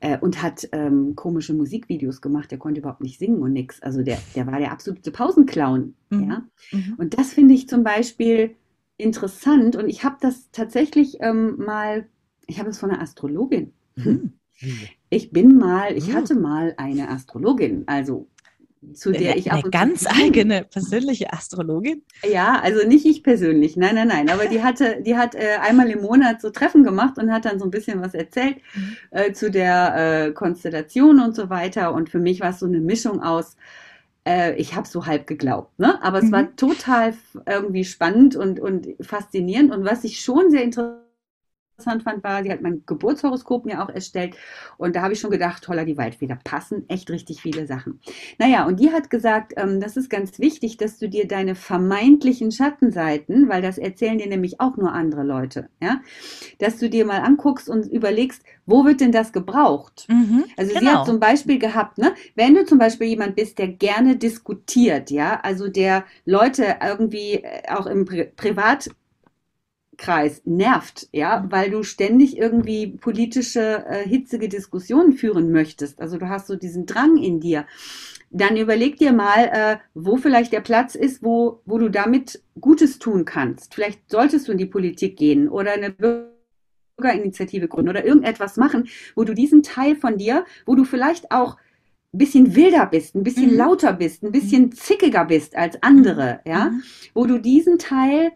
äh, 0.00 0.18
und 0.18 0.42
hat 0.42 0.68
ähm, 0.72 1.14
komische 1.16 1.54
Musikvideos 1.54 2.20
gemacht, 2.20 2.50
der 2.50 2.58
konnte 2.58 2.80
überhaupt 2.80 3.02
nicht 3.02 3.18
singen 3.18 3.40
und 3.42 3.52
nix. 3.52 3.80
Also 3.82 4.02
der, 4.02 4.18
der 4.34 4.46
war 4.46 4.58
der 4.58 4.72
absolute 4.72 5.10
Pausenclown. 5.10 5.94
Mhm. 6.10 6.30
Ja? 6.30 6.44
Mhm. 6.72 6.94
Und 6.98 7.18
das 7.18 7.32
finde 7.32 7.54
ich 7.54 7.68
zum 7.68 7.84
Beispiel 7.84 8.56
interessant 8.98 9.76
und 9.76 9.88
ich 9.88 10.04
habe 10.04 10.16
das 10.20 10.50
tatsächlich 10.52 11.18
ähm, 11.20 11.56
mal, 11.56 12.06
ich 12.46 12.58
habe 12.58 12.70
es 12.70 12.78
von 12.78 12.90
einer 12.90 13.02
Astrologin. 13.02 13.72
Mhm. 13.96 14.32
Ich 15.10 15.30
bin 15.30 15.58
mal, 15.58 15.96
ich 15.96 16.08
mhm. 16.08 16.14
hatte 16.14 16.34
mal 16.34 16.74
eine 16.76 17.08
Astrologin, 17.08 17.84
also 17.86 18.28
zu 18.94 19.12
der 19.12 19.36
ich 19.36 19.52
auch. 19.52 19.62
Eine 19.62 19.70
ganz 19.70 20.06
eigene 20.22 20.64
persönliche 20.64 21.32
Astrologin? 21.32 22.02
Ja, 22.28 22.60
also 22.60 22.86
nicht 22.86 23.06
ich 23.06 23.22
persönlich, 23.22 23.76
nein, 23.76 23.94
nein, 23.94 24.08
nein. 24.08 24.30
Aber 24.30 24.46
die 24.46 24.62
hatte, 24.62 25.02
die 25.04 25.16
hat 25.16 25.34
äh, 25.34 25.56
einmal 25.60 25.90
im 25.90 26.02
Monat 26.02 26.40
so 26.40 26.50
Treffen 26.50 26.84
gemacht 26.84 27.18
und 27.18 27.32
hat 27.32 27.44
dann 27.44 27.58
so 27.58 27.64
ein 27.64 27.70
bisschen 27.70 28.00
was 28.00 28.14
erzählt 28.14 28.56
mhm. 28.74 28.96
äh, 29.10 29.32
zu 29.32 29.50
der 29.50 30.26
äh, 30.26 30.32
Konstellation 30.32 31.20
und 31.20 31.34
so 31.34 31.50
weiter. 31.50 31.94
Und 31.94 32.10
für 32.10 32.18
mich 32.18 32.40
war 32.40 32.50
es 32.50 32.58
so 32.58 32.66
eine 32.66 32.80
Mischung 32.80 33.22
aus, 33.22 33.56
äh, 34.26 34.54
ich 34.56 34.74
habe 34.74 34.86
so 34.86 35.06
halb 35.06 35.26
geglaubt, 35.26 35.78
ne? 35.78 36.02
Aber 36.02 36.18
es 36.18 36.24
mhm. 36.24 36.32
war 36.32 36.56
total 36.56 37.14
irgendwie 37.46 37.84
spannend 37.84 38.36
und, 38.36 38.60
und 38.60 38.88
faszinierend. 39.00 39.72
Und 39.72 39.84
was 39.84 40.04
ich 40.04 40.20
schon 40.20 40.50
sehr 40.50 40.62
interessant 40.62 41.02
interessant 41.72 42.02
fand, 42.02 42.24
war, 42.24 42.42
sie 42.42 42.52
hat 42.52 42.60
mein 42.60 42.82
Geburtshoroskop 42.86 43.64
mir 43.64 43.82
auch 43.82 43.88
erstellt 43.88 44.36
und 44.76 44.94
da 44.94 45.02
habe 45.02 45.14
ich 45.14 45.20
schon 45.20 45.30
gedacht, 45.30 45.64
toller, 45.64 45.84
die 45.84 45.96
Waldfeder 45.96 46.38
passen 46.44 46.84
echt 46.88 47.10
richtig 47.10 47.40
viele 47.40 47.66
Sachen. 47.66 48.00
Naja, 48.38 48.66
und 48.66 48.78
die 48.78 48.92
hat 48.92 49.10
gesagt, 49.10 49.54
ähm, 49.56 49.80
das 49.80 49.96
ist 49.96 50.10
ganz 50.10 50.38
wichtig, 50.38 50.76
dass 50.76 50.98
du 50.98 51.08
dir 51.08 51.26
deine 51.26 51.54
vermeintlichen 51.54 52.52
Schattenseiten, 52.52 53.48
weil 53.48 53.62
das 53.62 53.78
erzählen 53.78 54.18
dir 54.18 54.28
nämlich 54.28 54.60
auch 54.60 54.76
nur 54.76 54.92
andere 54.92 55.22
Leute, 55.22 55.68
ja, 55.80 56.00
dass 56.58 56.78
du 56.78 56.90
dir 56.90 57.06
mal 57.06 57.20
anguckst 57.20 57.68
und 57.68 57.86
überlegst, 57.86 58.42
wo 58.66 58.84
wird 58.84 59.00
denn 59.00 59.12
das 59.12 59.32
gebraucht? 59.32 60.06
Mhm, 60.08 60.44
also 60.56 60.74
genau. 60.74 60.80
sie 60.80 60.96
hat 60.96 61.06
zum 61.06 61.20
Beispiel 61.20 61.58
gehabt, 61.58 61.98
ne, 61.98 62.14
wenn 62.34 62.54
du 62.54 62.64
zum 62.64 62.78
Beispiel 62.78 63.08
jemand 63.08 63.34
bist, 63.34 63.58
der 63.58 63.68
gerne 63.68 64.16
diskutiert, 64.16 65.10
ja, 65.10 65.40
also 65.42 65.68
der 65.68 66.04
Leute 66.24 66.76
irgendwie 66.82 67.34
äh, 67.34 67.68
auch 67.68 67.86
im 67.86 68.04
Pri 68.04 68.30
Privat 68.36 68.90
Kreis 70.02 70.42
nervt, 70.44 71.08
ja, 71.12 71.40
mhm. 71.40 71.52
weil 71.52 71.70
du 71.70 71.82
ständig 71.84 72.36
irgendwie 72.36 72.88
politische, 72.88 73.86
äh, 73.88 74.06
hitzige 74.06 74.48
Diskussionen 74.48 75.12
führen 75.12 75.52
möchtest. 75.52 76.00
Also 76.00 76.18
du 76.18 76.28
hast 76.28 76.48
so 76.48 76.56
diesen 76.56 76.86
Drang 76.86 77.16
in 77.16 77.40
dir. 77.40 77.66
Dann 78.30 78.56
überleg 78.56 78.96
dir 78.96 79.12
mal, 79.12 79.44
äh, 79.52 79.76
wo 79.94 80.16
vielleicht 80.16 80.52
der 80.52 80.60
Platz 80.60 80.96
ist, 80.96 81.22
wo, 81.22 81.60
wo 81.66 81.78
du 81.78 81.88
damit 81.88 82.42
Gutes 82.60 82.98
tun 82.98 83.24
kannst. 83.24 83.74
Vielleicht 83.74 84.10
solltest 84.10 84.48
du 84.48 84.52
in 84.52 84.58
die 84.58 84.66
Politik 84.66 85.16
gehen 85.16 85.48
oder 85.48 85.72
eine 85.72 85.90
Bürgerinitiative 85.90 87.68
gründen 87.68 87.90
oder 87.90 88.04
irgendetwas 88.04 88.56
machen, 88.56 88.88
wo 89.14 89.22
du 89.22 89.34
diesen 89.34 89.62
Teil 89.62 89.94
von 89.94 90.18
dir, 90.18 90.44
wo 90.66 90.74
du 90.74 90.84
vielleicht 90.84 91.30
auch 91.30 91.56
ein 92.12 92.18
bisschen 92.18 92.56
wilder 92.56 92.86
bist, 92.86 93.14
ein 93.14 93.22
bisschen 93.22 93.52
mhm. 93.52 93.56
lauter 93.56 93.92
bist, 93.92 94.24
ein 94.24 94.32
bisschen 94.32 94.62
mhm. 94.62 94.72
zickiger 94.72 95.26
bist 95.26 95.54
als 95.54 95.80
andere, 95.82 96.40
ja, 96.44 96.70
mhm. 96.70 96.82
wo 97.14 97.24
du 97.24 97.38
diesen 97.38 97.78
Teil 97.78 98.32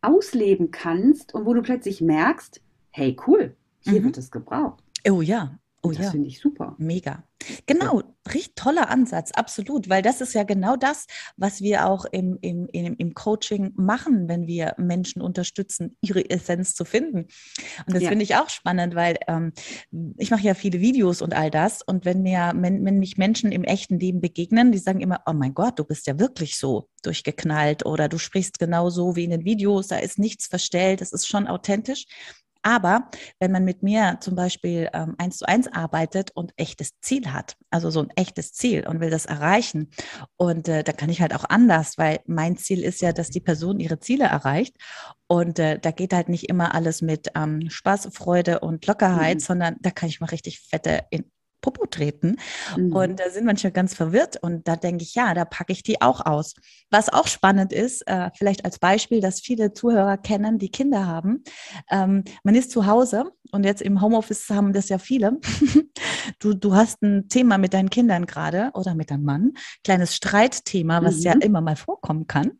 ausleben 0.00 0.70
kannst 0.70 1.34
und 1.34 1.46
wo 1.46 1.54
du 1.54 1.62
plötzlich 1.62 2.00
merkst, 2.00 2.60
hey 2.90 3.16
cool, 3.26 3.56
hier 3.80 4.00
mhm. 4.00 4.06
wird 4.06 4.18
es 4.18 4.30
gebraucht. 4.30 4.82
Oh 5.08 5.22
ja. 5.22 5.58
Oh 5.82 5.90
das 5.90 6.06
ja. 6.06 6.10
finde 6.10 6.28
ich 6.28 6.40
super. 6.40 6.74
Mega. 6.78 7.22
Genau, 7.66 8.02
richtig 8.26 8.56
toller 8.56 8.90
Ansatz, 8.90 9.30
absolut, 9.30 9.88
weil 9.88 10.02
das 10.02 10.20
ist 10.20 10.34
ja 10.34 10.42
genau 10.42 10.74
das, 10.76 11.06
was 11.36 11.60
wir 11.60 11.86
auch 11.86 12.04
im, 12.06 12.36
im, 12.40 12.68
im, 12.72 12.96
im 12.96 13.14
Coaching 13.14 13.72
machen, 13.76 14.28
wenn 14.28 14.48
wir 14.48 14.74
Menschen 14.76 15.22
unterstützen, 15.22 15.96
ihre 16.00 16.28
Essenz 16.28 16.74
zu 16.74 16.84
finden. 16.84 17.28
Und 17.86 17.94
das 17.94 18.02
Ja. 18.02 18.08
finde 18.08 18.24
ich 18.24 18.34
auch 18.34 18.48
spannend, 18.48 18.96
weil 18.96 19.18
ähm, 19.28 19.52
ich 20.16 20.32
mache 20.32 20.42
ja 20.42 20.54
viele 20.54 20.80
Videos 20.80 21.22
und 21.22 21.32
all 21.32 21.50
das. 21.50 21.80
Und 21.82 22.04
wenn 22.04 22.22
mir, 22.22 22.52
wenn, 22.56 22.84
wenn 22.84 22.98
mich 22.98 23.16
Menschen 23.16 23.52
im 23.52 23.62
echten 23.62 24.00
Leben 24.00 24.20
begegnen, 24.20 24.72
die 24.72 24.78
sagen 24.78 25.00
immer, 25.00 25.22
oh 25.26 25.32
mein 25.32 25.54
Gott, 25.54 25.78
du 25.78 25.84
bist 25.84 26.08
ja 26.08 26.18
wirklich 26.18 26.58
so 26.58 26.88
durchgeknallt 27.04 27.86
oder 27.86 28.08
du 28.08 28.18
sprichst 28.18 28.58
genau 28.58 28.90
so 28.90 29.14
wie 29.14 29.24
in 29.24 29.30
den 29.30 29.44
Videos, 29.44 29.86
da 29.86 29.98
ist 29.98 30.18
nichts 30.18 30.48
verstellt, 30.48 31.00
das 31.00 31.12
ist 31.12 31.28
schon 31.28 31.46
authentisch. 31.46 32.06
Aber 32.62 33.08
wenn 33.38 33.52
man 33.52 33.64
mit 33.64 33.82
mir 33.82 34.18
zum 34.20 34.34
Beispiel 34.34 34.88
ähm, 34.92 35.14
eins 35.18 35.38
zu 35.38 35.46
eins 35.46 35.68
arbeitet 35.68 36.30
und 36.34 36.52
echtes 36.56 36.98
Ziel 37.00 37.32
hat, 37.32 37.56
also 37.70 37.90
so 37.90 38.00
ein 38.00 38.10
echtes 38.16 38.52
Ziel 38.52 38.86
und 38.86 39.00
will 39.00 39.10
das 39.10 39.26
erreichen, 39.26 39.90
und 40.36 40.68
äh, 40.68 40.82
da 40.84 40.92
kann 40.92 41.10
ich 41.10 41.20
halt 41.20 41.34
auch 41.34 41.44
anders, 41.48 41.98
weil 41.98 42.20
mein 42.26 42.56
Ziel 42.56 42.82
ist 42.82 43.00
ja, 43.00 43.12
dass 43.12 43.30
die 43.30 43.40
Person 43.40 43.80
ihre 43.80 43.98
Ziele 44.00 44.24
erreicht. 44.24 44.76
Und 45.26 45.58
äh, 45.58 45.78
da 45.78 45.90
geht 45.90 46.12
halt 46.12 46.28
nicht 46.28 46.48
immer 46.48 46.74
alles 46.74 47.02
mit 47.02 47.28
ähm, 47.34 47.68
Spaß, 47.70 48.08
Freude 48.12 48.60
und 48.60 48.86
Lockerheit, 48.86 49.36
Mhm. 49.36 49.40
sondern 49.40 49.76
da 49.80 49.90
kann 49.90 50.08
ich 50.08 50.20
mal 50.20 50.26
richtig 50.26 50.60
fette 50.60 51.04
in 51.10 51.30
Popo 51.60 51.86
treten. 51.86 52.36
Mhm. 52.76 52.92
Und 52.92 53.20
da 53.20 53.30
sind 53.30 53.44
manche 53.46 53.70
ganz 53.70 53.94
verwirrt 53.94 54.36
und 54.42 54.66
da 54.68 54.76
denke 54.76 55.02
ich, 55.02 55.14
ja, 55.14 55.34
da 55.34 55.44
packe 55.44 55.72
ich 55.72 55.82
die 55.82 56.00
auch 56.00 56.24
aus. 56.24 56.54
Was 56.90 57.08
auch 57.08 57.26
spannend 57.26 57.72
ist, 57.72 58.06
äh, 58.06 58.30
vielleicht 58.36 58.64
als 58.64 58.78
Beispiel, 58.78 59.20
dass 59.20 59.40
viele 59.40 59.72
Zuhörer 59.72 60.16
kennen, 60.18 60.58
die 60.58 60.70
Kinder 60.70 61.06
haben. 61.06 61.42
Ähm, 61.90 62.24
man 62.44 62.54
ist 62.54 62.70
zu 62.70 62.86
Hause 62.86 63.24
und 63.50 63.64
jetzt 63.64 63.82
im 63.82 64.00
Homeoffice 64.00 64.48
haben 64.50 64.72
das 64.72 64.88
ja 64.88 64.98
viele. 64.98 65.38
du, 66.38 66.54
du 66.54 66.74
hast 66.74 67.02
ein 67.02 67.28
Thema 67.28 67.58
mit 67.58 67.74
deinen 67.74 67.90
Kindern 67.90 68.26
gerade 68.26 68.70
oder 68.74 68.94
mit 68.94 69.10
deinem 69.10 69.24
Mann, 69.24 69.52
kleines 69.84 70.14
Streitthema, 70.14 71.02
was 71.02 71.16
Mhm. 71.18 71.22
ja 71.22 71.32
immer 71.40 71.60
mal 71.60 71.76
vorkommen 71.76 72.26
kann. 72.26 72.52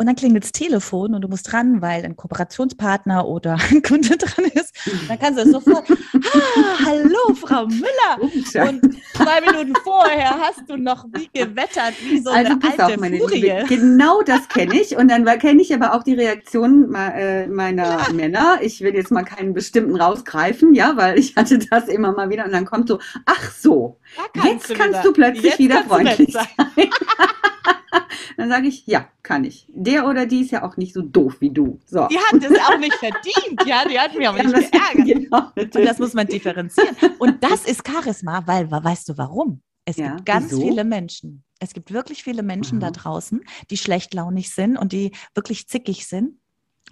Und 0.00 0.06
dann 0.06 0.14
klingelt 0.14 0.44
das 0.44 0.52
Telefon 0.52 1.12
und 1.12 1.22
du 1.22 1.28
musst 1.28 1.52
ran, 1.52 1.82
weil 1.82 2.04
ein 2.04 2.14
Kooperationspartner 2.14 3.26
oder 3.26 3.54
ein 3.70 3.82
Kunde 3.82 4.16
dran 4.16 4.44
ist. 4.44 4.72
Dann 5.08 5.18
kannst 5.18 5.40
du 5.44 5.50
sofort, 5.50 5.90
ah, 6.14 6.84
hallo 6.86 7.34
Frau 7.58 7.66
Müller. 7.66 8.18
Ups, 8.20 8.52
ja. 8.52 8.68
Und 8.68 8.82
zwei 9.14 9.40
Minuten 9.40 9.74
vorher 9.82 10.38
hast 10.38 10.62
du 10.68 10.76
noch 10.76 11.04
wie 11.12 11.28
gewettert, 11.32 11.94
wie 12.08 12.20
so 12.20 12.30
also 12.30 12.50
eine 12.52 12.58
pass 12.58 12.78
alte 12.78 12.94
auf, 12.94 13.00
meine 13.00 13.18
Furie. 13.18 13.40
Liebe. 13.40 13.64
Genau 13.68 14.22
das 14.22 14.48
kenne 14.48 14.80
ich. 14.80 14.96
Und 14.96 15.08
dann 15.10 15.24
kenne 15.38 15.60
ich 15.62 15.74
aber 15.74 15.94
auch 15.94 16.02
die 16.02 16.14
Reaktion 16.14 16.94
äh, 16.94 17.46
meiner 17.46 18.12
Männer. 18.12 18.58
Ich 18.62 18.80
will 18.80 18.94
jetzt 18.94 19.10
mal 19.10 19.24
keinen 19.24 19.54
bestimmten 19.54 19.96
rausgreifen, 20.00 20.74
ja, 20.74 20.96
weil 20.96 21.18
ich 21.18 21.34
hatte 21.36 21.58
das 21.58 21.88
immer 21.88 22.12
mal 22.12 22.30
wieder. 22.30 22.44
Und 22.44 22.52
dann 22.52 22.64
kommt 22.64 22.88
so, 22.88 22.98
ach 23.26 23.50
so, 23.52 23.98
Da 24.34 24.48
jetzt 24.48 24.68
kannst 24.74 24.90
wieder. 24.90 25.02
du 25.02 25.12
plötzlich 25.12 25.44
Jetzt 25.44 25.58
wieder 25.58 25.74
kannst 25.82 25.90
du 25.90 25.94
freundlich 25.94 26.32
sein. 26.32 26.46
sein. 26.76 26.90
dann 28.36 28.48
sage 28.50 28.68
ich, 28.68 28.86
ja, 28.86 29.06
kann 29.22 29.44
ich. 29.44 29.66
Der 29.70 30.06
oder 30.06 30.26
die 30.26 30.42
ist 30.42 30.50
ja 30.52 30.62
auch 30.62 30.76
nicht 30.76 30.94
so 30.94 31.02
doof 31.02 31.36
wie 31.40 31.50
du. 31.50 31.78
So. 31.86 32.06
Die 32.08 32.18
hat 32.18 32.34
es 32.42 32.58
auch 32.60 32.78
nicht 32.78 32.94
verdient, 32.94 33.62
ja, 33.66 33.82
die 33.88 33.98
hat 33.98 34.14
mich 34.14 34.28
auch 34.28 34.36
Ja, 34.36 34.42
nicht 34.44 34.54
das- 34.54 34.70
geärgert. 34.70 34.78
Genau, 35.08 35.42
Und 35.56 35.74
das 35.74 35.98
muss 35.98 36.12
man 36.14 36.26
differenzieren. 36.26 36.96
Und 37.18 37.42
das 37.50 37.64
ist 37.64 37.86
Charisma, 37.86 38.46
weil, 38.46 38.70
we- 38.70 38.84
weißt 38.84 39.08
du 39.08 39.18
warum? 39.18 39.62
Es 39.84 39.96
Ja, 39.96 40.14
gibt 40.14 40.26
ganz 40.26 40.50
wieso? 40.52 40.60
viele 40.62 40.84
Menschen. 40.84 41.44
Es 41.60 41.72
gibt 41.74 41.92
wirklich 41.92 42.22
viele 42.22 42.42
Menschen 42.42 42.78
da 42.80 42.88
Aha. 42.88 42.92
draußen, 42.92 43.40
die 43.70 43.76
schlechtlaunig 43.76 44.54
sind 44.54 44.76
und 44.76 44.92
die 44.92 45.12
wirklich 45.34 45.66
zickig 45.68 46.06
sind. 46.06 46.38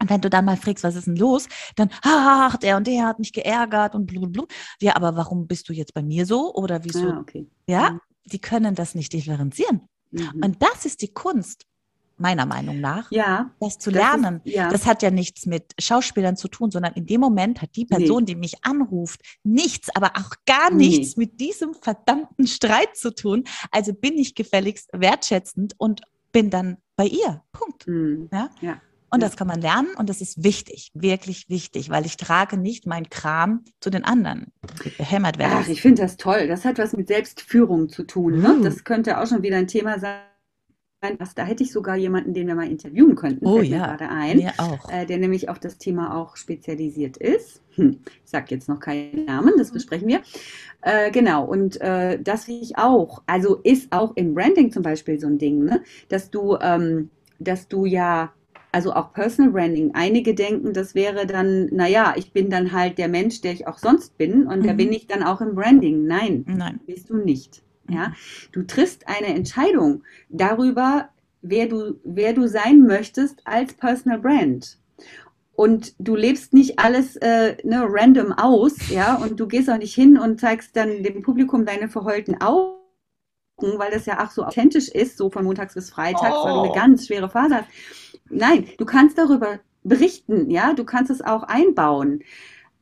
Und 0.01 0.11
wenn 0.11 0.21
du 0.21 0.29
dann 0.29 0.45
mal 0.45 0.57
fragst, 0.57 0.85
was 0.85 0.95
ist 0.97 1.07
denn 1.07 1.17
los, 1.17 1.49
dann, 1.77 1.89
ach, 2.03 2.57
der 2.59 2.77
und 2.77 2.87
der 2.87 3.07
hat 3.07 3.19
mich 3.19 3.33
geärgert 3.33 3.95
und 3.95 4.07
blablabla. 4.07 4.45
Ja, 4.81 4.97
aber 4.97 5.17
warum 5.17 5.47
bist 5.47 5.69
du 5.69 5.73
jetzt 5.73 5.95
bei 5.95 6.03
mir 6.03 6.27
so? 6.27 6.53
Oder 6.55 6.85
wieso? 6.85 7.11
Ah, 7.11 7.21
okay. 7.21 7.47
Ja, 7.67 7.99
die 8.25 8.41
können 8.41 8.75
das 8.75 8.95
nicht 8.95 9.13
differenzieren. 9.13 9.89
Mhm. 10.11 10.41
Und 10.43 10.63
das 10.63 10.85
ist 10.85 11.01
die 11.03 11.13
Kunst, 11.13 11.65
meiner 12.19 12.47
Meinung 12.47 12.81
nach, 12.81 13.11
ja, 13.11 13.51
das 13.61 13.79
zu 13.79 13.91
das 13.91 14.01
lernen. 14.03 14.41
Ist, 14.45 14.55
ja. 14.55 14.69
Das 14.71 14.87
hat 14.87 15.03
ja 15.03 15.11
nichts 15.11 15.47
mit 15.47 15.75
Schauspielern 15.79 16.37
zu 16.37 16.49
tun, 16.49 16.71
sondern 16.71 16.95
in 16.95 17.07
dem 17.07 17.21
Moment 17.21 17.63
hat 17.63 17.77
die 17.77 17.85
Person, 17.85 18.25
die 18.27 18.35
mich 18.35 18.65
anruft, 18.65 19.21
nichts, 19.45 19.95
aber 19.95 20.13
auch 20.17 20.31
gar 20.47 20.71
Nee. 20.71 20.89
nichts 20.89 21.17
mit 21.17 21.41
diesem 21.41 21.75
verdammten 21.75 22.47
Streit 22.47 22.97
zu 22.97 23.15
tun. 23.15 23.45
Also 23.71 23.93
bin 23.93 24.19
ich 24.19 24.35
gefälligst 24.35 24.91
wertschätzend 24.93 25.75
und 25.79 26.03
bin 26.33 26.51
dann 26.51 26.79
bei 26.97 27.07
ihr. 27.07 27.43
Punkt. 27.53 27.87
Mhm. 27.87 28.29
Ja? 28.33 28.51
Ja. 28.61 28.81
Und 29.09 29.23
das 29.23 29.37
kann 29.37 29.47
man 29.47 29.61
lernen 29.61 29.89
und 29.97 30.09
das 30.11 30.21
ist 30.21 30.43
wichtig, 30.43 30.91
wirklich 30.93 31.49
wichtig, 31.49 31.91
weil 31.91 32.05
ich 32.07 32.17
trage 32.17 32.57
nicht 32.57 32.87
meinen 32.87 33.09
Kram 33.09 33.63
zu 33.81 33.89
den 33.89 34.05
anderen. 34.05 34.53
Behämmert 34.99 35.39
werde. 35.39 35.55
Ach, 35.59 35.69
ich 35.69 35.81
finde 35.81 36.03
das 36.03 36.17
toll. 36.17 36.49
Das 36.49 36.65
hat 36.65 36.79
was 36.79 36.93
mit 36.93 37.07
Selbstführung 37.09 37.89
zu 37.89 38.03
tun. 38.03 38.41
Ne? 38.41 38.57
Uh. 38.59 38.63
Das 38.65 38.85
könnte 38.85 39.19
auch 39.21 39.27
schon 39.27 39.43
wieder 39.43 39.57
ein 39.59 39.69
Thema 39.69 39.99
sein. 40.01 40.21
Da 41.35 41.45
hätte 41.45 41.63
ich 41.63 41.73
sogar 41.73 41.97
jemanden, 41.97 42.33
den 42.35 42.47
wir 42.49 42.55
mal 42.55 42.69
interviewen 42.71 43.15
könnten, 43.15 43.47
Oh 43.47 43.53
fällt 43.53 43.71
mir 43.71 43.81
ja, 43.81 43.87
gerade 43.87 44.09
ein, 44.09 44.45
Mir 44.45 44.55
auch. 44.59 44.89
äh, 44.89 45.07
der 45.07 45.19
nämlich 45.19 45.49
auf 45.49 45.59
das 45.61 45.79
Thema 45.79 46.17
auch 46.17 46.37
spezialisiert 46.37 47.17
ist. 47.19 47.63
Hm, 47.77 48.01
ich 48.25 48.31
sage 48.31 48.47
jetzt 48.51 48.69
noch 48.69 48.81
keinen 48.81 49.25
Namen, 49.27 49.53
das 49.59 49.73
besprechen 49.73 50.09
wir. 50.09 50.23
Äh, 50.83 51.11
genau, 51.13 51.45
und 51.45 51.81
äh, 51.81 52.19
das 52.23 52.47
sehe 52.47 52.61
ich 52.61 52.79
auch. 52.79 53.23
Also 53.27 53.57
ist 53.57 53.93
auch 53.93 54.17
im 54.17 54.35
Branding 54.35 54.73
zum 54.73 54.83
Beispiel 54.83 55.21
so 55.21 55.27
ein 55.29 55.39
Ding, 55.39 55.65
ne? 55.65 55.83
dass 56.09 56.31
du, 56.31 56.57
ähm, 56.61 57.11
dass 57.39 57.69
du 57.69 57.85
ja, 57.87 58.33
also 58.73 58.93
auch 58.95 59.13
Personal 59.13 59.53
Branding, 59.53 59.93
einige 59.95 60.35
denken, 60.35 60.73
das 60.73 60.95
wäre 60.95 61.27
dann, 61.27 61.67
naja, 61.73 62.15
ich 62.17 62.33
bin 62.33 62.51
dann 62.51 62.73
halt 62.73 62.99
der 62.99 63.09
Mensch, 63.09 63.41
der 63.43 63.53
ich 63.53 63.67
auch 63.69 63.79
sonst 63.79 64.19
bin 64.19 64.47
und 64.47 64.67
Mhm. 64.67 64.77
bin 64.77 64.93
ich 64.93 65.07
dann 65.07 65.23
auch 65.23 65.41
im 65.43 65.55
Branding. 65.55 66.07
Nein, 66.07 66.47
Nein. 66.47 66.81
bist 66.87 67.11
du 67.11 67.17
nicht. 67.19 67.63
Ja, 67.89 68.09
Mhm. 68.09 68.15
du 68.53 68.63
triffst 68.65 69.09
eine 69.09 69.29
Entscheidung 69.35 70.03
darüber, 70.29 71.09
wer 71.43 71.67
du, 71.69 71.99
wer 72.05 72.33
du 72.33 72.49
sein 72.49 72.83
möchtest 72.83 73.43
als 73.47 73.75
Personal 73.75 74.19
Brand. 74.19 74.79
Und 75.55 75.95
du 75.99 76.17
lebst 76.17 76.53
nicht 76.53 76.79
alles 76.79 77.17
äh, 77.17 77.57
ne, 77.65 77.85
random 77.89 78.33
aus, 78.33 78.75
ja, 78.91 79.15
und 79.17 79.41
du 79.41 79.47
gehst 79.49 79.71
auch 79.71 79.79
nicht 79.79 79.95
hin 79.95 80.19
und 80.19 80.39
zeigst 80.41 80.77
dann 80.77 81.03
dem 81.03 81.23
Publikum 81.23 81.65
deine 81.65 81.89
verheulten 81.89 82.41
Augen, 82.43 82.77
weil 83.61 83.91
das 83.91 84.07
ja 84.07 84.25
auch 84.25 84.31
so 84.31 84.45
authentisch 84.45 84.89
ist, 84.89 85.17
so 85.17 85.31
von 85.31 85.45
montags 85.45 85.75
bis 85.75 85.91
freitags, 85.91 86.45
weil 86.45 86.53
du 86.55 86.61
eine 86.61 86.69
Oh. 86.71 86.73
ganz 86.75 87.07
schwere 87.07 87.31
Phase 87.31 87.57
hast. 87.57 87.69
Nein, 88.29 88.67
du 88.79 88.85
kannst 88.85 89.19
darüber 89.19 89.61
berichten, 89.83 90.51
ja, 90.51 90.75
du 90.75 90.85
kannst 90.85 91.11
es 91.11 91.23
auch 91.23 91.45
einbauen. 91.45 92.23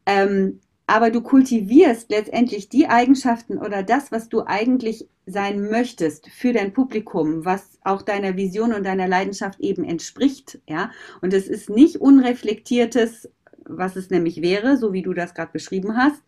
Ähm, 0.06 0.60
aber 0.86 1.10
du 1.10 1.22
kultivierst 1.22 2.10
letztendlich 2.10 2.68
die 2.68 2.88
Eigenschaften 2.88 3.58
oder 3.58 3.82
das, 3.82 4.12
was 4.12 4.28
du 4.28 4.42
eigentlich 4.46 5.08
sein 5.26 5.70
möchtest 5.70 6.28
für 6.28 6.52
dein 6.52 6.72
Publikum, 6.72 7.44
was 7.44 7.78
auch 7.82 8.02
deiner 8.02 8.36
Vision 8.36 8.74
und 8.74 8.84
deiner 8.84 9.08
Leidenschaft 9.08 9.60
eben 9.60 9.84
entspricht, 9.84 10.60
ja. 10.68 10.90
Und 11.22 11.32
es 11.32 11.48
ist 11.48 11.70
nicht 11.70 11.96
unreflektiertes, 11.96 13.30
was 13.66 13.96
es 13.96 14.10
nämlich 14.10 14.42
wäre, 14.42 14.76
so 14.76 14.92
wie 14.92 15.02
du 15.02 15.14
das 15.14 15.34
gerade 15.34 15.52
beschrieben 15.52 15.96
hast, 15.96 16.22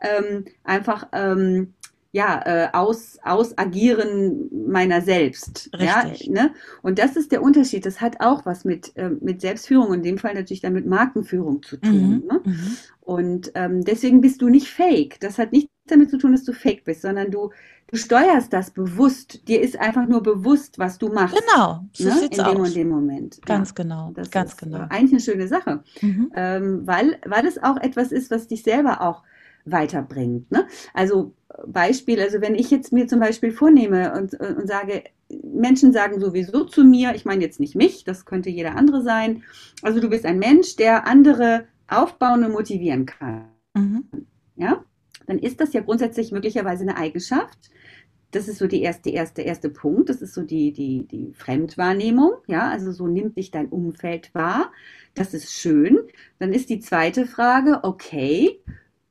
ähm, 0.00 0.46
einfach 0.64 1.06
ähm, 1.12 1.74
ja 2.12 2.42
äh, 2.44 2.68
aus 2.72 3.18
ausagieren 3.22 4.48
meiner 4.66 5.00
selbst, 5.00 5.70
Richtig. 5.72 6.26
ja, 6.26 6.32
ne? 6.32 6.54
Und 6.82 6.98
das 6.98 7.14
ist 7.16 7.30
der 7.30 7.42
Unterschied. 7.42 7.86
Das 7.86 8.00
hat 8.00 8.20
auch 8.20 8.44
was 8.46 8.64
mit 8.64 8.92
ähm, 8.96 9.18
mit 9.20 9.40
Selbstführung 9.40 9.94
in 9.94 10.02
dem 10.02 10.18
Fall 10.18 10.34
natürlich 10.34 10.60
dann 10.60 10.72
mit 10.72 10.86
Markenführung 10.86 11.62
zu 11.62 11.76
tun. 11.76 12.22
Mhm. 12.22 12.26
Ne? 12.26 12.40
Mhm. 12.44 12.76
Und 13.10 13.50
ähm, 13.56 13.84
deswegen 13.84 14.20
bist 14.20 14.40
du 14.40 14.48
nicht 14.48 14.68
fake. 14.68 15.18
Das 15.18 15.36
hat 15.36 15.50
nichts 15.50 15.72
damit 15.86 16.10
zu 16.10 16.16
tun, 16.16 16.30
dass 16.30 16.44
du 16.44 16.52
fake 16.52 16.84
bist, 16.84 17.02
sondern 17.02 17.32
du, 17.32 17.50
du 17.88 17.96
steuerst 17.96 18.52
das 18.52 18.70
bewusst. 18.70 19.48
Dir 19.48 19.60
ist 19.60 19.76
einfach 19.80 20.06
nur 20.06 20.22
bewusst, 20.22 20.78
was 20.78 20.96
du 20.96 21.08
machst. 21.08 21.36
Genau, 21.36 21.80
so 21.92 22.04
ne? 22.04 22.12
sieht's 22.20 22.38
In 22.38 22.44
dem 22.44 22.56
aus. 22.58 22.68
und 22.68 22.76
dem 22.76 22.88
Moment. 22.88 23.40
Ganz 23.44 23.70
ja, 23.70 23.82
genau, 23.82 24.12
das 24.14 24.30
ganz 24.30 24.52
ist 24.52 24.58
genau. 24.58 24.78
äh, 24.78 24.86
eigentlich 24.90 25.10
eine 25.10 25.20
schöne 25.22 25.48
Sache, 25.48 25.82
Mhm. 26.00 26.30
ähm, 26.36 26.86
weil, 26.86 27.18
weil 27.26 27.44
es 27.46 27.60
auch 27.60 27.78
etwas 27.78 28.12
ist, 28.12 28.30
was 28.30 28.46
dich 28.46 28.62
selber 28.62 29.00
auch 29.00 29.24
weiterbringt. 29.64 30.48
Ne? 30.52 30.68
Also 30.94 31.34
Beispiel, 31.66 32.20
also 32.20 32.40
wenn 32.40 32.54
ich 32.54 32.70
jetzt 32.70 32.92
mir 32.92 33.08
zum 33.08 33.18
Beispiel 33.18 33.50
vornehme 33.50 34.12
und, 34.12 34.34
und 34.38 34.68
sage, 34.68 35.02
Menschen 35.42 35.92
sagen 35.92 36.20
sowieso 36.20 36.62
zu 36.62 36.84
mir, 36.84 37.16
ich 37.16 37.24
meine 37.24 37.42
jetzt 37.42 37.58
nicht 37.58 37.74
mich, 37.74 38.04
das 38.04 38.24
könnte 38.24 38.50
jeder 38.50 38.76
andere 38.76 39.02
sein, 39.02 39.42
also 39.82 39.98
du 39.98 40.08
bist 40.08 40.24
ein 40.26 40.38
Mensch, 40.38 40.76
der 40.76 41.08
andere 41.08 41.64
aufbauen 41.90 42.44
und 42.44 42.52
motivieren 42.52 43.06
kann 43.06 43.46
Mhm. 43.76 44.04
ja, 44.56 44.84
dann 45.26 45.38
ist 45.38 45.60
das 45.60 45.72
ja 45.72 45.80
grundsätzlich 45.80 46.32
möglicherweise 46.32 46.82
eine 46.82 46.96
Eigenschaft. 46.96 47.70
Das 48.32 48.48
ist 48.48 48.58
so 48.58 48.66
die 48.68 48.82
erste, 48.82 49.10
erste, 49.10 49.42
erste 49.42 49.70
Punkt. 49.70 50.08
Das 50.08 50.22
ist 50.22 50.34
so 50.34 50.42
die, 50.42 50.72
die, 50.72 51.06
die 51.06 51.32
Fremdwahrnehmung. 51.34 52.32
Ja, 52.46 52.68
also 52.70 52.92
so 52.92 53.08
nimmt 53.08 53.36
dich 53.36 53.50
dein 53.50 53.68
Umfeld 53.68 54.34
wahr. 54.34 54.72
Das 55.14 55.34
ist 55.34 55.52
schön. 55.52 55.98
Dann 56.38 56.52
ist 56.52 56.70
die 56.70 56.80
zweite 56.80 57.26
Frage, 57.26 57.80
okay, 57.84 58.60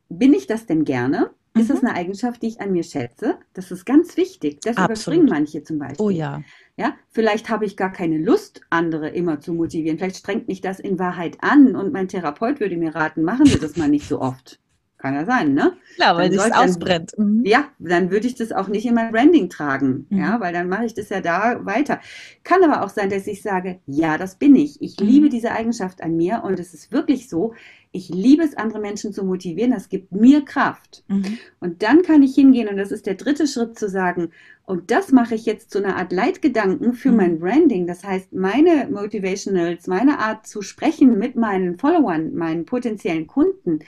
bin 0.09 0.33
ich 0.33 0.47
das 0.47 0.65
denn 0.65 0.85
gerne? 0.85 1.31
Ist 1.55 1.69
das 1.69 1.81
Mhm. 1.81 1.89
eine 1.89 1.97
Eigenschaft, 1.97 2.41
die 2.41 2.47
ich 2.47 2.61
an 2.61 2.71
mir 2.71 2.83
schätze? 2.83 3.37
Das 3.53 3.71
ist 3.71 3.85
ganz 3.85 4.15
wichtig. 4.17 4.61
Das 4.61 4.77
Absolut. 4.77 4.89
überspringen 4.89 5.27
manche 5.29 5.63
zum 5.63 5.79
Beispiel. 5.79 6.05
Oh 6.05 6.09
ja. 6.09 6.43
Ja, 6.79 6.93
vielleicht 7.09 7.49
habe 7.49 7.65
ich 7.65 7.75
gar 7.75 7.91
keine 7.91 8.17
Lust, 8.17 8.61
andere 8.69 9.09
immer 9.09 9.41
zu 9.41 9.53
motivieren. 9.53 9.97
Vielleicht 9.97 10.15
strengt 10.15 10.47
mich 10.47 10.61
das 10.61 10.79
in 10.79 10.97
Wahrheit 10.97 11.37
an 11.41 11.75
und 11.75 11.91
mein 11.91 12.07
Therapeut 12.07 12.61
würde 12.61 12.77
mir 12.77 12.95
raten, 12.95 13.21
machen 13.23 13.45
Sie 13.47 13.59
das 13.59 13.75
mal 13.75 13.89
nicht 13.89 14.07
so 14.07 14.21
oft. 14.21 14.59
Kann 14.97 15.13
ja 15.13 15.25
sein, 15.25 15.53
ne? 15.53 15.73
Klar, 15.95 16.15
weil 16.15 16.31
soll- 16.31 16.51
ausbrennt. 16.53 17.11
Mhm. 17.17 17.43
Ja, 17.45 17.65
dann 17.79 18.11
würde 18.11 18.27
ich 18.27 18.35
das 18.35 18.51
auch 18.53 18.67
nicht 18.69 18.85
in 18.85 18.93
mein 18.95 19.11
Branding 19.11 19.49
tragen, 19.49 20.07
Mhm. 20.09 20.17
ja, 20.19 20.39
weil 20.39 20.53
dann 20.53 20.69
mache 20.69 20.85
ich 20.85 20.93
das 20.93 21.09
ja 21.09 21.19
da 21.19 21.65
weiter. 21.65 21.99
Kann 22.45 22.63
aber 22.63 22.83
auch 22.83 22.89
sein, 22.89 23.09
dass 23.09 23.27
ich 23.27 23.41
sage, 23.41 23.79
ja, 23.85 24.17
das 24.17 24.35
bin 24.35 24.55
ich. 24.55 24.81
Ich 24.81 24.97
Mhm. 24.99 25.05
liebe 25.05 25.29
diese 25.29 25.51
Eigenschaft 25.51 26.01
an 26.01 26.15
mir 26.15 26.43
und 26.45 26.59
es 26.61 26.73
ist 26.73 26.93
wirklich 26.93 27.27
so. 27.29 27.53
Ich 27.91 28.09
liebe 28.09 28.43
es, 28.43 28.55
andere 28.55 28.79
Menschen 28.79 29.13
zu 29.13 29.23
motivieren. 29.25 29.71
Das 29.71 29.89
gibt 29.89 30.11
mir 30.11 30.45
Kraft. 30.45 31.03
Mhm. 31.07 31.39
Und 31.59 31.81
dann 31.83 32.03
kann 32.03 32.23
ich 32.23 32.35
hingehen 32.35 32.67
und 32.67 32.77
das 32.77 32.91
ist 32.91 33.05
der 33.07 33.15
dritte 33.15 33.47
Schritt 33.47 33.79
zu 33.79 33.89
sagen, 33.89 34.31
und 34.65 34.91
das 34.91 35.11
mache 35.11 35.33
ich 35.35 35.45
jetzt 35.45 35.71
zu 35.71 35.79
einer 35.79 35.97
Art 35.97 36.11
Leitgedanken 36.11 36.93
für 36.93 37.11
Mhm. 37.11 37.17
mein 37.17 37.39
Branding. 37.39 37.87
Das 37.87 38.03
heißt, 38.03 38.33
meine 38.33 38.87
Motivationals, 38.91 39.87
meine 39.87 40.19
Art 40.19 40.45
zu 40.47 40.61
sprechen 40.61 41.17
mit 41.17 41.35
meinen 41.35 41.77
Followern, 41.79 42.35
meinen 42.35 42.65
potenziellen 42.65 43.25
Kunden, 43.27 43.79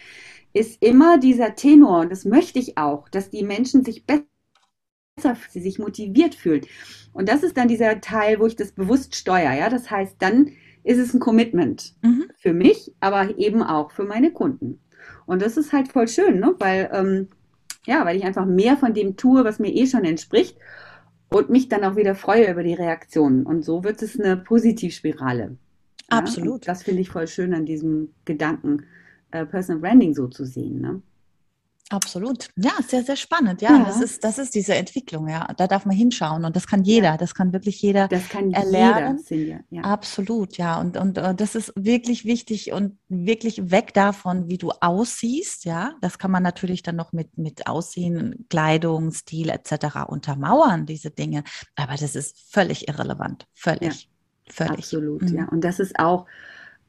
ist 0.54 0.82
immer 0.84 1.18
dieser 1.20 1.56
Tenor. 1.56 2.02
Und 2.02 2.12
das 2.12 2.26
möchte 2.26 2.60
ich 2.60 2.78
auch, 2.78 3.10
dass 3.10 3.30
die 3.30 3.44
Menschen 3.44 3.86
sich 3.86 4.06
besser, 4.06 4.26
sie 5.50 5.62
sich 5.62 5.80
motiviert 5.80 6.36
fühlen. 6.36 6.62
Und 7.14 7.30
das 7.30 7.44
ist 7.44 7.58
dann 7.58 7.68
dieser 7.68 8.02
Teil, 8.02 8.40
wo 8.40 8.46
ich 8.48 8.56
das 8.56 8.72
bewusst 8.72 9.16
steuere. 9.16 9.54
Ja, 9.58 9.70
das 9.70 9.90
heißt, 9.92 10.16
dann 10.20 10.52
ist 10.84 10.98
es 10.98 11.14
ein 11.14 11.20
Commitment 11.20 11.94
Mhm. 12.02 12.26
für 12.38 12.54
mich, 12.54 12.94
aber 13.00 13.38
eben 13.38 13.62
auch 13.64 13.92
für 13.92 14.04
meine 14.04 14.32
Kunden. 14.32 14.80
Und 15.26 15.42
das 15.42 15.58
ist 15.58 15.74
halt 15.74 15.92
voll 15.92 16.08
schön, 16.08 16.40
ne? 16.40 16.56
weil, 16.60 16.90
ähm, 16.94 17.28
ja, 17.86 18.06
weil 18.06 18.18
ich 18.18 18.24
einfach 18.24 18.46
mehr 18.46 18.78
von 18.78 18.94
dem 18.94 19.18
tue, 19.18 19.44
was 19.44 19.60
mir 19.60 19.74
eh 19.74 19.88
schon 19.88 20.06
entspricht 20.06 20.58
und 21.30 21.50
mich 21.50 21.70
dann 21.70 21.84
auch 21.84 21.96
wieder 21.96 22.16
freue 22.16 22.52
über 22.52 22.64
die 22.64 22.74
Reaktionen. 22.74 23.46
Und 23.46 23.64
so 23.64 23.84
wird 23.84 24.02
es 24.02 24.20
eine 24.20 24.38
Positivspirale. 24.38 25.58
Ja? 26.12 26.18
Absolut. 26.18 26.54
Und 26.54 26.68
das 26.68 26.84
finde 26.84 27.02
ich 27.02 27.10
voll 27.10 27.28
schön 27.28 27.54
an 27.54 27.66
diesem 27.66 28.10
Gedanken, 28.26 28.84
äh, 29.32 29.46
Personal 29.46 29.82
Branding 29.82 30.14
so 30.14 30.28
zu 30.28 30.46
sehen. 30.46 30.82
Ne? 30.82 31.02
Absolut. 31.92 32.48
Ja, 32.56 32.72
sehr, 32.88 33.04
sehr 33.04 33.16
spannend. 33.16 33.62
Ja, 33.62 33.72
Ja. 33.78 33.84
Das, 33.86 34.02
ist, 34.02 34.24
das 34.24 34.38
ist 34.38 34.56
diese 34.56 34.76
Entwicklung. 34.76 35.28
Ja, 35.28 35.48
da 35.58 35.68
darf 35.68 35.86
man 35.86 35.96
hinschauen 35.96 36.46
und 36.46 36.56
das 36.56 36.66
kann 36.68 36.84
jeder. 36.84 37.18
Das 37.18 37.36
kann 37.36 37.52
wirklich 37.54 37.82
jeder. 37.82 38.08
Das 38.08 38.30
kann 38.30 38.52
Erlernen. 38.54 39.20
jeder. 39.30 39.60
Ja. 39.70 39.82
Absolut, 39.84 40.58
ja. 40.58 40.80
Und, 40.80 40.96
und 40.98 41.18
äh, 41.18 41.36
das 41.36 41.56
ist 41.56 41.74
wirklich 41.76 42.24
wichtig 42.26 42.72
und 42.72 42.98
wirklich 43.10 43.72
weg 43.72 43.94
davon, 43.94 44.48
wie 44.50 44.58
du 44.58 44.72
aussiehst. 44.80 45.66
Ja, 45.66 45.94
das 46.02 46.18
kann 46.18 46.32
man 46.32 46.44
natürlich 46.44 46.82
dann 46.82 46.96
noch 46.96 47.12
mit, 47.12 47.38
mit 47.38 47.68
Aussehen, 47.68 48.46
Kleidung, 48.50 49.12
Stil 49.12 49.50
etc. 49.50 50.06
untermauern, 50.08 50.86
diese 50.86 51.12
Dinge. 51.12 51.44
Aber 51.76 51.96
das 51.96 52.16
ist 52.16 52.38
völlig 52.52 52.88
irrelevant. 52.88 53.46
Völlig. 53.54 54.10
Völlig. 54.50 54.72
Absolut, 54.80 55.22
Mhm. 55.24 55.36
ja. 55.38 55.46
Und 55.50 55.62
das 55.64 55.80
ist 55.80 56.00
auch, 56.00 56.26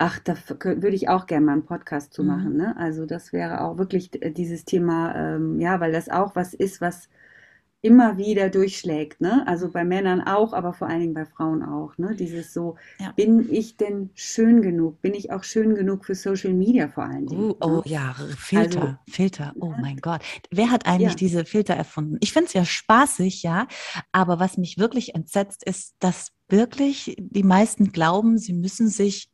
ach, 0.04 0.18
da 0.18 0.34
würde 0.60 0.96
ich 0.96 1.08
auch 1.08 1.26
gerne 1.26 1.46
mal 1.46 1.52
einen 1.52 1.64
Podcast 1.64 2.12
zu 2.12 2.22
Mhm. 2.22 2.28
machen. 2.28 2.56
Ne? 2.56 2.76
Also 2.76 3.06
das 3.06 3.32
wäre 3.32 3.60
auch 3.60 3.78
wirklich 3.78 4.10
dieses 4.10 4.64
Thema, 4.64 5.14
ähm, 5.14 5.60
ja, 5.60 5.78
weil 5.78 5.92
das 5.92 6.08
auch 6.08 6.34
was 6.34 6.54
ist, 6.54 6.80
was 6.80 7.08
immer 7.84 8.16
wieder 8.16 8.48
durchschlägt. 8.48 9.20
Ne? 9.20 9.44
Also 9.46 9.68
bei 9.70 9.84
Männern 9.84 10.20
auch, 10.20 10.52
aber 10.52 10.72
vor 10.72 10.88
allen 10.88 11.00
Dingen 11.00 11.14
bei 11.14 11.24
Frauen 11.24 11.62
auch. 11.64 11.98
Ne? 11.98 12.14
Dieses 12.16 12.52
so, 12.52 12.76
Ja. 13.00 13.12
bin 13.12 13.52
ich 13.52 13.76
denn 13.76 14.10
schön 14.14 14.60
genug? 14.62 15.00
Bin 15.02 15.14
ich 15.14 15.32
auch 15.32 15.42
schön 15.44 15.74
genug 15.74 16.04
für 16.04 16.14
Social 16.16 16.52
Media 16.52 16.88
vor 16.88 17.04
allen 17.04 17.26
Dingen? 17.26 17.50
Uh, 17.50 17.54
oh 17.60 17.68
ne? 17.76 17.82
ja, 17.86 18.14
Filter, 18.36 18.80
Also, 18.82 18.94
Filter. 19.08 19.52
Oh 19.60 19.72
mein 19.80 19.96
Gott. 19.98 20.22
Wer 20.52 20.70
hat 20.70 20.86
eigentlich 20.86 21.10
Ja. 21.12 21.16
diese 21.16 21.44
Filter 21.44 21.74
erfunden? 21.74 22.18
Ich 22.20 22.32
finde 22.32 22.46
es 22.48 22.54
ja 22.54 22.64
spaßig, 22.64 23.42
ja. 23.42 23.66
Aber 24.12 24.38
was 24.40 24.58
mich 24.58 24.78
wirklich 24.78 25.14
entsetzt, 25.16 25.64
ist, 25.64 25.94
dass 26.00 26.30
wirklich 26.48 27.16
die 27.18 27.42
meisten 27.44 27.90
glauben, 27.92 28.38
sie 28.38 28.52
müssen 28.52 28.88
sich 28.88 29.31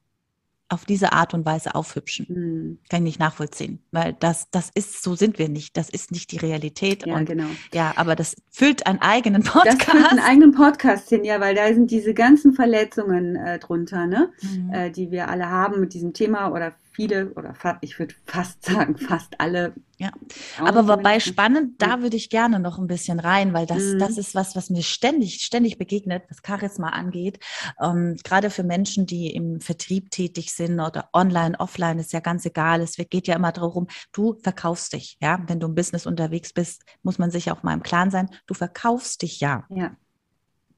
auf 0.68 0.84
diese 0.84 1.12
Art 1.12 1.34
und 1.34 1.46
Weise 1.46 1.74
aufhübschen. 1.74 2.26
Hm, 2.26 2.78
Kann 2.90 2.98
ich 3.00 3.04
nicht 3.04 3.20
nachvollziehen, 3.20 3.82
weil 3.90 4.14
das, 4.20 4.50
das 4.50 4.70
ist, 4.74 5.02
so 5.02 5.14
sind 5.14 5.38
wir 5.38 5.48
nicht. 5.48 5.76
Das 5.76 5.88
ist 5.88 6.12
nicht 6.12 6.30
die 6.32 6.36
Realität. 6.36 7.06
ja, 7.06 7.14
und 7.16 7.26
genau. 7.26 7.46
ja, 7.72 7.92
aber 7.96 8.16
das 8.16 8.36
füllt 8.50 8.86
einen 8.86 9.00
eigenen 9.00 9.42
Das 9.42 9.52
führt 9.52 9.78
Podcast. 9.78 10.10
einen 10.10 10.20
eigenen 10.20 10.52
Podcast 10.52 11.08
hin, 11.08 11.24
ja, 11.24 11.40
weil 11.40 11.54
da 11.54 11.72
sind 11.72 11.90
diese 11.90 12.12
ganzen 12.14 12.52
Verletzungen 12.52 13.36
äh, 13.36 13.58
drunter, 13.58 14.06
ne? 14.06 14.30
Mhm. 14.42 14.70
äh, 14.72 14.90
die 14.90 15.10
wir 15.10 15.28
alle 15.28 15.48
haben 15.48 15.80
mit 15.80 15.94
diesem 15.94 16.12
Thema 16.12 16.52
oder 16.52 16.74
viele 16.98 17.32
oder 17.34 17.54
fa 17.54 17.78
ich 17.80 17.98
würde 17.98 18.14
fast 18.26 18.64
sagen, 18.64 18.96
fast 18.98 19.40
alle. 19.40 19.74
Ja. 19.98 20.10
Aber 20.58 20.88
wobei 20.88 21.20
spannend, 21.20 21.80
da 21.80 22.02
würde 22.02 22.16
ich 22.16 22.28
gerne 22.30 22.58
noch 22.60 22.78
ein 22.78 22.86
bisschen 22.88 23.20
rein, 23.20 23.52
weil 23.52 23.66
das, 23.66 23.94
Mhm. 23.94 23.98
das 24.00 24.18
ist 24.18 24.34
was, 24.34 24.56
was 24.56 24.70
mir 24.70 24.82
ständig, 24.82 25.42
ständig 25.44 25.78
begegnet, 25.78 26.24
was 26.28 26.38
Charisma 26.44 26.88
angeht. 26.90 27.38
Ähm, 27.80 28.16
gerade 28.24 28.50
für 28.50 28.64
Menschen, 28.64 29.06
die 29.06 29.30
im 29.34 29.60
Vertrieb 29.60 30.10
tätig 30.10 30.52
sind 30.52 30.80
oder 30.80 31.08
online, 31.12 31.58
offline, 31.60 31.98
ist 31.98 32.12
ja 32.12 32.20
ganz 32.20 32.44
egal. 32.46 32.80
Es 32.80 32.96
geht 32.96 33.26
ja 33.28 33.36
immer 33.36 33.52
darum, 33.52 33.86
du 34.12 34.38
verkaufst 34.42 34.92
dich. 34.92 35.16
Ja, 35.20 35.40
wenn 35.46 35.60
du 35.60 35.68
im 35.68 35.74
Business 35.74 36.06
unterwegs 36.06 36.52
bist, 36.52 36.82
muss 37.02 37.18
man 37.18 37.30
sich 37.30 37.50
auch 37.52 37.62
mal 37.62 37.74
im 37.74 37.82
Klaren 37.82 38.10
sein. 38.10 38.28
Du 38.46 38.54
verkaufst 38.54 39.22
dich 39.22 39.40
ja 39.40 39.64
Ja. 39.70 39.96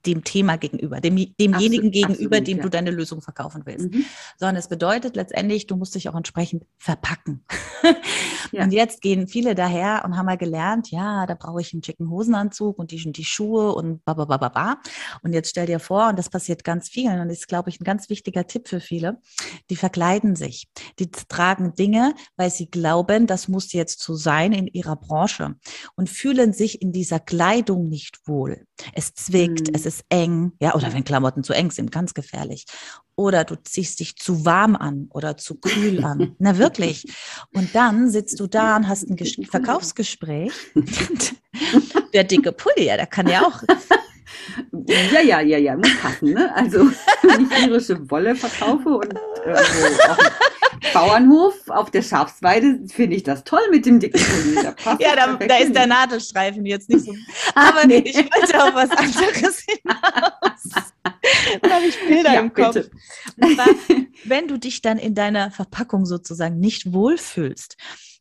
Dem 0.05 0.23
Thema 0.23 0.57
gegenüber, 0.57 0.99
dem, 0.99 1.15
demjenigen 1.15 1.87
Absolut, 1.87 1.93
gegenüber, 1.93 2.37
absolut, 2.37 2.47
dem 2.47 2.57
ja. 2.57 2.63
du 2.63 2.69
deine 2.69 2.91
Lösung 2.91 3.21
verkaufen 3.21 3.61
willst 3.65 3.91
Mhm. 3.91 4.05
sondern 4.37 4.55
es 4.55 4.67
bedeutet 4.67 5.15
letztendlich, 5.15 5.67
du 5.67 5.75
musst 5.75 5.95
dich 5.95 6.09
auch 6.09 6.15
entsprechend 6.15 6.65
verpacken. 6.77 7.43
Ja. 8.53 8.63
Und 8.65 8.71
jetzt 8.73 9.01
gehen 9.01 9.29
viele 9.29 9.55
daher 9.55 10.03
und 10.03 10.17
haben 10.17 10.25
mal 10.25 10.37
gelernt, 10.37 10.91
ja, 10.91 11.25
da 11.25 11.35
brauche 11.35 11.61
ich 11.61 11.73
einen 11.73 11.83
schicken 11.83 12.09
Hosenanzug 12.09 12.79
und 12.79 12.91
die, 12.91 13.11
die 13.13 13.23
Schuhe 13.23 13.73
und 13.73 14.03
ba, 14.03 14.13
ba, 14.13 14.25
ba, 14.25 14.35
ba, 14.35 14.49
ba. 14.49 14.77
Und 15.23 15.31
jetzt 15.31 15.51
stell 15.51 15.67
dir 15.67 15.79
vor, 15.79 16.09
und 16.09 16.19
das 16.19 16.29
passiert 16.29 16.65
ganz 16.65 16.89
vielen 16.89 17.21
und 17.21 17.29
ist, 17.29 17.47
glaube 17.47 17.69
ich, 17.69 17.79
ein 17.79 17.85
ganz 17.85 18.09
wichtiger 18.09 18.45
Tipp 18.47 18.67
für 18.67 18.81
viele, 18.81 19.21
die 19.69 19.77
verkleiden 19.77 20.35
sich. 20.35 20.67
Die 20.99 21.09
tragen 21.11 21.75
Dinge, 21.75 22.13
weil 22.35 22.49
sie 22.51 22.69
glauben, 22.69 23.25
das 23.25 23.47
muss 23.47 23.71
jetzt 23.71 24.01
so 24.01 24.15
sein 24.15 24.51
in 24.51 24.67
ihrer 24.67 24.97
Branche 24.97 25.55
und 25.95 26.09
fühlen 26.09 26.51
sich 26.51 26.81
in 26.81 26.91
dieser 26.91 27.19
Kleidung 27.21 27.87
nicht 27.87 28.19
wohl. 28.27 28.65
Es 28.93 29.13
zwickt, 29.13 29.69
Hm. 29.69 29.75
es 29.75 29.85
ist 29.85 30.03
eng, 30.09 30.51
ja, 30.59 30.75
oder 30.75 30.91
wenn 30.93 31.03
Klamotten 31.05 31.43
zu 31.43 31.53
eng 31.53 31.71
sind, 31.71 31.91
ganz 31.91 32.13
gefährlich. 32.13 32.65
Oder 33.15 33.43
du 33.43 33.55
ziehst 33.55 33.99
dich 33.99 34.15
zu 34.15 34.45
warm 34.45 34.75
an 34.75 35.07
oder 35.11 35.37
zu 35.37 35.55
kühl 35.55 36.03
an. 36.03 36.35
Na 36.39 36.57
wirklich. 36.57 37.05
Und 37.53 37.75
dann 37.75 38.09
sitzt 38.09 38.39
du 38.39 38.47
da 38.47 38.77
und 38.77 38.87
hast 38.87 39.03
ein 39.09 39.15
Ges- 39.17 39.45
Verkaufsgespräch. 39.49 40.51
Der 42.13 42.23
dicke 42.23 42.51
Pulli, 42.51 42.85
ja, 42.87 42.97
der 42.97 43.07
kann 43.07 43.27
ja 43.27 43.41
auch. 43.45 43.61
Ja, 44.87 45.21
ja, 45.21 45.39
ja, 45.41 45.57
ja, 45.57 45.77
muss 45.77 45.95
passen, 46.01 46.33
ne? 46.33 46.53
Also, 46.55 46.89
wenn 47.21 47.45
ich 47.49 47.65
irische 47.67 48.09
Wolle 48.09 48.35
verkaufe 48.35 48.89
und 48.89 49.13
irgendwo 49.45 50.11
auf 50.11 50.17
dem 50.17 50.31
Bauernhof 50.93 51.69
auf 51.69 51.91
der 51.91 52.01
Schafsweide, 52.01 52.79
finde 52.87 53.15
ich 53.15 53.23
das 53.23 53.43
toll 53.43 53.61
mit 53.69 53.85
dem 53.85 53.99
dicken 53.99 54.19
Pulli. 54.19 54.55
Da 54.55 54.97
Ja, 54.99 55.15
da, 55.15 55.35
da 55.35 55.57
ist 55.57 55.75
der 55.75 55.87
Nadelstreifen 55.87 56.65
jetzt 56.65 56.89
nicht 56.89 57.05
so. 57.05 57.13
Ach, 57.55 57.69
Aber 57.75 57.87
nee. 57.87 57.99
ich 57.99 58.15
wollte 58.17 58.63
auf 58.63 58.73
was 58.73 58.89
anderes 58.91 59.59
hinaus. 59.67 60.93
Da 61.61 61.69
habe 61.69 61.85
ich 61.85 61.99
Bilder 62.07 62.33
Ja, 62.33 62.39
im 62.39 62.53
Kopf. 62.53 62.73
zwar, 62.73 63.67
wenn 64.25 64.47
du 64.47 64.57
dich 64.57 64.81
dann 64.81 64.97
in 64.97 65.13
deiner 65.15 65.51
Verpackung 65.51 66.05
sozusagen 66.05 66.59
nicht 66.59 66.91
wohlfühlst, 66.93 67.77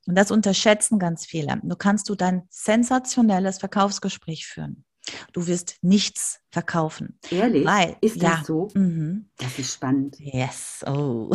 und 0.07 0.15
das 0.17 0.31
unterschätzen 0.31 0.99
ganz 0.99 1.27
viele, 1.27 1.61
du 1.63 1.77
kannst 1.77 2.09
du 2.09 2.15
dein 2.15 2.43
sensationelles 2.49 3.59
Verkaufsgespräch 3.59 4.47
führen. 4.47 4.85
Du 5.33 5.47
wirst 5.47 5.77
nichts 5.83 6.41
verkaufen. 6.51 7.19
Ehrlich? 7.31 7.65
Weil, 7.67 7.97
ist 8.01 8.17
das 8.23 8.23
ja. 8.41 8.43
so? 8.45 8.69
Mhm. 8.75 9.27
Das 9.39 9.59
ist 9.59 9.75
spannend. 9.75 10.17
Yes. 10.19 10.85
Oh. 10.87 11.31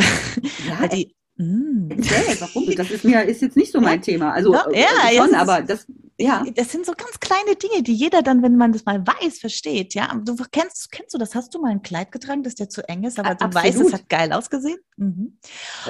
Ja, 0.68 0.88
die, 0.91 1.16
mm. 1.38 1.89
erzähl, 1.89 2.39
warum? 2.41 2.76
Das 2.76 2.91
ist 2.91 3.03
mir 3.03 3.24
ist 3.24 3.41
jetzt 3.41 3.57
nicht 3.57 3.72
so 3.72 3.82
mein 3.82 4.01
Thema. 4.01 4.32
Also 4.32 4.53
Doch, 4.53 4.68
äh, 4.72 4.82
ja, 4.82 4.88
schon, 4.88 5.13
jetzt 5.13 5.28
ist- 5.28 5.36
aber 5.36 5.61
das, 5.61 5.88
ja. 6.18 6.45
Das 6.55 6.72
sind 6.72 6.86
so 6.86 6.93
ganz 6.93 7.20
kleine 7.20 7.55
Dinge, 7.57 7.84
die 7.84 7.93
jeder 7.93 8.22
dann, 8.22 8.41
wenn 8.41 8.55
man 8.55 8.72
das 8.72 8.86
mal 8.86 9.05
weiß, 9.05 9.39
versteht. 9.39 9.93
Ja, 9.95 10.13
du 10.24 10.36
kennst, 10.51 10.89
kennst 10.91 11.13
du 11.13 11.18
das? 11.18 11.36
Hast 11.36 11.53
du 11.53 11.59
mal 11.59 11.72
ein 11.72 11.82
Kleid 11.82 12.11
getragen, 12.13 12.43
das 12.43 12.55
dir 12.55 12.70
zu 12.70 12.88
eng 12.88 13.03
ist, 13.03 13.20
aber 13.20 13.36
du 13.36 13.45
weißt, 13.53 13.66
es 13.76 13.82
absolut. 13.82 13.93
hat 13.93 14.09
geil 14.09 14.32
ausgesehen? 14.32 14.78
Mhm. 14.95 15.38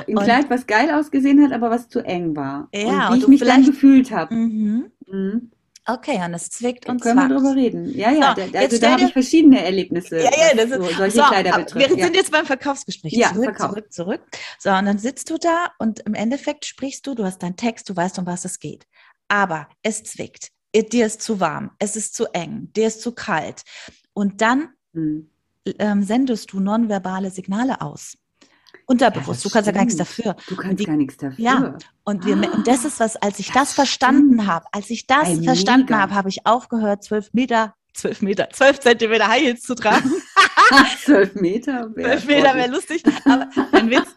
Ein 0.08 0.18
Und- 0.18 0.24
Kleid, 0.24 0.50
was 0.50 0.66
geil 0.66 0.90
ausgesehen 0.92 1.44
hat, 1.44 1.52
aber 1.52 1.70
was 1.70 1.90
zu 1.90 2.00
eng 2.00 2.36
war. 2.36 2.70
Ja, 2.74 3.10
und 3.10 3.14
und 3.26 3.30
wie 3.32 3.36
ich 3.36 3.42
du 3.42 3.46
mich 3.46 3.54
dann 3.54 3.66
gefühlt 3.66 4.10
habe. 4.12 4.34
Mhm. 4.34 4.92
Mhm. 5.08 5.52
Okay, 5.88 6.20
und 6.26 6.34
es 6.34 6.50
zwickt 6.50 6.88
und 6.90 7.00
Können 7.02 7.16
wir 7.20 7.28
zwackt. 7.28 7.40
drüber 7.40 7.56
reden. 7.56 7.96
Ja, 7.96 8.12
ja, 8.12 8.36
So, 8.36 8.48
da, 8.52 8.60
also 8.60 8.80
da 8.80 8.92
habe 8.94 9.04
ich 9.04 9.14
verschiedene 9.14 9.64
Erlebnisse, 9.64 10.18
Ja, 10.18 10.32
ja, 10.36 10.56
das 10.56 10.66
ist- 10.66 10.74
so, 10.74 10.98
solche 10.98 11.18
So, 11.18 11.24
Kleider 11.24 11.54
aber 11.54 11.64
betrifft. 11.64 11.90
wir 11.92 11.98
Ja. 11.98 12.06
sind 12.06 12.16
jetzt 12.16 12.32
beim 12.32 12.46
Verkaufsgespräch. 12.46 13.14
Ja, 13.14 13.30
zurück, 13.34 13.44
Verkauf. 13.56 13.70
zurück, 13.70 13.94
zurück. 13.94 14.22
So, 14.58 14.72
und 14.72 14.86
dann 14.86 14.98
sitzt 14.98 15.30
du 15.30 15.38
da 15.38 15.68
und 15.78 16.00
im 16.02 16.16
Endeffekt 16.16 16.66
sprichst 16.66 17.06
du, 17.06 17.14
du 17.14 17.24
hast 17.24 17.44
deinen 17.44 17.56
Text, 17.56 17.88
du 17.90 17.96
weißt, 17.96 18.18
um 18.18 18.26
was 18.26 18.46
es 18.46 18.60
geht. 18.60 18.86
Aber 19.28 19.68
es 19.84 20.04
zwickt. 20.04 20.50
Dir 20.76 21.06
ist 21.06 21.22
zu 21.22 21.40
warm, 21.40 21.72
es 21.80 21.96
ist 21.96 22.16
zu 22.16 22.26
eng, 22.34 22.70
dir 22.76 22.88
ist 22.88 23.02
zu 23.02 23.14
kalt. 23.14 23.62
Und 24.14 24.42
dann 24.42 24.70
Hm. 24.94 25.30
ähm, 25.80 26.04
sendest 26.04 26.52
du 26.52 26.60
nonverbale 26.60 27.30
Signale 27.32 27.80
aus. 27.82 28.18
Unterbewusst. 28.88 29.44
das 29.44 29.44
du 29.44 29.50
kannst 29.50 29.68
ja 29.68 29.74
gar 29.74 29.86
nichts 29.86 29.96
stimmt. 30.12 30.28
dafür. 30.36 30.44
Du 30.48 30.56
kannst 30.56 30.80
die- 30.80 30.86
gar 30.86 30.96
nichts 30.96 31.18
dafür. 31.18 31.44
Ja. 31.44 31.78
Und, 32.04 32.26
wir, 32.26 32.34
und 32.54 32.68
das 32.68 32.86
ist 32.86 33.00
was, 33.00 33.16
als 33.18 33.40
ich 33.40 33.48
das, 33.48 33.56
Das 33.56 33.74
verstanden 33.74 34.34
stimmt. 34.36 34.48
habe, 34.48 34.66
als 34.72 34.90
ich 34.90 35.08
das 35.08 35.28
Ey, 35.30 35.44
verstanden 35.44 35.98
habe, 35.98 36.14
habe 36.14 36.30
ich 36.30 36.46
aufgehört, 36.46 37.04
zwölf 37.04 37.34
Meter, 37.34 37.74
zwölf 37.94 38.22
Meter, 38.22 38.50
zwölf 38.52 38.80
Zentimeter 38.80 39.28
High 39.28 39.42
Heels 39.44 39.62
zu 39.62 39.76
tragen. 39.76 40.12
Zwölf 41.04 41.36
Meter. 41.36 41.92
wär 41.96 42.06
Zwölf 42.06 42.26
Meter 42.26 42.56
wäre 42.56 42.74
sportlich. 42.76 43.04
lustig. 43.06 43.26
Aber 43.26 43.50
mein 43.72 43.90
Witz, 43.92 44.08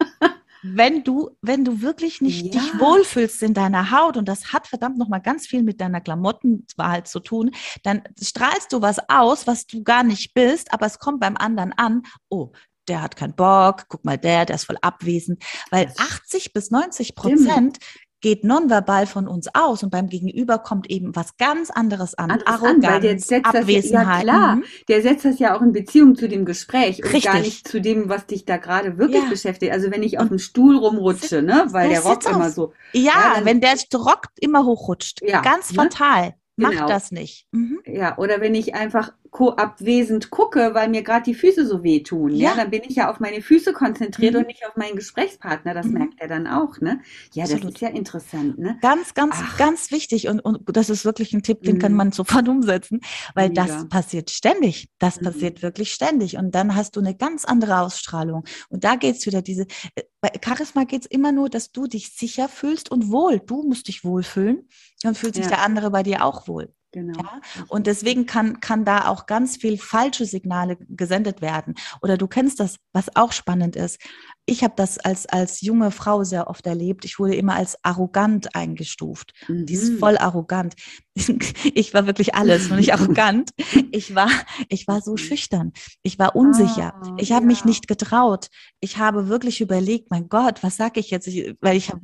wenn 0.62 1.04
du, 1.04 1.30
wenn 1.42 1.64
du 1.64 1.82
wirklich 1.82 2.20
nicht 2.20 2.54
Ja. 2.54 2.60
dich 2.60 2.80
wohlfühlst 2.80 3.42
in 3.42 3.54
deiner 3.54 3.90
Haut 3.90 4.16
und 4.16 4.26
das 4.28 4.52
hat 4.52 4.66
verdammt 4.66 4.98
nochmal 4.98 5.20
ganz 5.20 5.46
viel 5.46 5.62
mit 5.62 5.80
deiner 5.80 6.00
Klamottenwahl 6.00 7.04
zu 7.04 7.20
tun, 7.20 7.50
dann 7.84 8.02
strahlst 8.20 8.72
du 8.72 8.80
was 8.82 8.98
aus, 9.08 9.46
was 9.46 9.66
du 9.66 9.82
gar 9.84 10.02
nicht 10.02 10.34
bist, 10.34 10.72
aber 10.72 10.86
es 10.86 10.98
kommt 10.98 11.20
beim 11.20 11.36
anderen 11.36 11.72
an. 11.74 12.02
Oh, 12.28 12.50
der 12.88 13.02
hat 13.02 13.16
keinen 13.16 13.34
Bock, 13.34 13.84
guck 13.88 14.04
mal, 14.04 14.18
der, 14.18 14.44
der 14.46 14.56
ist 14.56 14.64
voll 14.64 14.78
abwesend, 14.80 15.42
weil 15.70 15.86
Das 15.86 15.98
80 15.98 16.52
bis 16.52 16.70
90 16.70 17.14
Prozent 17.14 17.78
geht 18.20 18.42
nonverbal 18.42 19.06
von 19.06 19.28
uns 19.28 19.46
aus 19.54 19.84
und 19.84 19.90
beim 19.90 20.08
Gegenüber 20.08 20.58
kommt 20.58 20.90
eben 20.90 21.14
was 21.14 21.36
ganz 21.36 21.70
anderes 21.70 22.14
an. 22.16 22.32
Anderes 22.32 22.46
an, 22.48 22.54
Arroganz, 22.54 22.84
weil 22.86 23.00
der 23.00 23.18
setzt 23.20 23.30
das 23.46 23.52
ja- 23.54 23.60
Abwesenheit. 23.60 24.22
klar. 24.24 24.56
Mhm. 24.56 24.64
Der 24.88 25.02
setzt 25.02 25.24
das 25.24 25.38
ja 25.38 25.56
auch 25.56 25.62
in 25.62 25.70
Beziehung 25.72 26.16
zu 26.16 26.28
dem 26.28 26.44
Gespräch 26.44 26.96
und 27.04 27.12
gar 27.22 27.34
Richtig. 27.34 27.42
nicht 27.42 27.68
zu 27.68 27.80
dem, 27.80 28.08
was 28.08 28.26
dich 28.26 28.44
da 28.44 28.56
gerade 28.56 28.98
wirklich 28.98 29.22
Ja. 29.22 29.28
beschäftigt. 29.28 29.70
Also 29.72 29.92
wenn 29.92 30.02
ich 30.02 30.18
auf 30.18 30.26
dem 30.28 30.40
Stuhl 30.40 30.76
rumrutsche, 30.76 31.42
ne, 31.42 31.66
weil 31.70 31.90
der 31.90 32.00
Rock 32.00 32.24
sitz 32.24 32.32
immer 32.34 32.46
auf. 32.46 32.52
so. 32.52 32.72
Ja, 32.92 33.36
Ja, 33.36 33.44
wenn 33.44 33.60
der 33.60 33.76
Rock 33.94 34.26
immer 34.40 34.64
hochrutscht. 34.64 35.20
Ja, 35.22 35.40
Ganz 35.40 35.70
ne? 35.70 35.76
fatal. 35.84 36.34
Mach 36.56 36.70
Genau. 36.72 36.88
das 36.88 37.12
nicht. 37.12 37.46
Mhm. 37.52 37.78
Ja, 37.86 38.18
oder 38.18 38.40
wenn 38.40 38.56
ich 38.56 38.74
einfach 38.74 39.12
abwesend 39.32 40.30
gucke, 40.30 40.74
weil 40.74 40.88
mir 40.88 41.02
gerade 41.02 41.22
die 41.24 41.34
Füße 41.34 41.66
so 41.66 41.82
wehtun, 41.82 42.34
ja, 42.34 42.50
Ja. 42.50 42.56
dann 42.56 42.70
bin 42.70 42.82
ich 42.86 42.96
ja 42.96 43.10
auf 43.10 43.20
meine 43.20 43.42
Füße 43.42 43.72
konzentriert 43.72 44.34
Mhm. 44.34 44.40
und 44.40 44.46
nicht 44.46 44.66
auf 44.66 44.76
meinen 44.76 44.96
Gesprächspartner. 44.96 45.74
Das 45.74 45.86
Mhm. 45.86 45.92
merkt 45.92 46.14
er 46.20 46.28
dann 46.28 46.46
auch, 46.46 46.80
ne? 46.80 47.00
Ja, 47.32 47.44
das 47.44 47.52
Absolut. 47.54 47.74
ist 47.74 47.80
ja 47.80 47.88
interessant, 47.88 48.58
ne? 48.58 48.78
Ganz, 48.80 49.14
ganz, 49.14 49.34
Ach. 49.38 49.56
ganz 49.58 49.90
wichtig. 49.90 50.28
Und, 50.28 50.40
und 50.40 50.60
das 50.76 50.90
ist 50.90 51.04
wirklich 51.04 51.32
ein 51.32 51.42
Tipp, 51.42 51.62
den 51.62 51.78
kann 51.78 51.92
Mhm. 51.92 51.98
man 51.98 52.12
sofort 52.12 52.48
umsetzen, 52.48 53.00
weil 53.34 53.48
Mega. 53.48 53.66
das 53.66 53.88
passiert 53.88 54.30
ständig. 54.30 54.88
Das 54.98 55.20
Mhm. 55.20 55.24
passiert 55.24 55.62
wirklich 55.62 55.92
ständig. 55.92 56.36
Und 56.36 56.54
dann 56.54 56.74
hast 56.74 56.96
du 56.96 57.00
eine 57.00 57.14
ganz 57.14 57.44
andere 57.44 57.80
Ausstrahlung. 57.80 58.44
Und 58.70 58.84
da 58.84 58.96
geht's 58.96 59.26
wieder 59.26 59.42
diese, 59.42 59.66
äh, 59.94 60.02
bei 60.20 60.30
Charisma 60.44 60.84
geht's 60.84 61.06
immer 61.06 61.32
nur, 61.32 61.48
dass 61.48 61.70
du 61.70 61.86
dich 61.86 62.12
sicher 62.16 62.48
fühlst 62.48 62.90
und 62.90 63.10
wohl. 63.12 63.38
Du 63.40 63.62
musst 63.62 63.88
dich 63.88 64.04
wohlfühlen. 64.04 64.68
Dann 65.02 65.14
fühlt 65.14 65.34
sich 65.36 65.44
Ja. 65.44 65.50
der 65.50 65.62
andere 65.62 65.90
bei 65.90 66.02
dir 66.02 66.24
auch 66.24 66.48
wohl. 66.48 66.72
Genau. 66.92 67.18
Ja, 67.22 67.40
Und 67.68 67.86
deswegen 67.86 68.24
kann, 68.24 68.60
kann 68.60 68.84
da 68.86 69.08
auch 69.08 69.26
ganz 69.26 69.56
viel 69.58 69.76
falsche 69.76 70.24
Signale 70.24 70.78
gesendet 70.88 71.42
werden. 71.42 71.74
Oder 72.00 72.16
du 72.16 72.26
kennst 72.26 72.60
das, 72.60 72.76
was 72.94 73.14
auch 73.14 73.32
spannend 73.32 73.76
ist. 73.76 74.00
Ich 74.46 74.64
habe 74.64 74.72
das 74.74 74.98
als, 74.98 75.26
als 75.26 75.60
junge 75.60 75.90
Frau 75.90 76.24
sehr 76.24 76.48
oft 76.48 76.66
erlebt. 76.66 77.04
Ich 77.04 77.18
wurde 77.18 77.34
immer 77.36 77.56
als 77.56 77.76
arrogant 77.84 78.54
eingestuft. 78.54 79.34
Die 79.48 79.74
ist 79.74 79.90
Mhm. 79.92 79.98
voll 79.98 80.16
arrogant. 80.18 80.74
Ich 81.74 81.92
war 81.94 82.06
wirklich 82.06 82.34
alles, 82.34 82.68
nur 82.68 82.78
nicht 82.78 82.92
arrogant. 82.94 83.50
Ich 83.90 84.14
war, 84.14 84.30
ich 84.68 84.86
war 84.88 85.02
so 85.02 85.16
schüchtern. 85.16 85.72
Ich 86.02 86.18
war 86.18 86.34
unsicher. 86.36 86.94
Ah, 86.94 87.16
Ich 87.18 87.32
habe 87.32 87.44
mich 87.44 87.60
ja. 87.60 87.66
nicht 87.66 87.88
getraut. 87.88 88.48
Ich 88.80 88.96
habe 88.98 89.28
wirklich 89.28 89.60
überlegt, 89.60 90.10
mein 90.10 90.28
Gott, 90.28 90.62
was 90.62 90.76
sage 90.76 91.00
ich 91.00 91.10
jetzt? 91.10 91.26
Ich, 91.26 91.54
weil 91.60 91.76
ich 91.76 91.90
hab, 91.90 92.00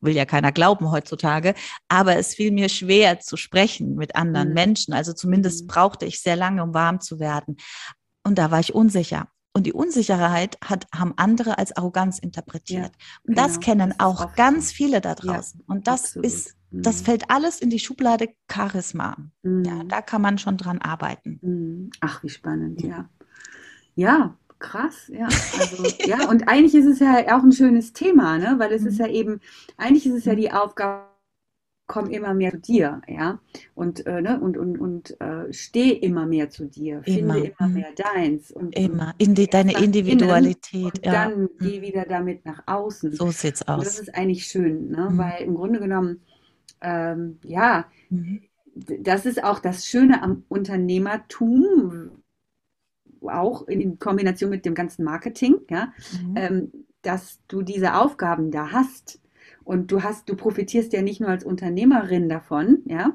will 0.00 0.14
ja 0.14 0.24
keiner 0.24 0.52
glauben 0.52 0.90
heutzutage, 0.90 1.54
aber 1.88 2.16
es 2.16 2.34
fiel 2.34 2.50
mir 2.52 2.68
schwer 2.68 3.20
zu 3.20 3.36
sprechen 3.36 3.94
mit 3.94 4.16
anderen 4.16 4.48
Mhm. 4.48 4.54
Menschen. 4.54 4.94
Also 4.94 5.12
zumindest 5.12 5.64
Mhm. 5.64 5.66
brauchte 5.68 6.06
ich 6.06 6.20
sehr 6.20 6.36
lange, 6.36 6.62
um 6.62 6.74
warm 6.74 7.00
zu 7.00 7.18
werden. 7.20 7.56
Und 8.24 8.38
da 8.38 8.50
war 8.50 8.60
ich 8.60 8.74
unsicher. 8.74 9.28
Und 9.54 9.64
die 9.64 9.72
Unsicherheit 9.72 10.58
hat, 10.62 10.86
haben 10.94 11.14
andere 11.16 11.58
als 11.58 11.76
Arroganz 11.76 12.18
interpretiert. 12.18 12.92
Und 13.26 13.36
das 13.38 13.54
genau. 13.54 13.64
kennen 13.64 13.88
Das 13.90 13.96
ist 13.96 14.00
auch 14.04 14.24
oft 14.26 14.36
ganz 14.36 14.70
viele 14.70 15.00
da 15.00 15.10
Ja, 15.10 15.14
draußen. 15.16 15.62
Und 15.66 15.88
das 15.88 16.04
Absolut. 16.16 16.26
ist, 16.26 16.54
das 16.70 17.00
Mhm. 17.00 17.04
fällt 17.06 17.30
alles 17.30 17.60
in 17.60 17.70
die 17.70 17.78
Schublade 17.78 18.28
Charisma. 18.52 19.16
Ja, 19.42 19.50
Mhm. 19.50 19.88
da 19.88 20.02
kann 20.02 20.22
man 20.22 20.38
schon 20.38 20.58
dran 20.58 20.78
arbeiten. 20.80 21.38
Mhm. 21.42 21.90
Ach, 22.00 22.22
wie 22.22 22.28
spannend, 22.28 22.82
ja. 22.82 23.08
Ja, 23.96 24.36
krass, 24.58 25.08
ja. 25.08 25.34
Also, 25.52 25.92
ja, 26.04 26.28
und 26.28 26.48
eigentlich 26.48 26.74
ist 26.74 26.86
es 26.86 27.00
ja 27.00 27.36
auch 27.38 27.42
ein 27.42 27.52
schönes 27.52 27.92
Thema, 27.92 28.38
ne? 28.38 28.56
Weil 28.58 28.72
es 28.72 28.84
ist 28.84 28.98
Mhm. 28.98 29.04
ja 29.04 29.06
eben, 29.08 29.40
eigentlich 29.76 30.06
ist 30.06 30.14
es 30.14 30.24
ja 30.24 30.34
die 30.34 30.52
Aufgabe, 30.52 31.06
komm 31.86 32.10
immer 32.10 32.34
mehr 32.34 32.52
zu 32.52 32.58
dir, 32.60 33.02
ja. 33.08 33.40
Und, 33.74 34.06
äh, 34.06 34.20
ne? 34.22 34.40
und, 34.40 34.56
und, 34.58 34.78
und 34.78 35.20
äh, 35.20 35.52
steh 35.52 35.90
immer 35.92 36.26
mehr 36.26 36.50
zu 36.50 36.66
dir, 36.66 37.02
finde 37.04 37.20
Immer, 37.20 37.36
immer 37.38 37.68
mhm. 37.68 37.74
mehr 37.74 37.92
deins. 37.96 38.50
Und, 38.52 38.76
Immer. 38.76 39.14
In 39.18 39.34
die, 39.34 39.46
deine 39.48 39.72
Individualität. 39.82 40.84
Und 40.94 41.06
Ja. 41.06 41.12
dann 41.12 41.48
Mhm. 41.58 41.58
geh 41.60 41.80
wieder 41.82 42.04
damit 42.04 42.44
nach 42.44 42.62
außen. 42.66 43.12
So 43.12 43.30
sieht's 43.30 43.62
Und 43.62 43.86
das 43.86 43.96
aus. 43.96 44.00
ist 44.00 44.14
eigentlich 44.14 44.46
schön, 44.46 44.90
ne? 44.90 45.08
Mhm. 45.10 45.18
Weil 45.18 45.42
im 45.44 45.54
Grunde 45.54 45.80
genommen, 45.80 46.20
ähm, 46.82 47.38
ja, 47.44 47.86
Mhm. 48.10 48.42
das 48.74 49.26
ist 49.26 49.42
auch 49.42 49.58
das 49.58 49.86
Schöne 49.86 50.22
am 50.22 50.44
Unternehmertum, 50.48 52.17
auch 53.22 53.66
in 53.68 53.98
Kombination 53.98 54.50
mit 54.50 54.64
dem 54.64 54.74
ganzen 54.74 55.04
Marketing, 55.04 55.56
ja, 55.70 55.92
Mhm. 56.22 56.34
ähm, 56.36 56.72
dass 57.02 57.40
du 57.48 57.62
diese 57.62 57.94
Aufgaben 57.94 58.50
da 58.50 58.72
hast. 58.72 59.20
Und 59.64 59.92
du 59.92 60.02
hast, 60.02 60.28
du 60.28 60.36
profitierst 60.36 60.92
ja 60.92 61.02
nicht 61.02 61.20
nur 61.20 61.28
als 61.30 61.44
Unternehmerin 61.44 62.28
davon, 62.28 62.78
ja, 62.86 63.14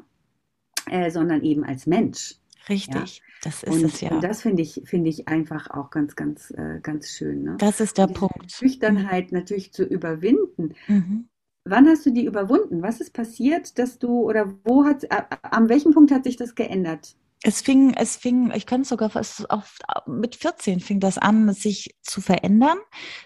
äh, 0.90 1.10
sondern 1.12 1.42
eben 1.44 1.64
als 1.64 1.88
Mensch. 1.88 2.36
Richtig. 2.70 3.22
Das 3.44 3.64
ist 3.64 3.74
Und, 3.74 3.84
es 3.84 4.00
ja. 4.02 4.12
und 4.12 4.24
das 4.24 4.42
finde 4.42 4.62
ich, 4.62 4.82
finde 4.86 5.10
ich 5.10 5.28
einfach 5.28 5.70
auch 5.70 5.90
ganz, 5.90 6.16
ganz, 6.16 6.52
äh, 6.52 6.80
ganz 6.82 7.10
schön. 7.10 7.44
Ne? 7.44 7.56
Das 7.60 7.82
ist 7.82 7.98
der 7.98 8.08
Punkt. 8.08 8.52
Schüchternheit 8.52 9.32
natürlich 9.34 9.74
zu 9.74 9.84
überwinden. 9.84 10.74
Mhm. 10.88 11.28
Wann 11.66 11.88
hast 11.88 12.06
du 12.06 12.12
die 12.12 12.26
überwunden? 12.26 12.82
Was 12.82 13.02
ist 13.02 13.14
passiert, 13.14 13.78
dass 13.80 14.00
du 14.00 14.22
oder 14.22 14.54
wo 14.64 14.86
hat, 14.86 15.06
an 15.44 15.70
welchem 15.70 15.94
Punkt 15.94 16.12
hat 16.12 16.24
sich 16.24 16.36
das 16.38 16.56
geändert? 16.56 17.16
Es 17.46 17.62
fing, 17.62 17.94
es 17.94 18.16
fing, 18.16 18.52
ich 18.56 18.66
könnte 18.66 18.88
sogar 18.88 19.10
fast 19.10 19.50
auf, 19.50 19.78
mit 20.08 20.38
14 20.38 20.80
fing 20.80 21.02
das 21.02 21.18
an, 21.18 21.54
sich 21.54 21.94
zu 22.02 22.22
verändern. 22.22 22.78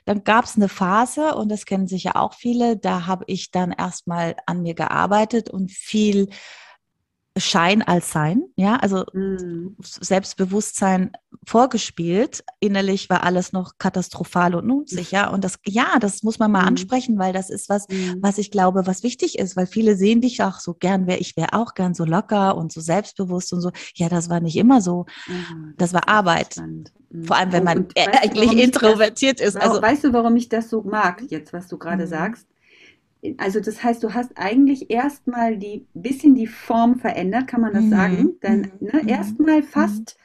Dann 0.06 0.24
gab 0.24 0.46
es 0.46 0.56
eine 0.56 0.70
Phase, 0.70 1.36
und 1.36 1.50
das 1.50 1.66
kennen 1.66 1.88
sicher 1.88 2.16
auch 2.16 2.34
viele, 2.34 2.78
da 2.78 3.06
habe 3.06 3.26
ich 3.28 3.52
dann 3.52 3.72
erstmal 3.72 4.36
an 4.48 4.64
mir 4.64 4.74
gearbeitet 4.74 5.52
und 5.52 5.72
viel 5.72 6.30
Schein 7.40 7.82
als 7.82 8.12
Sein, 8.12 8.44
ja, 8.56 8.76
also 8.78 9.04
Mhm. 9.14 9.76
Selbstbewusstsein 9.82 11.12
vorgespielt. 11.46 12.44
Innerlich 12.60 13.10
war 13.10 13.24
alles 13.24 13.54
noch 13.54 13.78
katastrophal 13.78 14.56
und 14.56 14.70
unsicher. 14.72 15.32
Und 15.32 15.44
das, 15.44 15.60
ja, 15.66 15.98
das 16.00 16.24
muss 16.24 16.40
man 16.40 16.52
mal 16.52 16.62
Mhm. 16.64 16.68
ansprechen, 16.70 17.20
weil 17.20 17.34
das 17.34 17.50
ist 17.50 17.70
was, 17.70 17.88
Mhm. 17.88 18.18
was 18.22 18.38
ich 18.38 18.52
glaube, 18.52 18.86
was 18.88 19.04
wichtig 19.04 19.38
ist, 19.40 19.56
weil 19.56 19.68
viele 19.68 19.96
sehen 19.96 20.22
dich 20.22 20.42
auch 20.44 20.60
so 20.60 20.74
gern, 20.74 21.08
wer 21.08 21.22
ich 21.22 21.38
wäre 21.38 21.54
auch 21.54 21.74
gern 21.74 21.94
so 21.94 22.06
locker 22.06 22.58
und 22.58 22.72
so 22.72 22.82
selbstbewusst 22.82 23.54
und 23.54 23.62
so. 23.62 23.72
Ja, 23.96 24.10
das 24.10 24.30
war 24.30 24.40
nicht 24.40 24.56
immer 24.58 24.82
so. 24.82 25.06
Ah, 25.30 25.32
Das 25.78 25.94
war 25.94 26.02
ist 26.02 26.08
Arbeit. 26.10 26.58
Mhm. 26.58 27.24
Vor 27.24 27.38
allem, 27.38 27.52
wenn 27.54 27.60
Und- 27.62 27.66
man 27.66 27.88
du, 27.88 27.94
eigentlich 27.96 28.52
ich 28.52 28.58
das- 28.58 28.66
introvertiert 28.66 29.40
ist. 29.40 29.56
Also, 29.56 29.82
weißt 29.82 30.04
du, 30.04 30.14
warum 30.14 30.36
ich 30.36 30.50
das 30.50 30.70
so 30.70 30.82
mag, 30.84 31.24
jetzt, 31.30 31.54
was 31.54 31.68
du 31.68 31.78
gerade 31.78 32.04
Mhm. 32.06 32.10
sagst? 32.10 32.48
Also 33.38 33.60
das 33.60 33.84
heißt, 33.84 34.04
du 34.04 34.14
hast 34.14 34.38
eigentlich 34.38 34.90
erstmal 34.92 35.58
die 35.58 35.88
bisschen 35.94 36.36
die 36.36 36.48
Form 36.48 37.00
verändert, 37.00 37.48
kann 37.48 37.62
man 37.62 37.74
das 37.74 37.86
Mhm. 37.86 37.90
sagen? 37.90 38.38
Dann 38.42 38.62
Mhm. 38.62 38.72
ne, 38.80 38.92
Mhm. 39.04 39.08
erstmal 39.08 39.64
fast, 39.64 40.18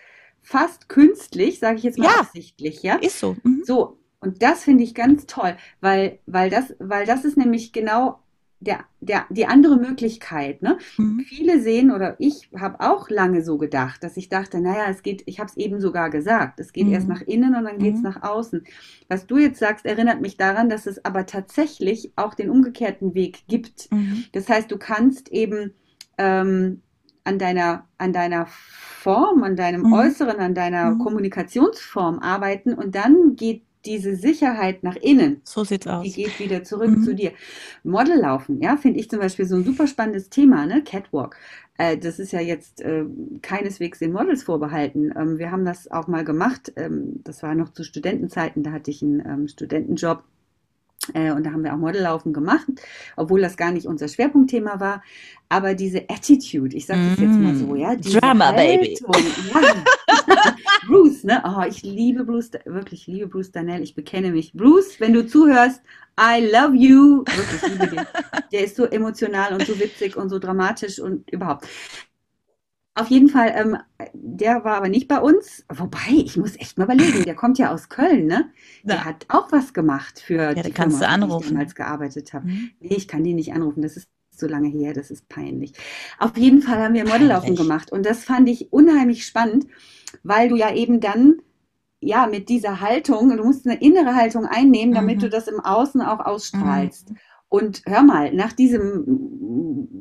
fast 0.43 0.89
künstlich, 0.89 1.59
sage 1.59 1.79
ich 1.79 1.85
jetzt 1.85 1.99
mal 1.99 2.07
Ja. 2.07 2.11
absichtlich, 2.11 2.83
ja? 2.83 2.97
ist 2.97 3.19
so. 3.19 3.37
Mhm. 3.43 3.65
So, 3.65 3.99
und 4.21 4.43
das 4.43 4.65
finde 4.65 4.85
ich 4.85 4.95
ganz 4.95 5.27
toll, 5.27 5.57
weil, 5.81 6.21
weil 6.27 6.51
das, 6.51 6.75
weil 6.79 7.07
das 7.07 7.25
ist 7.25 7.37
nämlich 7.37 7.73
genau 7.73 8.21
der, 8.65 8.81
der, 9.01 9.27
die 9.31 9.47
andere 9.47 9.77
Möglichkeit, 9.77 10.63
ne? 10.63 10.79
Mhm. 10.97 11.21
Viele 11.29 11.61
sehen, 11.61 11.91
oder 11.91 12.17
ich 12.19 12.49
habe 12.59 12.81
auch 12.81 13.11
lange 13.11 13.43
so 13.43 13.59
gedacht, 13.59 14.03
dass 14.05 14.17
ich 14.17 14.29
dachte, 14.29 14.61
naja, 14.61 14.85
es 14.89 15.03
geht, 15.03 15.23
ich 15.27 15.41
habe 15.41 15.51
es 15.51 15.57
eben 15.57 15.81
sogar 15.81 16.11
gesagt, 16.11 16.61
es 16.61 16.73
geht 16.73 16.87
Mhm. 16.87 16.93
erst 16.93 17.09
nach 17.09 17.23
innen 17.23 17.55
und 17.57 17.65
dann 17.65 17.79
geht 17.79 17.95
es 17.95 18.01
Mhm. 18.01 18.05
nach 18.11 18.23
außen. 18.23 18.65
Was 19.09 19.27
du 19.27 19.39
jetzt 19.39 19.59
sagst, 19.59 19.85
erinnert 19.85 20.21
mich 20.21 20.37
daran, 20.37 20.69
dass 20.69 20.87
es 20.87 21.05
aber 21.05 21.27
tatsächlich 21.27 22.13
auch 22.17 22.35
den 22.35 22.51
umgekehrten 22.51 23.15
Weg 23.15 23.47
gibt. 23.49 23.91
Mhm. 23.93 24.25
Das 24.33 24.49
heißt, 24.49 24.71
du 24.71 24.79
kannst 24.79 25.29
eben 25.31 25.73
ähm, 26.19 26.83
an 27.25 27.39
deiner, 27.39 27.87
an 27.99 28.13
deiner 28.13 28.47
Form, 28.49 29.43
an 29.43 29.57
deinem 29.57 29.83
Mhm. 29.83 29.93
Äußeren, 29.93 30.39
an 30.39 30.55
deiner. 30.55 30.97
Kommunikationsform 30.99 32.19
arbeiten 32.21 32.75
und 32.75 32.95
dann 32.95 33.37
geht 33.37 33.63
diese 33.85 34.15
Sicherheit 34.17 34.83
nach 34.83 34.97
innen. 34.97 35.41
So 35.45 35.65
sieht's 35.65 35.85
Die 35.87 35.91
aus. 35.91 36.15
geht 36.15 36.39
wieder 36.39 36.65
zurück 36.65 36.91
Mhm. 36.91 37.03
zu 37.05 37.15
dir. 37.15 37.33
Modellaufen, 37.85 38.61
ja, 38.61 38.77
finde 38.77 39.01
ich 39.01 39.11
zum 39.11 39.19
Beispiel 39.21 39.47
so 39.47 39.57
ein 39.57 39.65
super 39.65 39.87
spannendes 39.87 40.31
Thema, 40.31 40.67
ne? 40.67 40.83
Catwalk. 40.85 41.37
Äh, 41.79 41.97
das 41.99 42.19
ist 42.19 42.33
ja 42.33 42.41
jetzt 42.41 42.81
äh, 42.83 43.05
keineswegs 43.43 43.99
den 43.99 44.13
Models 44.13 44.43
vorbehalten. 44.45 45.13
Ähm, 45.17 45.39
wir 45.39 45.51
haben 45.51 45.65
das 45.65 45.91
auch 45.91 46.07
mal 46.07 46.25
gemacht. 46.25 46.73
Ähm, 46.77 47.21
das 47.25 47.43
war 47.43 47.55
noch 47.55 47.73
zu 47.73 47.83
Studentenzeiten, 47.85 48.63
da 48.63 48.73
hatte 48.73 48.91
ich 48.91 49.03
einen 49.03 49.21
ähm, 49.21 49.49
Studentenjob. 49.49 50.23
Äh, 51.15 51.33
und 51.33 51.45
da 51.45 51.51
haben 51.51 51.65
wir 51.65 51.75
auch 51.75 51.79
Modellaufen 51.79 52.33
gemacht, 52.33 52.67
obwohl 53.17 53.41
das 53.41 53.57
gar 53.57 53.73
nicht 53.73 53.87
unser 53.89 54.07
Schwerpunktthema 54.07 54.79
war. 54.79 55.03
Aber 55.49 55.75
diese 55.75 56.09
Attitude, 56.09 56.77
ich 56.77 56.87
sage 56.87 57.01
das 57.11 57.19
jetzt 57.19 57.41
mal 57.41 57.57
so, 57.57 57.75
ja, 57.75 57.97
diese 57.97 58.21
Drama, 58.21 58.53
Baby. 58.53 58.97
Haltung, 59.05 59.33
ja. 59.53 60.55
Bruce, 60.83 61.25
ne? 61.25 61.43
Oh, 61.45 61.63
ich 61.69 61.83
liebe 61.83 62.25
Bruce, 62.25 62.51
wirklich 62.65 63.07
liebe 63.07 63.29
Bruce 63.29 63.53
Danell, 63.53 63.83
ich 63.83 63.95
bekenne 63.95 64.33
mich. 64.33 64.53
Bruce, 64.53 64.99
wenn 65.01 65.13
du 65.13 65.27
zuhörst, 65.27 65.81
I 66.21 66.41
love 66.53 66.75
you. 66.77 67.25
Wirklich, 67.31 67.67
liebe 67.67 67.89
den. 67.89 68.09
Der 68.53 68.65
ist 68.65 68.77
so 68.77 68.85
emotional 68.87 69.55
und 69.55 69.65
so 69.65 69.79
witzig 69.79 70.17
und 70.17 70.29
so 70.29 70.39
dramatisch 70.39 70.99
und 70.99 71.31
überhaupt. 71.31 71.67
Auf 72.95 73.09
jeden 73.09 73.31
Fall, 73.31 73.53
ähm, 73.57 73.79
der 74.13 74.65
war 74.65 74.77
aber 74.77 74.91
nicht 74.91 75.09
bei 75.09 75.19
uns. 75.19 75.65
Wobei, 75.71 75.99
ich 76.11 76.37
muss 76.37 76.57
echt 76.57 76.77
mal 76.77 76.85
überlegen, 76.85 77.25
der 77.25 77.35
kommt 77.35 77.57
ja 77.59 77.73
aus 77.73 77.89
Köln, 77.89 78.27
ne? 78.27 78.51
Der 78.85 78.97
Ja. 78.97 79.05
hat 79.07 79.25
auch 79.29 79.51
was 79.51 79.73
gemacht 79.73 80.21
für 80.21 80.55
Ja, 80.55 80.63
die 80.63 80.73
kannst 80.73 81.01
Firma, 81.01 81.17
du 81.17 81.27
die 81.27 81.33
ich 81.33 81.49
damals 81.49 81.75
gearbeitet 81.75 82.35
habe. 82.35 82.47
Mhm. 82.47 82.71
Nee, 82.81 82.95
ich 82.97 83.09
kann 83.09 83.25
die 83.25 83.33
nicht 83.33 83.55
anrufen, 83.55 83.81
das 83.83 83.97
ist 83.97 84.09
so 84.37 84.47
lange 84.47 84.69
her, 84.69 84.93
das 84.93 85.11
ist 85.11 85.27
peinlich. 85.29 85.73
Auf 86.19 86.37
jeden 86.37 86.61
Fall 86.61 86.79
haben 86.83 86.95
wir 86.95 87.05
Modellaufen 87.07 87.57
gemacht 87.57 87.93
und 87.93 88.05
das 88.05 88.25
fand 88.25 88.49
ich 88.51 88.73
unheimlich 88.73 89.25
spannend, 89.25 89.67
weil 90.23 90.49
du 90.49 90.57
ja 90.57 90.75
eben 90.75 91.01
dann 91.01 91.41
ja 92.01 92.27
mit 92.27 92.49
dieser 92.49 92.81
Haltung, 92.81 93.37
du 93.37 93.45
musst 93.45 93.67
eine 93.67 93.81
innere 93.81 94.15
Haltung 94.15 94.45
einnehmen, 94.47 94.95
damit 94.95 95.17
Mhm. 95.17 95.21
du 95.21 95.31
das 95.31 95.47
im 95.49 95.61
Außen 95.61 96.01
auch 96.03 96.21
ausstrahlst. 96.21 97.13
Und 97.49 97.83
hör 97.87 98.03
mal, 98.03 98.33
nach 98.35 98.53
diesem 98.53 99.05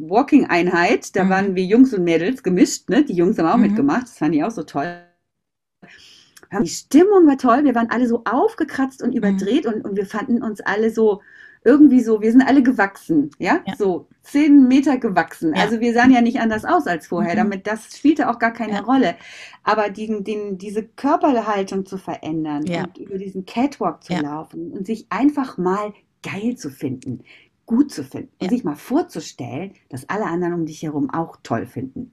Walking-Einheit, 0.08 1.16
da 1.16 1.24
Mhm. 1.26 1.30
waren 1.30 1.56
wir 1.56 1.64
Jungs 1.66 1.94
und 1.94 2.04
Mädels 2.04 2.44
gemischt, 2.44 2.90
ne? 2.90 3.04
Die 3.04 3.14
Jungs 3.14 3.38
haben 3.38 3.48
auch 3.48 3.56
Mhm. 3.58 3.62
mitgemacht, 3.64 4.04
das 4.04 4.18
fand 4.18 4.36
ich 4.36 4.44
auch 4.44 4.52
so 4.52 4.64
toll. 4.64 4.88
Die 6.62 6.68
Stimmung 6.68 7.28
war 7.28 7.38
toll, 7.38 7.64
wir 7.64 7.76
waren 7.76 7.90
alle 7.90 8.08
so 8.08 8.24
aufgekratzt 8.26 9.02
Mhm. 9.02 9.08
und 9.08 9.16
überdreht 9.16 9.66
und, 9.66 9.86
und 9.86 9.96
wir 9.96 10.06
fanden 10.06 10.44
uns 10.44 10.60
alle 10.62 10.90
so 10.92 11.22
irgendwie 11.64 12.02
so, 12.02 12.22
wir 12.22 12.32
sind 12.32 12.42
alle 12.42 12.64
gewachsen, 12.64 13.30
ja, 13.38 13.62
Ja. 13.68 13.76
so 13.78 14.08
zehn 14.24 14.68
Meter 14.68 14.98
gewachsen. 14.98 15.54
Ja. 15.56 15.62
Also 15.64 15.80
wir 15.80 15.94
sahen 15.94 16.12
ja 16.12 16.22
nicht 16.22 16.40
anders 16.40 16.66
aus 16.66 16.88
als 16.88 17.08
vorher, 17.08 17.34
Mhm. 17.34 17.38
damit 17.38 17.68
das 17.68 17.96
spielte 17.98 18.30
auch 18.30 18.40
gar 18.40 18.52
keine 18.52 18.74
Ja. 18.74 18.80
Rolle. 18.82 19.16
Aber 19.64 19.90
den, 19.90 20.24
den, 20.24 20.58
diese 20.58 20.84
Körperhaltung 20.84 21.86
zu 21.86 21.98
verändern 21.98 22.64
und 22.86 22.98
über 22.98 23.18
diesen 23.18 23.46
Catwalk 23.46 24.04
zu 24.04 24.14
laufen 24.14 24.72
und 24.72 24.86
sich 24.88 25.06
einfach 25.10 25.58
mal 25.58 25.94
geil 26.24 26.56
zu 26.56 26.70
finden, 26.72 27.24
gut 27.66 27.92
zu 27.92 28.04
finden 28.04 28.32
und 28.42 28.50
sich 28.50 28.64
mal 28.64 28.76
vorzustellen, 28.76 29.74
dass 29.90 30.10
alle 30.10 30.26
anderen 30.26 30.54
um 30.54 30.66
dich 30.66 30.82
herum 30.84 31.10
auch 31.12 31.38
toll 31.44 31.66
finden. 31.68 32.12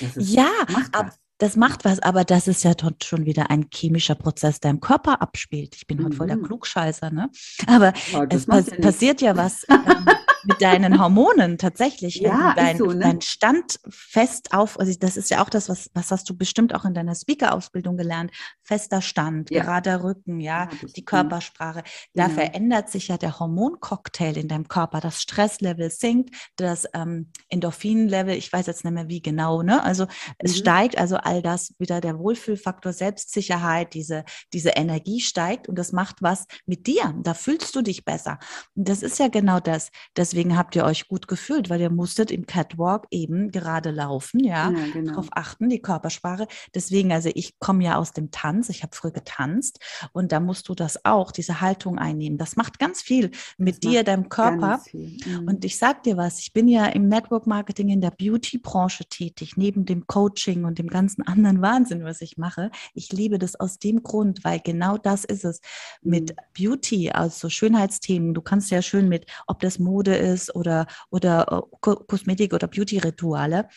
Das 0.00 0.16
ist, 0.16 0.32
Ja, 0.34 0.48
macht 0.72 0.94
ab-. 0.94 1.12
Das 1.38 1.56
macht 1.56 1.84
was, 1.84 2.00
aber 2.00 2.24
das 2.24 2.48
ist 2.48 2.64
ja 2.64 2.74
dort 2.74 3.04
schon 3.04 3.24
wieder 3.24 3.50
ein 3.50 3.66
chemischer 3.72 4.14
Prozess, 4.16 4.60
der 4.60 4.72
im 4.72 4.80
Körper 4.80 5.22
abspielt. 5.22 5.76
Ich 5.76 5.86
bin 5.86 6.04
heute 6.04 6.16
voll 6.16 6.26
der 6.26 6.36
Mhm. 6.36 6.42
Klugscheißer, 6.42 7.10
ne? 7.10 7.30
Aber 7.66 7.92
Ja, 8.12 8.26
es 8.28 8.46
pass 8.46 8.66
passiert 8.80 9.20
ja 9.20 9.36
was 9.36 9.64
ähm, 9.70 10.06
mit 10.48 10.62
deinen 10.62 10.98
Hormonen 10.98 11.58
tatsächlich. 11.58 12.16
Ja, 12.16 12.54
dein, 12.56 12.78
so, 12.78 12.86
ne? 12.86 12.98
dein 13.00 13.20
Stand 13.20 13.78
fest 13.88 14.52
auf, 14.54 14.80
also 14.80 14.92
das 14.98 15.16
ist 15.16 15.30
ja 15.30 15.42
auch 15.44 15.50
das, 15.50 15.68
was, 15.68 15.90
was 15.94 16.10
hast 16.10 16.28
du 16.30 16.36
bestimmt 16.36 16.74
auch 16.74 16.84
in 16.84 16.94
deiner 16.94 17.14
Speaker-Ausbildung 17.14 17.96
gelernt. 17.96 18.32
Fester 18.62 19.02
Stand, 19.02 19.50
Ja. 19.50 19.62
gerader 19.62 20.02
Rücken, 20.02 20.40
ja, 20.40 20.68
ich, 20.84 20.92
die. 20.94 21.04
Körpersprache. 21.04 21.82
Da 22.14 22.24
Genau. 22.28 22.34
verändert 22.40 22.88
sich 22.90 23.08
ja 23.08 23.18
der 23.18 23.38
Hormoncocktail 23.38 24.36
in 24.38 24.48
deinem 24.48 24.68
Körper. 24.68 25.00
Das 25.00 25.20
Stresslevel 25.22 25.90
sinkt, 25.90 26.34
das 26.56 26.86
ähm, 26.94 27.30
Endorphinlevel, 27.50 28.34
ich 28.34 28.52
weiß 28.52 28.66
jetzt 28.66 28.84
nicht 28.84 28.94
mehr 28.94 29.08
wie 29.08 29.22
genau, 29.22 29.62
ne? 29.62 29.82
Also 29.82 30.06
es 30.38 30.52
Mhm. 30.54 30.56
steigt, 30.60 30.98
also 30.98 31.16
all 31.16 31.42
das 31.42 31.74
wieder 31.78 32.00
der 32.00 32.18
Wohlfühlfaktor, 32.18 32.92
Selbstsicherheit, 32.92 33.94
diese, 33.94 34.24
diese 34.52 34.70
Energie 34.70 35.20
steigt 35.20 35.68
und 35.68 35.78
das 35.78 35.92
macht 35.92 36.16
was 36.22 36.46
mit 36.66 36.86
dir. 36.86 37.14
Da 37.22 37.34
fühlst 37.34 37.74
du 37.76 37.82
dich 37.82 38.04
besser. 38.04 38.38
Und 38.74 38.88
das 38.88 39.02
ist 39.02 39.18
ja 39.18 39.28
genau 39.28 39.60
das. 39.60 39.90
Deswegen 40.38 40.56
habt 40.56 40.76
ihr 40.76 40.84
euch 40.84 41.08
gut 41.08 41.26
gefühlt, 41.26 41.68
weil 41.68 41.80
ihr 41.80 41.90
musstet 41.90 42.30
im 42.30 42.46
Catwalk 42.46 43.08
eben 43.10 43.50
gerade 43.50 43.90
laufen, 43.90 44.38
ja. 44.38 44.70
Ja, 44.70 44.86
genau. 44.92 45.10
Darauf 45.10 45.26
achten, 45.32 45.68
die 45.68 45.80
Körpersprache. 45.80 46.46
Deswegen, 46.76 47.10
also 47.10 47.28
ich 47.34 47.58
komme 47.58 47.82
ja 47.82 47.96
aus 47.96 48.12
dem 48.12 48.30
Tanz, 48.30 48.68
ich 48.68 48.84
habe 48.84 48.94
früher 48.94 49.10
getanzt 49.10 49.80
und 50.12 50.30
da 50.30 50.38
musst 50.38 50.68
du 50.68 50.76
das 50.76 51.04
auch, 51.04 51.32
diese 51.32 51.60
Haltung 51.60 51.98
einnehmen. 51.98 52.38
Das 52.38 52.54
macht 52.54 52.78
ganz 52.78 53.02
viel 53.02 53.32
mit 53.56 53.82
Das 53.84 53.90
dir, 53.90 54.04
deinem 54.04 54.28
Körper. 54.28 54.80
Mhm. 54.92 55.48
Und 55.48 55.64
ich 55.64 55.76
sag 55.76 56.04
dir 56.04 56.16
was, 56.16 56.38
ich 56.38 56.52
bin 56.52 56.68
ja 56.68 56.86
im 56.86 57.08
Network 57.08 57.48
Marketing 57.48 57.88
in 57.88 58.00
der 58.00 58.12
Beauty-Branche 58.12 59.06
tätig, 59.06 59.56
neben 59.56 59.86
dem 59.86 60.06
Coaching 60.06 60.64
und 60.66 60.78
dem 60.78 60.86
ganzen 60.86 61.26
anderen 61.26 61.62
Wahnsinn, 61.62 62.04
was 62.04 62.20
ich 62.20 62.38
mache. 62.38 62.70
Ich 62.94 63.10
liebe 63.10 63.40
das 63.40 63.58
aus 63.58 63.80
dem 63.80 64.04
Grund, 64.04 64.44
weil 64.44 64.60
genau 64.60 64.98
das 64.98 65.24
ist 65.24 65.44
es. 65.44 65.60
Mit 66.00 66.30
Mhm. 66.30 66.36
Beauty, 66.56 67.10
also 67.10 67.48
Schönheitsthemen, 67.48 68.34
du 68.34 68.40
kannst 68.40 68.70
ja 68.70 68.82
schön 68.82 69.08
mit, 69.08 69.26
ob 69.48 69.58
das 69.60 69.80
Mode 69.80 70.17
ist 70.18 70.54
oder, 70.54 70.86
oder 71.10 71.46
äh, 71.50 71.76
Ko 71.80 71.96
Kosmetik 71.96 72.52
oder 72.52 72.68
Beauty-Rituale, 72.68 73.68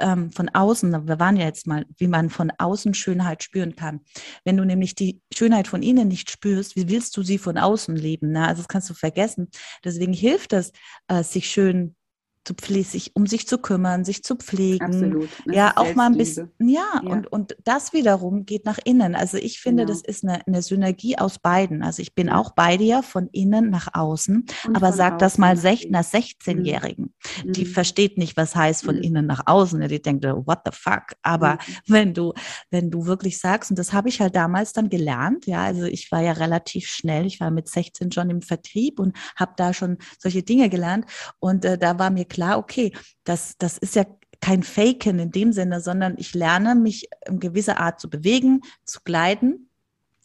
ähm, 0.00 0.30
von 0.32 0.48
außen, 0.48 1.06
wir 1.06 1.20
waren 1.20 1.36
ja 1.36 1.46
jetzt 1.46 1.66
mal, 1.66 1.86
wie 1.96 2.08
man 2.08 2.30
von 2.30 2.50
außen 2.58 2.94
Schönheit 2.94 3.42
spüren 3.42 3.76
kann. 3.76 4.00
Wenn 4.44 4.56
du 4.56 4.64
nämlich 4.64 4.94
die 4.94 5.20
Schönheit 5.32 5.68
von 5.68 5.82
innen 5.82 6.08
nicht 6.08 6.30
spürst, 6.30 6.76
wie 6.76 6.88
willst 6.88 7.16
du 7.16 7.22
sie 7.22 7.38
von 7.38 7.58
außen 7.58 7.94
leben? 7.94 8.32
Ne? 8.32 8.46
Also 8.46 8.62
das 8.62 8.68
kannst 8.68 8.90
du 8.90 8.94
vergessen. 8.94 9.48
Deswegen 9.84 10.12
hilft 10.12 10.52
es, 10.52 10.72
äh, 11.08 11.22
sich 11.22 11.50
schön 11.50 11.94
zu 12.44 12.54
sich 12.82 13.10
um 13.14 13.26
sich 13.26 13.46
zu 13.48 13.58
kümmern, 13.58 14.04
sich 14.04 14.22
zu 14.22 14.36
pflegen. 14.36 14.84
Absolut. 14.84 15.28
Das 15.46 15.54
Ja, 15.56 15.72
auch 15.76 15.94
mal 15.94 16.06
ein 16.06 16.16
bisschen, 16.16 16.50
ja, 16.60 16.82
Ja. 17.02 17.10
Und, 17.10 17.30
und 17.32 17.56
das 17.64 17.92
wiederum 17.92 18.44
geht 18.46 18.64
nach 18.64 18.78
innen. 18.84 19.14
Also 19.14 19.36
ich 19.38 19.60
finde, 19.60 19.84
Genau. 19.84 19.92
das 19.94 20.02
ist 20.02 20.24
eine, 20.24 20.46
eine 20.46 20.62
Synergie 20.62 21.18
aus 21.18 21.38
beiden. 21.38 21.82
Also 21.82 22.02
ich 22.02 22.14
bin 22.14 22.28
auch 22.28 22.52
bei 22.52 22.76
dir 22.76 23.02
von 23.02 23.28
innen 23.32 23.70
nach 23.70 23.88
außen, 23.94 24.44
Und 24.66 24.76
aber 24.76 24.92
sag 24.92 25.18
das 25.18 25.38
mal 25.38 25.54
nach 25.54 25.62
sech, 25.62 25.86
einer 25.86 26.02
16-Jährigen. 26.04 27.14
Die 27.44 27.64
Mhm. 27.64 27.68
versteht 27.68 28.18
nicht, 28.18 28.36
was 28.36 28.54
heißt 28.54 28.84
von 28.84 28.96
Mhm. 28.96 29.02
innen 29.02 29.26
nach 29.26 29.42
außen. 29.46 29.80
Die 29.88 30.02
denkt, 30.02 30.24
what 30.24 30.60
the 30.64 30.70
fuck? 30.72 31.04
Aber 31.22 31.54
Mhm. 31.54 31.58
wenn 31.88 32.14
du, 32.14 32.32
wenn 32.70 32.90
du 32.90 33.06
wirklich 33.06 33.38
sagst, 33.38 33.70
und 33.70 33.78
das 33.78 33.92
habe 33.92 34.08
ich 34.08 34.20
halt 34.20 34.36
damals 34.36 34.72
dann 34.72 34.88
gelernt, 34.88 35.46
ja, 35.46 35.64
also 35.64 35.84
ich 35.84 36.10
war 36.12 36.20
ja 36.22 36.32
relativ 36.32 36.86
schnell, 36.86 37.26
ich 37.26 37.40
war 37.40 37.50
mit 37.50 37.68
16 37.68 38.12
schon 38.12 38.30
im 38.30 38.42
Vertrieb 38.42 38.98
und 39.00 39.16
habe 39.36 39.52
da 39.56 39.72
schon 39.72 39.98
solche 40.18 40.42
Dinge 40.42 40.68
gelernt 40.68 41.06
und 41.38 41.64
äh, 41.64 41.78
da 41.78 41.98
war 41.98 42.10
mir 42.10 42.24
klar, 42.34 42.58
okay, 42.58 42.92
das, 43.22 43.56
das 43.58 43.78
ist 43.78 43.94
ja 43.94 44.04
kein 44.40 44.62
Faken 44.62 45.18
in 45.20 45.30
dem 45.30 45.52
Sinne, 45.52 45.80
sondern 45.80 46.16
ich 46.18 46.34
lerne 46.34 46.74
mich 46.74 47.08
in 47.26 47.38
gewisser 47.38 47.78
Art 47.78 48.00
zu 48.00 48.10
bewegen, 48.10 48.60
zu 48.84 49.00
gleiten, 49.04 49.70